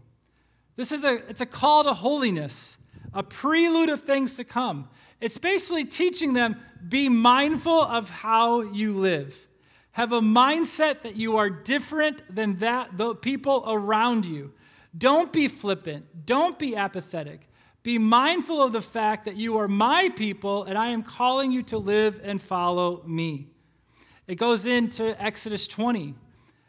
This 0.75 0.91
is 0.91 1.05
a, 1.05 1.27
it's 1.29 1.41
a 1.41 1.45
call 1.45 1.83
to 1.83 1.93
holiness, 1.93 2.77
a 3.13 3.23
prelude 3.23 3.89
of 3.89 4.01
things 4.01 4.35
to 4.35 4.43
come. 4.43 4.89
It's 5.21 5.37
basically 5.37 5.85
teaching 5.85 6.33
them 6.33 6.57
be 6.87 7.07
mindful 7.07 7.81
of 7.81 8.09
how 8.09 8.61
you 8.61 8.93
live. 8.93 9.35
Have 9.95 10.11
a 10.11 10.19
mindset 10.19 11.03
that 11.03 11.15
you 11.15 11.37
are 11.37 11.49
different 11.49 12.21
than 12.29 12.57
that 12.57 12.97
the 12.97 13.15
people 13.15 13.63
around 13.65 14.25
you. 14.25 14.51
Don't 14.97 15.31
be 15.31 15.47
flippant. 15.47 16.25
Don't 16.25 16.59
be 16.59 16.75
apathetic. 16.75 17.47
Be 17.81 17.97
mindful 17.97 18.61
of 18.61 18.73
the 18.73 18.81
fact 18.81 19.23
that 19.23 19.37
you 19.37 19.57
are 19.57 19.69
my 19.69 20.09
people 20.09 20.65
and 20.65 20.77
I 20.77 20.89
am 20.89 21.01
calling 21.01 21.49
you 21.49 21.63
to 21.63 21.77
live 21.77 22.19
and 22.25 22.41
follow 22.41 23.03
me. 23.05 23.47
It 24.27 24.35
goes 24.35 24.65
into 24.65 25.15
Exodus 25.23 25.65
20. 25.65 26.13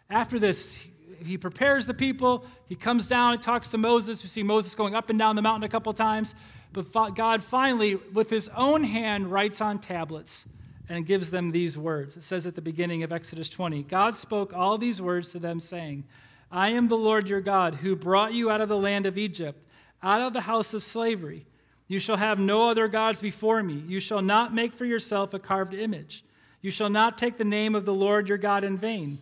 After 0.09 0.39
this, 0.39 0.87
he 1.19 1.37
prepares 1.37 1.85
the 1.85 1.95
people. 1.95 2.45
He 2.69 2.77
comes 2.77 3.09
down 3.09 3.33
and 3.33 3.43
talks 3.43 3.71
to 3.71 3.77
Moses. 3.77 4.23
You 4.23 4.29
see 4.29 4.45
Moses 4.45 4.77
going 4.77 4.95
up 4.95 5.11
and 5.11 5.19
down 5.19 5.35
the 5.35 5.43
mountain 5.43 5.65
a 5.65 5.69
couple 5.69 5.93
times. 5.93 6.37
But 6.73 7.17
God 7.17 7.43
finally, 7.43 7.97
with 7.97 8.31
his 8.31 8.49
own 8.51 8.85
hand, 8.85 9.33
writes 9.33 9.61
on 9.61 9.81
tablets 9.81 10.47
and 10.89 11.07
gives 11.07 11.31
them 11.31 11.51
these 11.51 11.77
words. 11.77 12.17
It 12.17 12.23
says 12.23 12.47
at 12.47 12.55
the 12.55 12.63
beginning 12.63 13.03
of 13.03 13.13
Exodus 13.13 13.49
20 13.49 13.83
God 13.85 14.15
spoke 14.15 14.53
all 14.53 14.79
these 14.79 15.03
words 15.03 15.33
to 15.33 15.39
them, 15.39 15.61
saying, 15.61 16.05
I 16.51 16.71
am 16.71 16.89
the 16.89 16.97
Lord 16.97 17.29
your 17.29 17.41
God, 17.41 17.75
who 17.75 17.97
brought 17.97 18.33
you 18.33 18.51
out 18.51 18.61
of 18.61 18.69
the 18.69 18.77
land 18.77 19.07
of 19.07 19.19
Egypt, 19.19 19.61
out 20.03 20.21
of 20.21 20.33
the 20.33 20.41
house 20.41 20.75
of 20.75 20.83
slavery. 20.83 21.45
You 21.89 21.99
shall 21.99 22.17
have 22.17 22.39
no 22.39 22.69
other 22.69 22.89
gods 22.89 23.21
before 23.21 23.63
me. 23.63 23.83
You 23.87 24.01
shall 24.01 24.23
not 24.23 24.55
make 24.55 24.73
for 24.73 24.85
yourself 24.85 25.35
a 25.35 25.39
carved 25.39 25.75
image. 25.75 26.25
You 26.61 26.71
shall 26.71 26.91
not 26.91 27.19
take 27.19 27.37
the 27.37 27.45
name 27.45 27.75
of 27.75 27.85
the 27.85 27.95
Lord 27.95 28.29
your 28.29 28.39
God 28.39 28.65
in 28.65 28.77
vain. 28.77 29.19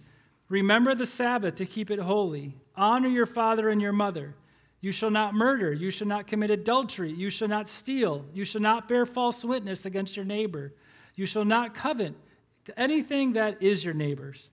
Remember 0.48 0.94
the 0.94 1.06
Sabbath 1.06 1.56
to 1.56 1.66
keep 1.66 1.90
it 1.90 1.98
holy. 1.98 2.54
Honor 2.76 3.08
your 3.08 3.26
father 3.26 3.68
and 3.70 3.80
your 3.80 3.92
mother. 3.92 4.34
You 4.80 4.92
shall 4.92 5.10
not 5.10 5.34
murder. 5.34 5.72
You 5.72 5.90
shall 5.90 6.06
not 6.06 6.26
commit 6.26 6.50
adultery. 6.50 7.10
You 7.10 7.30
shall 7.30 7.48
not 7.48 7.68
steal. 7.68 8.24
You 8.34 8.44
shall 8.44 8.60
not 8.60 8.88
bear 8.88 9.06
false 9.06 9.44
witness 9.44 9.86
against 9.86 10.16
your 10.16 10.26
neighbor. 10.26 10.72
You 11.14 11.26
shall 11.26 11.44
not 11.44 11.74
covet 11.74 12.14
anything 12.76 13.34
that 13.34 13.62
is 13.62 13.84
your 13.84 13.94
neighbor's. 13.94 14.50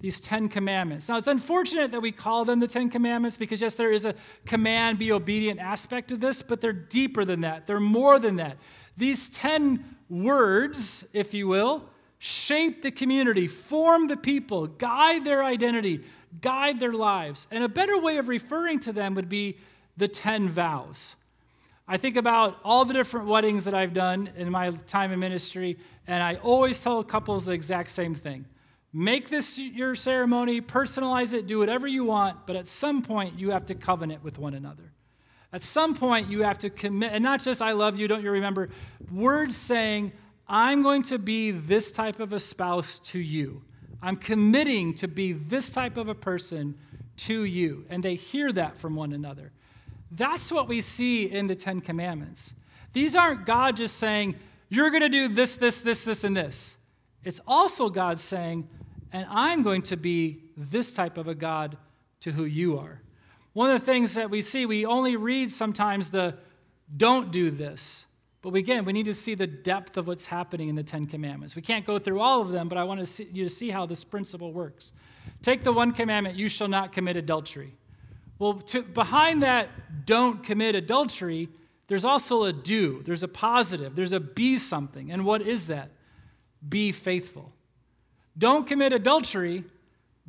These 0.00 0.20
Ten 0.20 0.48
Commandments. 0.48 1.08
Now, 1.08 1.16
it's 1.16 1.26
unfortunate 1.26 1.90
that 1.90 2.00
we 2.00 2.12
call 2.12 2.44
them 2.44 2.60
the 2.60 2.68
Ten 2.68 2.88
Commandments 2.88 3.36
because, 3.36 3.60
yes, 3.60 3.74
there 3.74 3.90
is 3.90 4.04
a 4.04 4.14
command, 4.46 4.98
be 4.98 5.10
obedient 5.10 5.58
aspect 5.58 6.08
to 6.08 6.16
this, 6.16 6.40
but 6.40 6.60
they're 6.60 6.72
deeper 6.72 7.24
than 7.24 7.40
that. 7.40 7.66
They're 7.66 7.80
more 7.80 8.20
than 8.20 8.36
that. 8.36 8.58
These 8.96 9.28
10 9.30 9.96
words, 10.08 11.04
if 11.12 11.34
you 11.34 11.48
will, 11.48 11.84
shape 12.18 12.82
the 12.82 12.92
community, 12.92 13.48
form 13.48 14.06
the 14.06 14.16
people, 14.16 14.68
guide 14.68 15.24
their 15.24 15.42
identity, 15.42 16.04
guide 16.40 16.78
their 16.78 16.92
lives. 16.92 17.48
And 17.50 17.64
a 17.64 17.68
better 17.68 17.98
way 17.98 18.18
of 18.18 18.28
referring 18.28 18.78
to 18.80 18.92
them 18.92 19.14
would 19.16 19.28
be 19.28 19.58
the 19.96 20.08
10 20.08 20.48
vows. 20.48 21.16
I 21.90 21.96
think 21.96 22.16
about 22.16 22.58
all 22.64 22.84
the 22.84 22.92
different 22.92 23.26
weddings 23.26 23.64
that 23.64 23.72
I've 23.72 23.94
done 23.94 24.28
in 24.36 24.50
my 24.50 24.70
time 24.70 25.10
in 25.10 25.18
ministry, 25.18 25.78
and 26.06 26.22
I 26.22 26.34
always 26.36 26.82
tell 26.82 27.02
couples 27.02 27.46
the 27.46 27.52
exact 27.52 27.88
same 27.88 28.14
thing. 28.14 28.44
Make 28.92 29.30
this 29.30 29.58
your 29.58 29.94
ceremony, 29.94 30.60
personalize 30.60 31.32
it, 31.32 31.46
do 31.46 31.58
whatever 31.58 31.86
you 31.86 32.04
want, 32.04 32.46
but 32.46 32.56
at 32.56 32.68
some 32.68 33.02
point 33.02 33.38
you 33.38 33.50
have 33.50 33.64
to 33.66 33.74
covenant 33.74 34.22
with 34.22 34.38
one 34.38 34.54
another. 34.54 34.92
At 35.52 35.62
some 35.62 35.94
point 35.94 36.28
you 36.28 36.42
have 36.42 36.58
to 36.58 36.68
commit, 36.68 37.12
and 37.12 37.24
not 37.24 37.42
just 37.42 37.62
I 37.62 37.72
love 37.72 37.98
you, 37.98 38.06
don't 38.06 38.22
you 38.22 38.32
remember? 38.32 38.68
Words 39.10 39.56
saying, 39.56 40.12
I'm 40.46 40.82
going 40.82 41.02
to 41.04 41.18
be 41.18 41.52
this 41.52 41.90
type 41.90 42.20
of 42.20 42.34
a 42.34 42.40
spouse 42.40 42.98
to 43.00 43.18
you. 43.18 43.62
I'm 44.02 44.16
committing 44.16 44.94
to 44.94 45.08
be 45.08 45.32
this 45.32 45.72
type 45.72 45.96
of 45.96 46.08
a 46.08 46.14
person 46.14 46.78
to 47.18 47.44
you. 47.44 47.84
And 47.88 48.02
they 48.02 48.14
hear 48.14 48.52
that 48.52 48.76
from 48.76 48.94
one 48.94 49.12
another. 49.12 49.52
That's 50.10 50.50
what 50.50 50.68
we 50.68 50.80
see 50.80 51.24
in 51.24 51.46
the 51.46 51.54
Ten 51.54 51.80
Commandments. 51.80 52.54
These 52.92 53.14
aren't 53.14 53.46
God 53.46 53.76
just 53.76 53.96
saying, 53.96 54.34
you're 54.68 54.90
going 54.90 55.02
to 55.02 55.08
do 55.08 55.28
this, 55.28 55.56
this, 55.56 55.82
this, 55.82 56.04
this, 56.04 56.24
and 56.24 56.36
this. 56.36 56.76
It's 57.24 57.40
also 57.46 57.88
God 57.88 58.18
saying, 58.18 58.68
and 59.12 59.26
I'm 59.30 59.62
going 59.62 59.82
to 59.82 59.96
be 59.96 60.42
this 60.56 60.92
type 60.92 61.18
of 61.18 61.28
a 61.28 61.34
God 61.34 61.76
to 62.20 62.32
who 62.32 62.44
you 62.44 62.78
are. 62.78 63.00
One 63.52 63.70
of 63.70 63.80
the 63.80 63.86
things 63.86 64.14
that 64.14 64.30
we 64.30 64.40
see, 64.40 64.66
we 64.66 64.86
only 64.86 65.16
read 65.16 65.50
sometimes 65.50 66.10
the 66.10 66.36
don't 66.96 67.30
do 67.30 67.50
this. 67.50 68.06
But 68.40 68.54
again, 68.54 68.84
we 68.84 68.92
need 68.92 69.06
to 69.06 69.14
see 69.14 69.34
the 69.34 69.46
depth 69.46 69.96
of 69.96 70.06
what's 70.06 70.26
happening 70.26 70.68
in 70.68 70.74
the 70.74 70.82
Ten 70.82 71.06
Commandments. 71.06 71.56
We 71.56 71.62
can't 71.62 71.84
go 71.84 71.98
through 71.98 72.20
all 72.20 72.40
of 72.40 72.50
them, 72.50 72.68
but 72.68 72.78
I 72.78 72.84
want 72.84 73.20
you 73.32 73.44
to 73.44 73.50
see 73.50 73.68
how 73.70 73.84
this 73.84 74.04
principle 74.04 74.52
works. 74.52 74.92
Take 75.42 75.62
the 75.62 75.72
one 75.72 75.92
commandment, 75.92 76.36
you 76.36 76.48
shall 76.48 76.68
not 76.68 76.92
commit 76.92 77.16
adultery. 77.16 77.74
Well, 78.38 78.54
to, 78.54 78.82
behind 78.82 79.42
that 79.42 79.68
don't 80.06 80.42
commit 80.44 80.74
adultery, 80.74 81.48
there's 81.88 82.04
also 82.04 82.44
a 82.44 82.52
do. 82.52 83.02
There's 83.04 83.22
a 83.22 83.28
positive. 83.28 83.96
There's 83.96 84.12
a 84.12 84.20
be 84.20 84.58
something. 84.58 85.10
And 85.10 85.24
what 85.24 85.42
is 85.42 85.66
that? 85.68 85.90
Be 86.66 86.92
faithful. 86.92 87.52
Don't 88.36 88.66
commit 88.66 88.92
adultery. 88.92 89.64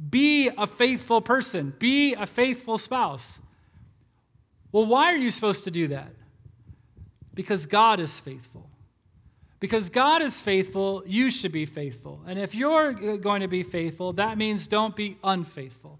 Be 0.10 0.50
a 0.58 0.66
faithful 0.66 1.22
person. 1.22 1.74
Be 1.78 2.14
a 2.14 2.26
faithful 2.26 2.78
spouse. 2.78 3.40
Well, 4.72 4.86
why 4.86 5.14
are 5.14 5.18
you 5.18 5.32
supposed 5.32 5.66
to 5.66 5.72
do 5.72 5.88
that? 5.88 6.12
Because 7.34 7.66
God 7.66 8.00
is 8.00 8.20
faithful. 8.20 8.70
Because 9.60 9.90
God 9.90 10.22
is 10.22 10.40
faithful, 10.40 11.04
you 11.06 11.30
should 11.30 11.52
be 11.52 11.66
faithful. 11.66 12.22
And 12.26 12.40
if 12.40 12.56
you're 12.56 12.92
uh, 12.92 13.18
going 13.18 13.42
to 13.42 13.48
be 13.48 13.64
faithful, 13.64 14.14
that 14.14 14.38
means 14.38 14.68
don't 14.68 14.96
be 14.96 15.18
unfaithful. 15.24 16.00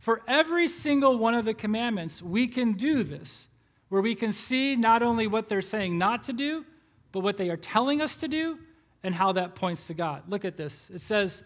For 0.00 0.22
every 0.26 0.66
single 0.66 1.18
one 1.18 1.34
of 1.34 1.44
the 1.44 1.54
commandments, 1.54 2.22
we 2.22 2.48
can 2.48 2.72
do 2.72 3.02
this, 3.02 3.48
where 3.90 4.00
we 4.00 4.14
can 4.14 4.32
see 4.32 4.74
not 4.74 5.02
only 5.02 5.26
what 5.26 5.48
they're 5.48 5.60
saying 5.60 5.96
not 5.96 6.24
to 6.24 6.32
do, 6.32 6.64
but 7.12 7.20
what 7.20 7.36
they 7.36 7.50
are 7.50 7.56
telling 7.56 8.00
us 8.00 8.16
to 8.16 8.28
do 8.28 8.58
and 9.02 9.14
how 9.14 9.32
that 9.32 9.54
points 9.54 9.86
to 9.88 9.94
God. 9.94 10.22
Look 10.26 10.46
at 10.46 10.56
this. 10.56 10.90
It 10.90 11.02
says, 11.02 11.44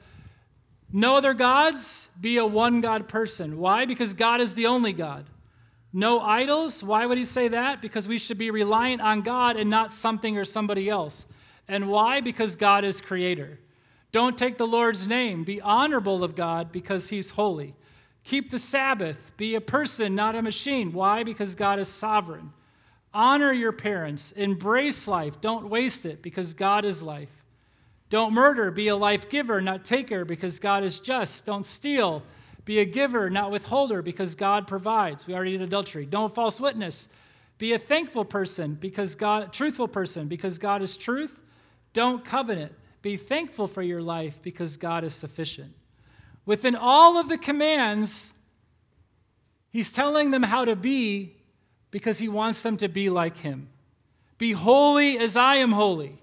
No 0.93 1.17
other 1.17 1.35
gods, 1.35 2.09
be 2.21 2.38
a 2.38 2.47
one 2.47 2.81
God 2.81 3.09
person. 3.09 3.59
Why? 3.59 3.87
Because 3.87 4.14
God 4.14 4.40
is 4.40 4.55
the 4.55 4.67
only 4.67 4.93
God. 4.93 5.27
No 5.93 6.21
idols. 6.21 6.83
Why 6.83 7.07
would 7.07 7.19
he 7.19 7.25
say 7.25 7.49
that? 7.49 7.83
Because 7.83 8.07
we 8.07 8.19
should 8.19 8.38
be 8.38 8.53
reliant 8.53 9.01
on 9.01 9.23
God 9.23 9.57
and 9.57 9.69
not 9.69 9.93
something 9.93 10.38
or 10.38 10.45
somebody 10.45 10.88
else. 10.88 11.27
And 11.67 11.88
why? 11.88 12.21
Because 12.21 12.55
God 12.55 12.85
is 12.85 13.01
creator. 13.01 13.59
Don't 14.12 14.38
take 14.38 14.59
the 14.59 14.67
Lord's 14.67 15.09
name. 15.09 15.43
Be 15.43 15.61
honorable 15.61 16.23
of 16.23 16.37
God 16.37 16.71
because 16.71 17.09
he's 17.09 17.31
holy. 17.31 17.75
Keep 18.25 18.51
the 18.51 18.59
Sabbath. 18.59 19.33
Be 19.37 19.55
a 19.55 19.61
person, 19.61 20.15
not 20.15 20.35
a 20.35 20.43
machine. 20.43 20.93
Why? 20.93 21.23
Because 21.23 21.55
God 21.55 21.79
is 21.79 21.89
sovereign. 21.89 22.53
Honor 23.13 23.53
your 23.53 23.73
parents. 23.73 24.33
Embrace 24.33 25.07
life. 25.07 25.41
Don't 25.41 25.69
waste 25.69 26.07
it 26.07 26.23
because 26.23 26.55
God 26.55 26.85
is 26.85 27.03
life. 27.03 27.31
Don't 28.11 28.33
murder. 28.33 28.71
Be 28.71 28.89
a 28.89 28.97
life 28.97 29.29
giver, 29.29 29.61
not 29.61 29.85
taker, 29.85 30.25
because 30.25 30.59
God 30.59 30.83
is 30.85 31.01
just. 31.01 31.46
Don't 31.46 31.67
steal. 31.67 32.23
Be 32.65 32.79
a 32.81 32.85
giver, 32.85 33.29
not 33.29 33.51
withholder, 33.51 34.01
because 34.03 34.35
God 34.35 34.67
provides. 34.67 35.27
We 35.27 35.35
already 35.35 35.53
did 35.53 35.63
adultery. 35.63 36.07
Don't 36.07 36.35
false 36.35 36.61
witness. 36.61 37.11
Be 37.59 37.75
a 37.75 37.79
thankful 37.79 38.25
person 38.25 38.75
because 38.75 39.15
God, 39.15 39.53
truthful 39.53 39.88
person, 39.88 40.29
because 40.29 40.59
God 40.59 40.83
is 40.83 40.96
truth. 40.96 41.40
Don't 41.92 42.25
covenant. 42.25 42.73
Be 43.03 43.17
thankful 43.17 43.69
for 43.69 43.83
your 43.83 44.03
life 44.03 44.40
because 44.42 44.77
God 44.77 45.05
is 45.05 45.15
sufficient. 45.15 45.73
Within 46.47 46.77
all 46.77 47.19
of 47.19 47.29
the 47.29 47.38
commands, 47.38 48.33
he's 49.71 49.90
telling 49.90 50.31
them 50.31 50.42
how 50.42 50.65
to 50.65 50.77
be 50.77 51.37
because 51.90 52.19
he 52.19 52.29
wants 52.29 52.63
them 52.63 52.77
to 52.79 52.88
be 52.88 53.09
like 53.09 53.38
him. 53.38 53.69
Be 54.38 54.53
holy 54.53 55.19
as 55.19 55.37
I 55.37 55.57
am 55.57 55.73
holy. 55.73 56.19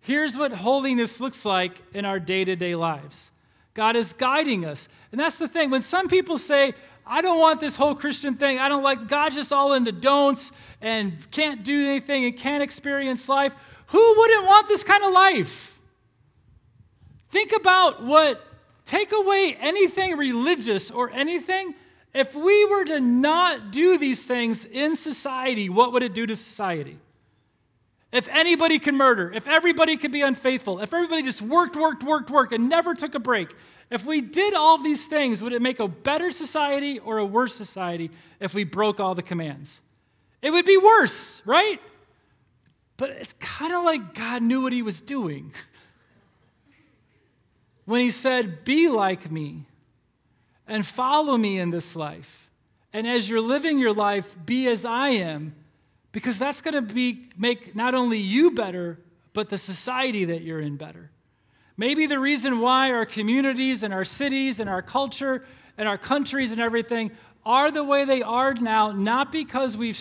Here's 0.00 0.36
what 0.36 0.52
holiness 0.52 1.20
looks 1.20 1.44
like 1.44 1.80
in 1.94 2.04
our 2.04 2.20
day 2.20 2.44
to 2.44 2.56
day 2.56 2.74
lives 2.74 3.30
God 3.74 3.96
is 3.96 4.12
guiding 4.12 4.64
us. 4.64 4.88
And 5.12 5.20
that's 5.20 5.36
the 5.36 5.48
thing. 5.48 5.70
When 5.70 5.80
some 5.80 6.08
people 6.08 6.38
say, 6.38 6.74
I 7.06 7.22
don't 7.22 7.38
want 7.38 7.60
this 7.60 7.76
whole 7.76 7.94
Christian 7.94 8.34
thing. 8.34 8.58
I 8.58 8.68
don't 8.68 8.82
like 8.82 9.06
God's 9.06 9.36
just 9.36 9.52
all 9.52 9.74
into 9.74 9.92
don'ts 9.92 10.50
and 10.80 11.14
can't 11.30 11.62
do 11.62 11.86
anything 11.86 12.24
and 12.24 12.36
can't 12.36 12.62
experience 12.62 13.28
life. 13.28 13.54
Who 13.88 14.14
wouldn't 14.16 14.44
want 14.44 14.66
this 14.66 14.82
kind 14.82 15.04
of 15.04 15.12
life? 15.12 15.78
Think 17.30 17.52
about 17.52 18.02
what, 18.02 18.44
take 18.86 19.12
away 19.12 19.56
anything 19.60 20.16
religious 20.16 20.90
or 20.90 21.10
anything. 21.10 21.74
If 22.14 22.34
we 22.34 22.64
were 22.64 22.84
to 22.86 22.98
not 22.98 23.70
do 23.72 23.98
these 23.98 24.24
things 24.24 24.64
in 24.64 24.96
society, 24.96 25.68
what 25.68 25.92
would 25.92 26.02
it 26.02 26.14
do 26.14 26.24
to 26.26 26.34
society? 26.34 26.98
If 28.12 28.28
anybody 28.28 28.78
could 28.78 28.94
murder, 28.94 29.30
if 29.34 29.46
everybody 29.46 29.98
could 29.98 30.12
be 30.12 30.22
unfaithful, 30.22 30.80
if 30.80 30.94
everybody 30.94 31.22
just 31.22 31.42
worked, 31.42 31.76
worked, 31.76 32.02
worked, 32.02 32.30
worked, 32.30 32.52
and 32.54 32.68
never 32.68 32.94
took 32.94 33.14
a 33.14 33.18
break, 33.18 33.54
if 33.90 34.06
we 34.06 34.20
did 34.20 34.54
all 34.54 34.78
these 34.78 35.06
things, 35.06 35.42
would 35.42 35.52
it 35.52 35.60
make 35.60 35.80
a 35.80 35.88
better 35.88 36.30
society 36.30 36.98
or 37.00 37.18
a 37.18 37.26
worse 37.26 37.54
society 37.54 38.10
if 38.40 38.54
we 38.54 38.64
broke 38.64 39.00
all 39.00 39.14
the 39.14 39.22
commands? 39.22 39.82
It 40.40 40.50
would 40.50 40.64
be 40.64 40.78
worse, 40.78 41.42
right? 41.44 41.80
But 42.96 43.10
it's 43.10 43.34
kind 43.34 43.74
of 43.74 43.84
like 43.84 44.14
God 44.14 44.42
knew 44.42 44.62
what 44.62 44.72
he 44.72 44.82
was 44.82 45.00
doing. 45.00 45.52
When 47.86 48.00
he 48.00 48.10
said, 48.10 48.64
Be 48.64 48.88
like 48.88 49.30
me 49.30 49.64
and 50.66 50.84
follow 50.84 51.36
me 51.36 51.58
in 51.58 51.70
this 51.70 51.96
life. 51.96 52.50
And 52.92 53.06
as 53.06 53.28
you're 53.28 53.40
living 53.40 53.78
your 53.78 53.92
life, 53.92 54.36
be 54.44 54.68
as 54.68 54.84
I 54.84 55.08
am. 55.08 55.54
Because 56.12 56.38
that's 56.38 56.60
going 56.60 56.74
to 56.74 56.82
be 56.82 57.28
make 57.36 57.74
not 57.74 57.94
only 57.94 58.18
you 58.18 58.50
better 58.50 58.98
but 59.32 59.50
the 59.50 59.58
society 59.58 60.24
that 60.24 60.40
you're 60.40 60.60
in 60.60 60.76
better. 60.76 61.10
Maybe 61.76 62.06
the 62.06 62.18
reason 62.18 62.58
why 62.60 62.90
our 62.92 63.04
communities 63.04 63.82
and 63.82 63.92
our 63.92 64.04
cities 64.04 64.60
and 64.60 64.70
our 64.70 64.80
culture 64.80 65.44
and 65.76 65.86
our 65.86 65.98
countries 65.98 66.52
and 66.52 66.60
everything 66.60 67.10
are 67.44 67.70
the 67.70 67.84
way 67.84 68.04
they 68.06 68.22
are 68.22 68.54
now 68.54 68.92
not 68.92 69.30
because 69.30 69.76
we've 69.76 70.00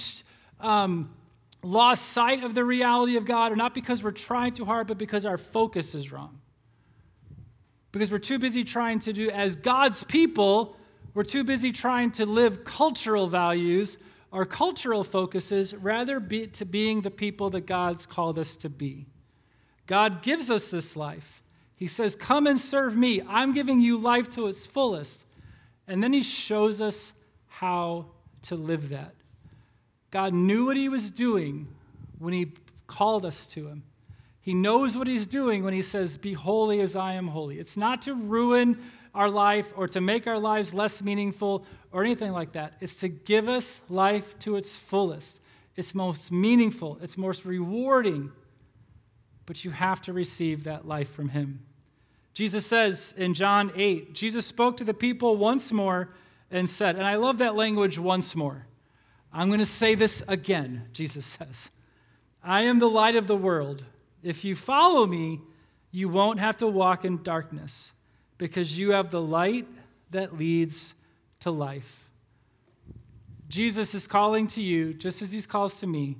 um, 0.62 1.14
lost 1.62 2.06
sight 2.14 2.44
of 2.44 2.54
the 2.54 2.64
reality 2.64 3.18
of 3.18 3.26
god 3.26 3.52
or 3.52 3.56
not 3.56 3.74
because 3.74 4.02
we're 4.02 4.12
trying 4.12 4.54
too 4.54 4.66
hard 4.66 4.88
but 4.88 4.98
because 4.98 5.26
our 5.26 5.38
focus 5.38 5.94
is 5.96 6.12
wrong 6.12 6.40
because 7.96 8.12
we're 8.12 8.20
too 8.20 8.38
busy 8.38 8.64
trying 8.64 9.00
to 9.00 9.14
do 9.14 9.32
as 9.32 9.56
god's 9.56 10.04
people 10.04 10.76
we're 11.14 11.24
too 11.24 11.44
busy 11.44 11.72
trying 11.72 12.12
to 12.12 12.26
live 12.26 12.64
cultural 12.66 13.26
values 13.28 13.98
our 14.36 14.46
cultural 14.46 15.06
focuses 15.06 15.74
rather 15.74 16.20
be 16.20 16.48
to 16.48 16.66
being 16.66 17.00
the 17.00 17.10
people 17.10 17.50
that 17.52 17.62
God's 17.62 18.06
called 18.06 18.38
us 18.38 18.58
to 18.58 18.70
be. 18.70 19.06
God 19.88 20.24
gives 20.24 20.52
us 20.52 20.70
this 20.70 20.98
life. 20.98 21.42
He 21.78 21.88
says, 21.88 22.18
Come 22.18 22.46
and 22.46 22.60
serve 22.60 22.98
me. 22.98 23.22
I'm 23.30 23.54
giving 23.54 23.80
you 23.80 23.98
life 23.98 24.30
to 24.32 24.48
its 24.48 24.66
fullest. 24.66 25.26
And 25.88 26.04
then 26.04 26.12
he 26.12 26.22
shows 26.22 26.82
us 26.82 27.14
how 27.48 28.08
to 28.42 28.56
live 28.56 28.90
that. 28.90 29.14
God 30.12 30.34
knew 30.34 30.66
what 30.66 30.76
he 30.76 30.90
was 30.90 31.12
doing 31.12 31.70
when 32.20 32.34
he 32.34 32.52
called 32.88 33.24
us 33.24 33.48
to 33.48 33.70
him. 33.70 33.84
He 34.46 34.54
knows 34.54 34.96
what 34.96 35.08
he's 35.08 35.26
doing 35.26 35.64
when 35.64 35.74
he 35.74 35.82
says, 35.82 36.18
Be 36.18 36.34
holy 36.34 36.80
as 36.82 36.96
I 36.96 37.16
am 37.16 37.28
holy. 37.28 37.58
It's 37.58 37.78
not 37.78 38.04
to 38.04 38.14
ruin 38.14 38.78
our 39.16 39.28
life 39.28 39.74
or 39.76 39.88
to 39.88 40.00
make 40.00 40.28
our 40.28 40.38
lives 40.38 40.72
less 40.72 41.02
meaningful 41.02 41.66
or 41.92 42.04
anything 42.04 42.32
like 42.32 42.52
that. 42.52 42.74
It's 42.80 43.00
to 43.00 43.08
give 43.08 43.50
us 43.50 43.82
life 43.90 44.38
to 44.40 44.56
its 44.56 44.78
fullest. 44.78 45.42
It's 45.76 45.96
most 45.96 46.32
meaningful, 46.32 47.00
it's 47.02 47.18
most 47.18 47.44
rewarding, 47.44 48.32
but 49.48 49.66
you 49.66 49.72
have 49.72 50.00
to 50.04 50.14
receive 50.14 50.66
that 50.66 50.88
life 50.88 51.12
from 51.12 51.30
Him. 51.30 51.66
Jesus 52.36 52.68
says 52.68 53.16
in 53.18 53.34
John 53.34 53.72
8, 53.76 54.14
Jesus 54.14 54.46
spoke 54.46 54.78
to 54.78 54.84
the 54.84 54.94
people 54.94 55.38
once 55.38 55.72
more 55.72 56.10
and 56.52 56.70
said, 56.70 56.98
and 56.98 57.08
I 57.08 57.16
love 57.16 57.40
that 57.40 57.56
language 57.56 57.98
once 57.98 58.36
more. 58.36 58.68
I'm 59.34 59.48
going 59.48 59.58
to 59.58 59.66
say 59.66 59.96
this 59.96 60.22
again, 60.28 60.84
Jesus 60.94 61.26
says. 61.26 61.72
I 62.44 62.62
am 62.62 62.78
the 62.78 62.90
light 62.90 63.16
of 63.16 63.26
the 63.26 63.36
world. 63.36 63.84
If 64.26 64.44
you 64.44 64.56
follow 64.56 65.06
me, 65.06 65.40
you 65.92 66.10
won't 66.10 66.40
have 66.40 66.58
to 66.58 66.68
walk 66.68 67.06
in 67.06 67.22
darkness 67.22 67.92
because 68.40 68.76
you 68.76 68.90
have 68.90 69.12
the 69.12 69.22
light 69.22 69.68
that 70.10 70.36
leads 70.36 70.96
to 71.42 71.52
life. 71.52 72.10
Jesus 73.50 73.94
is 73.94 74.08
calling 74.08 74.48
to 74.48 74.64
you 74.64 74.96
just 74.96 75.22
as 75.22 75.32
he 75.32 75.40
calls 75.44 75.80
to 75.82 75.86
me. 75.86 76.18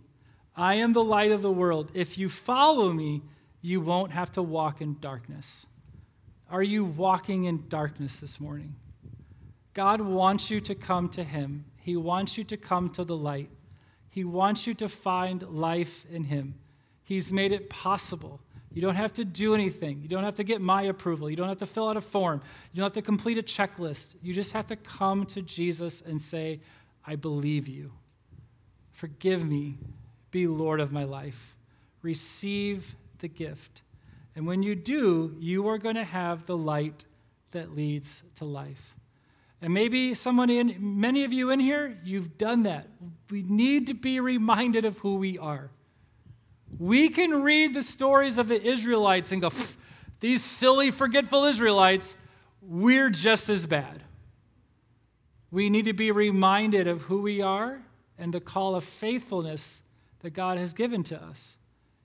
I 0.56 0.76
am 0.76 0.94
the 0.94 1.04
light 1.04 1.32
of 1.32 1.42
the 1.42 1.52
world. 1.52 1.90
If 1.96 2.16
you 2.16 2.30
follow 2.30 2.94
me, 2.94 3.24
you 3.64 3.82
won't 3.82 4.12
have 4.12 4.32
to 4.34 4.44
walk 4.44 4.82
in 4.82 4.98
darkness. 5.00 5.66
Are 6.52 6.62
you 6.62 6.86
walking 6.86 7.46
in 7.46 7.68
darkness 7.70 8.20
this 8.20 8.40
morning? 8.40 8.76
God 9.74 10.00
wants 10.00 10.52
you 10.52 10.62
to 10.62 10.76
come 10.76 11.10
to 11.10 11.24
him. 11.24 11.66
He 11.78 11.98
wants 11.98 12.38
you 12.38 12.44
to 12.44 12.56
come 12.56 12.92
to 12.92 13.04
the 13.04 13.18
light. 13.18 13.50
He 14.10 14.24
wants 14.24 14.68
you 14.68 14.76
to 14.76 14.88
find 14.88 15.42
life 15.42 16.06
in 16.12 16.24
him. 16.24 16.54
He's 17.06 17.32
made 17.32 17.54
it 17.54 17.70
possible. 17.70 18.42
You 18.74 18.82
don't 18.82 18.96
have 18.96 19.14
to 19.14 19.24
do 19.24 19.56
anything. 19.56 20.02
You 20.02 20.10
don't 20.10 20.26
have 20.26 20.36
to 20.36 20.44
get 20.44 20.60
my 20.60 20.82
approval. 20.84 21.30
You 21.30 21.38
don't 21.38 21.48
have 21.48 21.60
to 21.60 21.66
fill 21.66 21.88
out 21.88 21.96
a 21.96 22.02
form. 22.02 22.42
You 22.74 22.82
don't 22.82 22.86
have 22.86 22.94
to 22.94 23.02
complete 23.02 23.38
a 23.38 23.42
checklist. 23.42 24.16
You 24.22 24.34
just 24.34 24.52
have 24.52 24.68
to 24.68 24.76
come 24.76 25.26
to 25.28 25.42
Jesus 25.42 26.02
and 26.02 26.22
say, 26.22 26.60
I 27.08 27.16
believe 27.16 27.70
you. 27.70 27.94
Forgive 28.92 29.46
me. 29.46 29.78
Be 30.32 30.48
Lord 30.48 30.82
of 30.82 30.92
my 30.92 31.06
life. 31.06 31.56
Receive 32.02 32.96
the 33.20 33.30
gift. 33.30 33.84
And 34.36 34.46
when 34.46 34.62
you 34.62 34.76
do, 34.76 35.34
you 35.40 35.70
are 35.70 35.78
going 35.78 35.96
to 35.96 36.04
have 36.04 36.46
the 36.46 36.58
light 36.58 37.06
that 37.52 37.74
leads 37.74 38.24
to 38.36 38.46
life. 38.46 38.96
And 39.62 39.74
maybe 39.74 40.14
someone 40.14 40.50
in, 40.50 40.76
many 40.80 41.24
of 41.24 41.32
you 41.32 41.52
in 41.52 41.60
here, 41.60 41.98
you've 42.04 42.38
done 42.38 42.64
that. 42.64 42.88
We 43.32 43.44
need 43.44 43.88
to 43.88 43.94
be 43.94 44.20
reminded 44.20 44.84
of 44.84 44.98
who 44.98 45.16
we 45.16 45.38
are. 45.38 45.70
We 46.80 47.10
can 47.10 47.44
read 47.44 47.74
the 47.74 47.82
stories 47.82 48.38
of 48.38 48.48
the 48.48 48.62
Israelites 48.62 49.32
and 49.32 49.42
go, 49.42 49.52
these 50.20 50.44
silly, 50.44 50.92
forgetful 50.92 51.46
Israelites, 51.46 52.16
we're 52.62 53.10
just 53.10 53.50
as 53.50 53.66
bad. 53.66 54.04
We 55.52 55.70
need 55.70 55.86
to 55.86 55.94
be 55.94 56.12
reminded 56.12 56.88
of 56.88 57.04
who 57.04 57.22
we 57.22 57.42
are 57.42 57.80
and 58.18 58.34
the 58.34 58.42
call 58.42 58.76
of 58.76 58.84
faithfulness 58.84 59.82
that 60.20 60.32
God 60.32 60.58
has 60.58 60.74
given 60.74 61.04
to 61.04 61.22
us. 61.24 61.58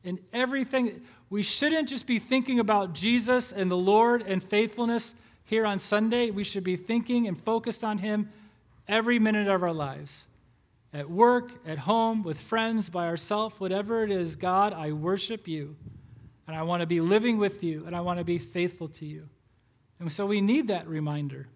In 0.04 0.18
everything, 0.32 1.02
we 1.30 1.42
shouldn't 1.42 1.88
just 1.88 2.06
be 2.06 2.18
thinking 2.18 2.60
about 2.60 2.94
Jesus 2.94 3.52
and 3.52 3.70
the 3.70 3.76
Lord 3.76 4.22
and 4.22 4.42
faithfulness 4.42 5.14
here 5.44 5.66
on 5.66 5.78
Sunday. 5.78 6.30
We 6.30 6.44
should 6.44 6.64
be 6.64 6.76
thinking 6.76 7.26
and 7.26 7.40
focused 7.42 7.82
on 7.82 7.98
Him 7.98 8.30
every 8.88 9.18
minute 9.18 9.48
of 9.48 9.62
our 9.62 9.72
lives 9.72 10.26
at 10.92 11.08
work, 11.08 11.52
at 11.66 11.78
home, 11.78 12.22
with 12.22 12.40
friends, 12.40 12.90
by 12.90 13.06
ourselves, 13.06 13.60
whatever 13.60 14.02
it 14.02 14.10
is, 14.10 14.36
God, 14.36 14.72
I 14.72 14.92
worship 14.92 15.46
you. 15.46 15.76
And 16.46 16.56
I 16.56 16.62
want 16.62 16.80
to 16.80 16.86
be 16.86 17.00
living 17.00 17.38
with 17.38 17.62
you, 17.62 17.86
and 17.86 17.94
I 17.94 18.00
want 18.00 18.18
to 18.18 18.24
be 18.24 18.38
faithful 18.38 18.88
to 18.88 19.06
you. 19.06 19.28
And 20.00 20.12
so 20.12 20.26
we 20.26 20.40
need 20.40 20.66
that 20.68 20.88
reminder. 20.88 21.46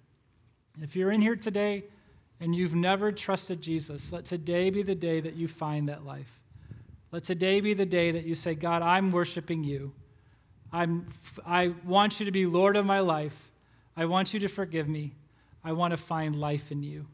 If 0.81 0.95
you're 0.95 1.11
in 1.11 1.21
here 1.21 1.35
today 1.35 1.85
and 2.41 2.55
you've 2.55 2.75
never 2.75 3.11
trusted 3.11 3.61
Jesus, 3.61 4.13
let 4.13 4.25
today 4.25 4.71
be 4.71 4.83
the 4.83 4.95
day 4.95 5.21
that 5.21 5.35
you 5.35 5.49
find 5.49 5.89
that 5.89 6.05
life. 6.05 6.43
Let 7.11 7.25
today 7.25 7.61
be 7.61 7.75
the 7.75 7.87
day 7.87 8.13
that 8.13 8.25
you 8.25 8.35
say, 8.35 8.55
God, 8.55 8.83
I'm 8.83 9.11
worshiping 9.11 9.65
you. 9.65 9.93
I'm, 10.73 11.09
I 11.47 11.73
want 11.85 12.21
you 12.21 12.27
to 12.27 12.33
be 12.33 12.47
Lord 12.47 12.77
of 12.77 12.85
my 12.85 13.01
life. 13.01 13.51
I 13.97 14.05
want 14.05 14.35
you 14.35 14.41
to 14.41 14.49
forgive 14.49 14.89
me. 14.89 15.13
I 15.65 15.73
want 15.73 15.93
to 15.93 15.97
find 15.97 16.35
life 16.35 16.71
in 16.71 16.83
you. 16.83 17.07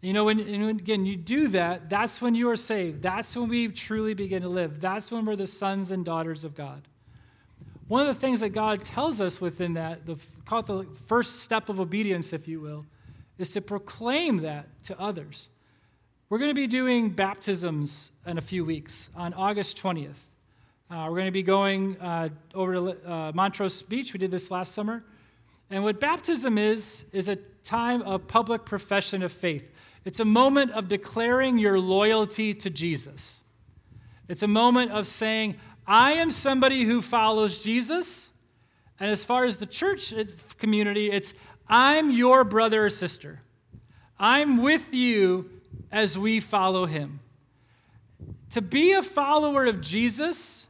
You 0.00 0.12
know, 0.12 0.24
when, 0.24 0.38
and 0.38 0.80
again, 0.80 1.04
you 1.04 1.16
do 1.16 1.48
that, 1.48 1.90
that's 1.90 2.22
when 2.22 2.34
you 2.34 2.48
are 2.50 2.56
saved. 2.56 3.02
That's 3.02 3.36
when 3.36 3.48
we 3.48 3.68
truly 3.68 4.14
begin 4.14 4.42
to 4.42 4.48
live. 4.48 4.80
That's 4.80 5.10
when 5.10 5.24
we're 5.24 5.36
the 5.36 5.46
sons 5.46 5.90
and 5.90 6.04
daughters 6.04 6.44
of 6.44 6.54
God. 6.54 6.82
One 7.88 8.02
of 8.02 8.08
the 8.08 8.20
things 8.20 8.40
that 8.40 8.50
God 8.50 8.84
tells 8.84 9.20
us 9.20 9.40
within 9.40 9.74
that, 9.74 10.06
the, 10.06 10.16
call 10.44 10.60
it 10.60 10.66
the 10.66 10.86
first 11.06 11.40
step 11.40 11.68
of 11.68 11.80
obedience, 11.80 12.32
if 12.32 12.46
you 12.46 12.60
will, 12.60 12.86
is 13.38 13.50
to 13.52 13.60
proclaim 13.60 14.38
that 14.38 14.66
to 14.84 15.00
others. 15.00 15.48
We're 16.28 16.38
going 16.38 16.50
to 16.50 16.54
be 16.54 16.66
doing 16.66 17.08
baptisms 17.08 18.12
in 18.26 18.38
a 18.38 18.42
few 18.42 18.64
weeks 18.64 19.08
on 19.16 19.32
August 19.34 19.82
20th. 19.82 20.10
Uh, 20.90 21.06
we're 21.08 21.16
going 21.16 21.26
to 21.26 21.32
be 21.32 21.42
going 21.42 21.96
uh, 22.00 22.28
over 22.54 22.74
to 22.74 23.10
uh, 23.10 23.32
Montrose 23.34 23.82
Beach. 23.82 24.12
We 24.12 24.18
did 24.18 24.30
this 24.30 24.50
last 24.50 24.74
summer. 24.74 25.02
And 25.70 25.82
what 25.82 25.98
baptism 26.00 26.58
is, 26.58 27.04
is 27.12 27.28
a 27.28 27.36
time 27.64 28.02
of 28.02 28.26
public 28.28 28.64
profession 28.64 29.22
of 29.22 29.32
faith. 29.32 29.70
It's 30.08 30.20
a 30.20 30.24
moment 30.24 30.70
of 30.70 30.88
declaring 30.88 31.58
your 31.58 31.78
loyalty 31.78 32.54
to 32.54 32.70
Jesus. 32.70 33.42
It's 34.26 34.42
a 34.42 34.48
moment 34.48 34.90
of 34.90 35.06
saying, 35.06 35.56
I 35.86 36.12
am 36.12 36.30
somebody 36.30 36.84
who 36.84 37.02
follows 37.02 37.58
Jesus. 37.58 38.30
And 38.98 39.10
as 39.10 39.22
far 39.22 39.44
as 39.44 39.58
the 39.58 39.66
church 39.66 40.14
uh, 40.14 40.24
community, 40.56 41.10
it's, 41.10 41.34
I'm 41.68 42.10
your 42.10 42.42
brother 42.44 42.86
or 42.86 42.88
sister. 42.88 43.42
I'm 44.18 44.62
with 44.62 44.94
you 44.94 45.50
as 45.92 46.16
we 46.16 46.40
follow 46.40 46.86
him. 46.86 47.20
To 48.52 48.62
be 48.62 48.94
a 48.94 49.02
follower 49.02 49.66
of 49.66 49.82
Jesus 49.82 50.68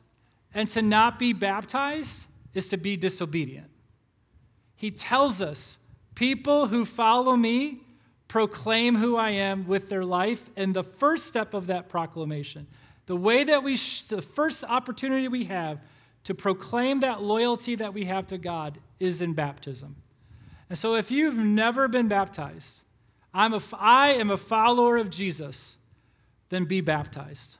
and 0.52 0.68
to 0.70 0.82
not 0.82 1.16
be 1.16 1.32
baptized 1.32 2.26
is 2.54 2.70
to 2.70 2.76
be 2.76 2.96
disobedient. 2.96 3.70
He 4.74 4.90
tells 4.90 5.40
us, 5.40 5.78
people 6.16 6.66
who 6.66 6.84
follow 6.84 7.36
me 7.36 7.82
proclaim 8.28 8.94
who 8.94 9.16
I 9.16 9.30
am 9.30 9.66
with 9.66 9.88
their 9.88 10.04
life. 10.04 10.48
And 10.56 10.74
the 10.74 10.84
first 10.84 11.26
step 11.26 11.54
of 11.54 11.66
that 11.68 11.88
proclamation, 11.88 12.66
the 13.06 13.16
way 13.16 13.44
that 13.44 13.62
we, 13.62 13.76
sh- 13.76 14.02
the 14.02 14.22
first 14.22 14.64
opportunity 14.64 15.28
we 15.28 15.44
have 15.44 15.80
to 16.24 16.34
proclaim 16.34 17.00
that 17.00 17.22
loyalty 17.22 17.74
that 17.76 17.94
we 17.94 18.04
have 18.04 18.26
to 18.28 18.38
God 18.38 18.78
is 19.00 19.22
in 19.22 19.32
baptism. 19.32 19.96
And 20.68 20.78
so 20.78 20.94
if 20.94 21.10
you've 21.10 21.38
never 21.38 21.88
been 21.88 22.08
baptized, 22.08 22.82
I'm 23.32 23.54
a, 23.54 23.60
I 23.78 24.12
am 24.14 24.30
a 24.30 24.36
follower 24.36 24.98
of 24.98 25.08
Jesus, 25.08 25.78
then 26.50 26.66
be 26.66 26.82
baptized. 26.82 27.56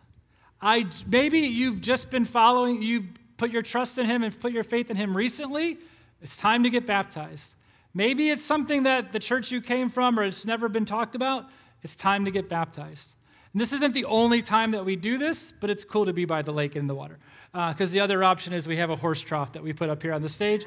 I, 0.60 0.86
maybe 1.06 1.38
you've 1.38 1.80
just 1.80 2.10
been 2.10 2.24
following, 2.24 2.82
you've 2.82 3.06
put 3.36 3.50
your 3.50 3.62
trust 3.62 3.96
in 3.96 4.06
Him 4.06 4.22
and 4.22 4.38
put 4.38 4.52
your 4.52 4.64
faith 4.64 4.90
in 4.90 4.96
Him 4.96 5.16
recently. 5.16 5.78
It's 6.20 6.36
time 6.36 6.64
to 6.64 6.70
get 6.70 6.84
baptized. 6.84 7.54
Maybe 7.98 8.30
it's 8.30 8.44
something 8.44 8.84
that 8.84 9.10
the 9.10 9.18
church 9.18 9.50
you 9.50 9.60
came 9.60 9.90
from 9.90 10.20
or 10.20 10.22
it's 10.22 10.46
never 10.46 10.68
been 10.68 10.84
talked 10.84 11.16
about. 11.16 11.46
It's 11.82 11.96
time 11.96 12.24
to 12.26 12.30
get 12.30 12.48
baptized. 12.48 13.16
And 13.52 13.60
this 13.60 13.72
isn't 13.72 13.92
the 13.92 14.04
only 14.04 14.40
time 14.40 14.70
that 14.70 14.84
we 14.84 14.94
do 14.94 15.18
this, 15.18 15.50
but 15.50 15.68
it's 15.68 15.84
cool 15.84 16.06
to 16.06 16.12
be 16.12 16.24
by 16.24 16.42
the 16.42 16.52
lake 16.52 16.76
in 16.76 16.86
the 16.86 16.94
water. 16.94 17.18
Because 17.50 17.90
uh, 17.90 17.94
the 17.94 17.98
other 17.98 18.22
option 18.22 18.52
is 18.52 18.68
we 18.68 18.76
have 18.76 18.90
a 18.90 18.94
horse 18.94 19.20
trough 19.20 19.52
that 19.54 19.64
we 19.64 19.72
put 19.72 19.88
up 19.90 20.00
here 20.00 20.12
on 20.12 20.22
the 20.22 20.28
stage. 20.28 20.64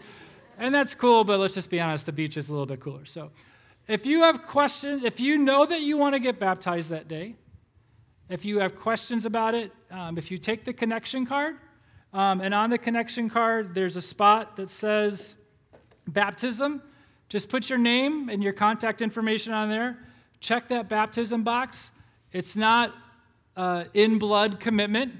And 0.57 0.75
that's 0.75 0.93
cool, 0.93 1.23
but 1.23 1.39
let's 1.39 1.53
just 1.53 1.69
be 1.69 1.79
honest, 1.79 2.05
the 2.05 2.11
beach 2.11 2.36
is 2.36 2.49
a 2.49 2.51
little 2.51 2.65
bit 2.65 2.82
cooler. 2.82 3.05
So 3.05 3.32
if 3.88 4.05
you 4.05 4.23
have 4.23 4.43
questions, 4.43 5.03
if 5.03 5.21
you 5.21 5.38
know 5.38 5.65
that 5.65 5.79
you 5.79 5.95
want 5.95 6.15
to 6.15 6.19
get 6.19 6.38
baptized 6.38 6.89
that 6.89 7.07
day, 7.07 7.36
if 8.27 8.43
you 8.43 8.59
have 8.59 8.75
questions 8.75 9.25
about 9.25 9.55
it, 9.55 9.71
um, 9.89 10.17
if 10.17 10.32
you 10.32 10.38
take 10.38 10.65
the 10.65 10.73
connection 10.73 11.25
card, 11.25 11.55
um, 12.11 12.41
and 12.41 12.53
on 12.53 12.69
the 12.69 12.77
connection 12.77 13.29
card, 13.29 13.73
there's 13.73 13.95
a 13.95 14.01
spot 14.01 14.57
that 14.57 14.69
says 14.69 15.38
baptism. 16.09 16.82
Just 17.32 17.47
put 17.47 17.69
your 17.69 17.79
name 17.79 18.27
and 18.27 18.43
your 18.43 18.51
contact 18.51 19.01
information 19.01 19.53
on 19.53 19.69
there. 19.69 19.97
Check 20.41 20.67
that 20.67 20.89
baptism 20.89 21.45
box. 21.45 21.93
It's 22.34 22.57
not 22.57 22.93
uh, 23.55 23.86
in 23.93 24.19
blood 24.19 24.59
commitment, 24.59 25.13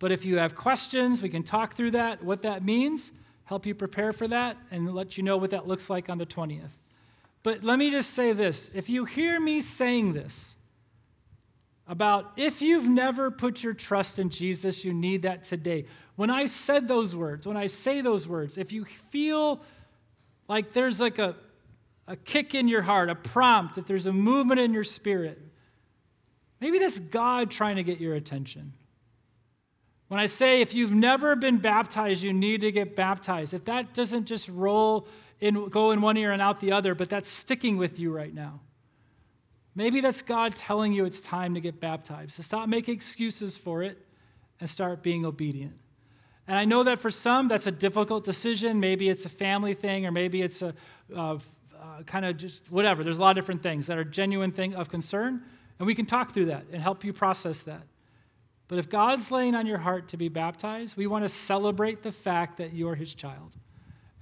but 0.00 0.10
if 0.10 0.24
you 0.24 0.38
have 0.38 0.56
questions, 0.56 1.22
we 1.22 1.28
can 1.28 1.44
talk 1.44 1.76
through 1.76 1.92
that, 1.92 2.20
what 2.20 2.42
that 2.42 2.64
means, 2.64 3.12
help 3.44 3.64
you 3.64 3.76
prepare 3.76 4.12
for 4.12 4.26
that, 4.26 4.56
and 4.72 4.92
let 4.92 5.16
you 5.16 5.22
know 5.22 5.36
what 5.36 5.50
that 5.50 5.68
looks 5.68 5.88
like 5.88 6.10
on 6.10 6.18
the 6.18 6.26
20th. 6.26 6.72
But 7.44 7.62
let 7.62 7.78
me 7.78 7.92
just 7.92 8.10
say 8.14 8.32
this 8.32 8.68
if 8.74 8.88
you 8.88 9.04
hear 9.04 9.38
me 9.38 9.60
saying 9.60 10.14
this, 10.14 10.56
about 11.86 12.32
if 12.36 12.60
you've 12.60 12.88
never 12.88 13.30
put 13.30 13.62
your 13.62 13.72
trust 13.72 14.18
in 14.18 14.30
Jesus, 14.30 14.84
you 14.84 14.92
need 14.92 15.22
that 15.22 15.44
today. 15.44 15.84
When 16.16 16.30
I 16.30 16.46
said 16.46 16.88
those 16.88 17.14
words, 17.14 17.46
when 17.46 17.56
I 17.56 17.66
say 17.66 18.00
those 18.00 18.26
words, 18.26 18.58
if 18.58 18.72
you 18.72 18.84
feel 18.84 19.60
like 20.48 20.72
there's 20.72 21.00
like 21.00 21.18
a, 21.18 21.36
a 22.06 22.16
kick 22.16 22.54
in 22.54 22.68
your 22.68 22.82
heart, 22.82 23.10
a 23.10 23.14
prompt, 23.14 23.78
if 23.78 23.86
there's 23.86 24.06
a 24.06 24.12
movement 24.12 24.60
in 24.60 24.72
your 24.72 24.84
spirit, 24.84 25.40
maybe 26.60 26.78
that's 26.78 27.00
God 27.00 27.50
trying 27.50 27.76
to 27.76 27.82
get 27.82 28.00
your 28.00 28.14
attention. 28.14 28.72
When 30.08 30.20
I 30.20 30.26
say 30.26 30.60
if 30.60 30.74
you've 30.74 30.94
never 30.94 31.34
been 31.34 31.58
baptized, 31.58 32.22
you 32.22 32.32
need 32.32 32.60
to 32.60 32.70
get 32.70 32.94
baptized. 32.94 33.54
If 33.54 33.64
that 33.64 33.92
doesn't 33.92 34.26
just 34.26 34.48
roll 34.48 35.08
in, 35.40 35.68
go 35.68 35.90
in 35.90 36.00
one 36.00 36.16
ear 36.16 36.32
and 36.32 36.40
out 36.40 36.60
the 36.60 36.72
other, 36.72 36.94
but 36.94 37.10
that's 37.10 37.28
sticking 37.28 37.76
with 37.76 37.98
you 37.98 38.12
right 38.12 38.32
now. 38.32 38.60
Maybe 39.74 40.00
that's 40.00 40.22
God 40.22 40.56
telling 40.56 40.92
you 40.92 41.04
it's 41.04 41.20
time 41.20 41.54
to 41.54 41.60
get 41.60 41.80
baptized. 41.80 42.32
So 42.32 42.42
stop 42.42 42.68
making 42.68 42.94
excuses 42.94 43.56
for 43.56 43.82
it 43.82 43.98
and 44.60 44.70
start 44.70 45.02
being 45.02 45.26
obedient. 45.26 45.74
And 46.48 46.56
I 46.56 46.64
know 46.64 46.84
that 46.84 47.00
for 47.00 47.10
some, 47.10 47.48
that's 47.48 47.66
a 47.66 47.72
difficult 47.72 48.24
decision. 48.24 48.78
Maybe 48.78 49.08
it's 49.08 49.24
a 49.24 49.28
family 49.28 49.74
thing, 49.74 50.06
or 50.06 50.12
maybe 50.12 50.42
it's 50.42 50.62
a 50.62 50.74
kind 52.04 52.24
of 52.24 52.36
just 52.36 52.70
whatever. 52.70 53.02
There's 53.02 53.18
a 53.18 53.20
lot 53.20 53.30
of 53.30 53.36
different 53.36 53.62
things 53.62 53.86
that 53.86 53.98
are 53.98 54.04
genuine 54.04 54.52
thing 54.52 54.74
of 54.74 54.88
concern, 54.88 55.42
and 55.78 55.86
we 55.86 55.94
can 55.94 56.06
talk 56.06 56.32
through 56.32 56.46
that 56.46 56.64
and 56.72 56.82
help 56.82 57.04
you 57.04 57.12
process 57.12 57.62
that. 57.62 57.82
But 58.68 58.78
if 58.78 58.90
God's 58.90 59.30
laying 59.30 59.54
on 59.54 59.66
your 59.66 59.78
heart 59.78 60.08
to 60.08 60.16
be 60.16 60.28
baptized, 60.28 60.96
we 60.96 61.06
want 61.06 61.24
to 61.24 61.28
celebrate 61.28 62.02
the 62.02 62.12
fact 62.12 62.58
that 62.58 62.74
you're 62.74 62.94
His 62.94 63.14
child. 63.14 63.56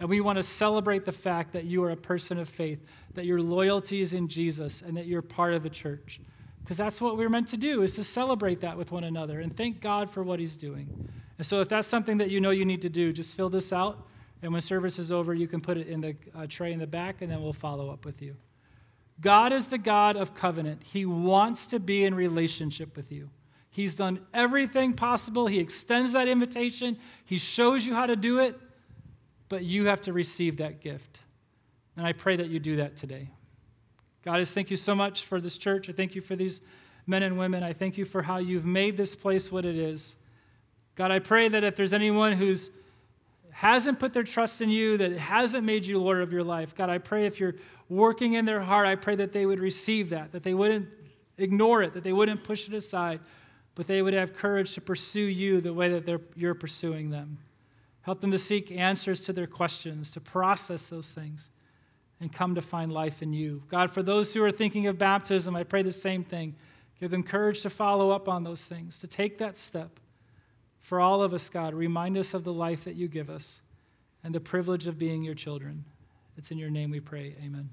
And 0.01 0.09
we 0.09 0.21
want 0.21 0.37
to 0.37 0.43
celebrate 0.43 1.05
the 1.05 1.13
fact 1.13 1.53
that 1.53 1.65
you 1.65 1.83
are 1.85 1.91
a 1.91 1.97
person 1.97 2.39
of 2.39 2.49
faith, 2.49 2.85
that 3.15 3.25
your 3.25 3.41
loyalty 3.41 4.01
is 4.01 4.13
in 4.13 4.29
Jesus, 4.29 4.83
and 4.83 4.97
that 4.97 5.07
you're 5.07 5.23
part 5.23 5.55
of 5.55 5.63
the 5.63 5.71
church. 5.71 6.21
Because 6.63 6.77
that's 6.77 7.01
what 7.01 7.17
we're 7.17 7.29
meant 7.29 7.49
to 7.49 7.57
do, 7.57 7.83
is 7.83 7.95
to 7.95 8.05
celebrate 8.05 8.61
that 8.61 8.77
with 8.77 8.93
one 8.93 9.05
another 9.05 9.41
and 9.41 9.57
thank 9.57 9.81
God 9.81 10.11
for 10.11 10.23
what 10.23 10.41
He's 10.41 10.57
doing. 10.57 11.09
And 11.39 11.47
so 11.47 11.61
if 11.61 11.69
that's 11.69 11.89
something 11.89 12.19
that 12.19 12.31
you 12.31 12.41
know 12.41 12.51
you 12.51 12.65
need 12.65 12.83
to 12.83 12.89
do, 12.89 13.13
just 13.13 13.37
fill 13.37 13.49
this 13.49 13.73
out. 13.73 14.07
And 14.43 14.53
when 14.53 14.61
service 14.61 14.99
is 14.99 15.11
over, 15.11 15.35
you 15.35 15.49
can 15.49 15.61
put 15.61 15.77
it 15.77 15.89
in 15.89 16.01
the 16.01 16.17
uh, 16.35 16.47
tray 16.49 16.73
in 16.73 16.79
the 16.79 16.87
back, 16.87 17.23
and 17.23 17.31
then 17.31 17.43
we'll 17.43 17.53
follow 17.53 17.91
up 17.91 18.05
with 18.05 18.21
you. 18.21 18.37
God 19.21 19.53
is 19.53 19.67
the 19.67 19.79
God 19.79 20.17
of 20.17 20.35
covenant. 20.35 20.83
He 20.83 21.07
wants 21.07 21.67
to 21.69 21.79
be 21.79 22.05
in 22.05 22.15
relationship 22.15 22.97
with 22.97 23.11
you. 23.11 23.31
He's 23.71 23.95
done 23.95 24.21
everything 24.33 24.93
possible. 24.93 25.47
He 25.47 25.59
extends 25.59 26.13
that 26.13 26.29
invitation. 26.29 26.99
He 27.25 27.39
shows 27.39 27.87
you 27.87 27.95
how 27.95 28.07
to 28.07 28.17
do 28.17 28.41
it 28.41 28.61
but 29.49 29.65
you 29.65 29.87
have 29.87 30.01
to 30.03 30.13
receive 30.13 30.57
that 30.59 30.81
gift. 30.81 31.21
And 31.97 32.07
I 32.07 32.13
pray 32.13 32.37
that 32.37 32.49
you 32.49 32.59
do 32.59 32.77
that 32.77 32.97
today. 32.97 33.29
God, 34.25 34.41
I 34.41 34.45
thank 34.45 34.71
you 34.71 34.77
so 34.77 34.95
much 34.95 35.27
for 35.27 35.41
this 35.41 35.59
church. 35.59 35.89
I 35.89 35.93
thank 35.93 36.15
you 36.15 36.21
for 36.21 36.35
these 36.35 36.63
men 37.07 37.23
and 37.23 37.39
women. 37.39 37.63
I 37.63 37.73
thank 37.73 37.99
you 37.99 38.05
for 38.05 38.23
how 38.23 38.39
you've 38.39 38.65
made 38.65 38.97
this 38.97 39.15
place 39.15 39.53
what 39.53 39.65
it 39.65 39.77
is. 39.77 40.17
God, 40.95 41.11
I 41.11 41.19
pray 41.19 41.49
that 41.49 41.65
if 41.65 41.77
there's 41.77 41.93
anyone 41.93 42.33
who's 42.33 42.71
hasn't 43.51 44.01
put 44.01 44.13
their 44.13 44.25
trust 44.25 44.61
in 44.61 44.69
you, 44.69 44.97
that 44.99 45.13
hasn't 45.13 45.65
made 45.65 45.87
you 45.87 45.99
Lord 45.99 46.21
of 46.23 46.33
your 46.33 46.43
life, 46.43 46.75
God, 46.75 46.91
I 46.91 46.99
pray 46.99 47.25
if 47.25 47.39
you're 47.39 47.55
working 47.89 48.35
in 48.35 48.45
their 48.45 48.61
heart, 48.61 48.87
I 48.87 48.97
pray 48.97 49.15
that 49.17 49.33
they 49.33 49.47
would 49.47 49.61
receive 49.61 50.11
that, 50.11 50.33
that 50.33 50.43
they 50.43 50.55
wouldn't 50.55 50.89
ignore 51.39 51.83
it, 51.83 51.95
that 51.95 52.03
they 52.03 52.13
wouldn't 52.13 52.43
push 52.43 52.69
it 52.69 52.75
aside, 52.75 53.21
but 53.75 53.87
they 53.87 54.03
would 54.03 54.13
have 54.15 54.35
courage 54.35 54.75
to 54.75 54.81
pursue 54.81 55.21
you 55.21 55.61
the 55.61 55.73
way 55.73 55.89
that 55.89 56.21
you're 56.37 56.55
pursuing 56.55 57.11
them. 57.11 57.39
Help 58.03 58.21
them 58.21 58.31
to 58.31 58.39
seek 58.39 58.71
answers 58.71 59.23
to 59.23 59.33
their 59.33 59.47
questions, 59.47 60.11
to 60.11 60.21
process 60.21 60.89
those 60.89 61.13
things, 61.13 61.51
and 62.21 62.33
come 62.33 62.55
to 62.55 62.63
find 62.63 62.93
life 62.93 63.23
in 63.23 63.33
you. 63.33 63.63
God, 63.69 63.91
for 63.91 64.03
those 64.03 64.35
who 64.35 64.43
are 64.43 64.53
thinking 64.53 64.89
of 64.89 64.99
baptism, 64.99 65.57
I 65.57 65.63
pray 65.63 65.83
the 65.83 65.93
same 65.93 66.23
thing. 66.23 66.55
Give 67.01 67.11
them 67.11 67.23
courage 67.23 67.63
to 67.63 67.71
follow 67.71 68.11
up 68.11 68.29
on 68.29 68.45
those 68.45 68.65
things, 68.65 68.99
to 69.01 69.07
take 69.07 69.39
that 69.39 69.57
step. 69.57 70.01
For 70.85 71.01
all 71.01 71.23
of 71.23 71.33
us, 71.33 71.49
God, 71.49 71.73
remind 71.73 72.19
us 72.19 72.35
of 72.35 72.45
the 72.45 72.53
life 72.53 72.85
that 72.85 72.95
you 72.95 73.09
give 73.09 73.31
us 73.31 73.63
and 74.23 74.35
the 74.35 74.41
privilege 74.41 74.87
of 74.87 74.99
being 74.99 75.23
your 75.23 75.35
children. 75.35 75.83
It's 76.37 76.51
in 76.51 76.59
your 76.59 76.69
name 76.69 76.91
we 76.91 77.01
pray. 77.01 77.35
Amen. 77.43 77.71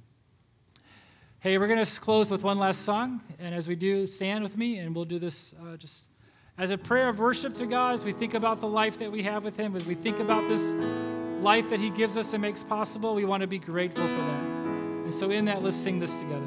Hey, 1.42 1.58
we're 1.58 1.68
going 1.68 1.84
to 1.84 2.00
close 2.00 2.32
with 2.32 2.46
one 2.46 2.58
last 2.58 2.84
song. 2.84 3.20
And 3.38 3.54
as 3.54 3.68
we 3.68 3.76
do, 3.76 4.08
stand 4.08 4.44
with 4.44 4.56
me, 4.56 4.78
and 4.78 4.96
we'll 4.96 5.04
do 5.04 5.20
this 5.20 5.54
uh, 5.62 5.76
just 5.76 6.06
as 6.58 6.72
a 6.72 6.78
prayer 6.78 7.10
of 7.10 7.20
worship 7.20 7.54
to 7.56 7.66
God, 7.66 7.96
as 7.96 8.06
we 8.06 8.14
think 8.14 8.34
about 8.34 8.62
the 8.62 8.68
life 8.68 8.98
that 9.00 9.12
we 9.12 9.22
have 9.24 9.44
with 9.44 9.58
Him, 9.58 9.76
as 9.76 9.86
we 9.86 9.96
think 9.96 10.20
about 10.20 10.48
this 10.48 10.74
life 11.42 11.68
that 11.68 11.82
He 11.82 11.90
gives 11.90 12.16
us 12.16 12.32
and 12.32 12.42
makes 12.42 12.64
possible, 12.64 13.14
we 13.14 13.26
want 13.26 13.42
to 13.42 13.48
be 13.48 13.60
grateful 13.60 14.08
for 14.08 14.16
that. 14.16 14.44
And 15.04 15.14
so, 15.14 15.32
in 15.32 15.44
that, 15.46 15.62
let's 15.62 15.76
sing 15.76 16.00
this 16.00 16.16
together. 16.16 16.40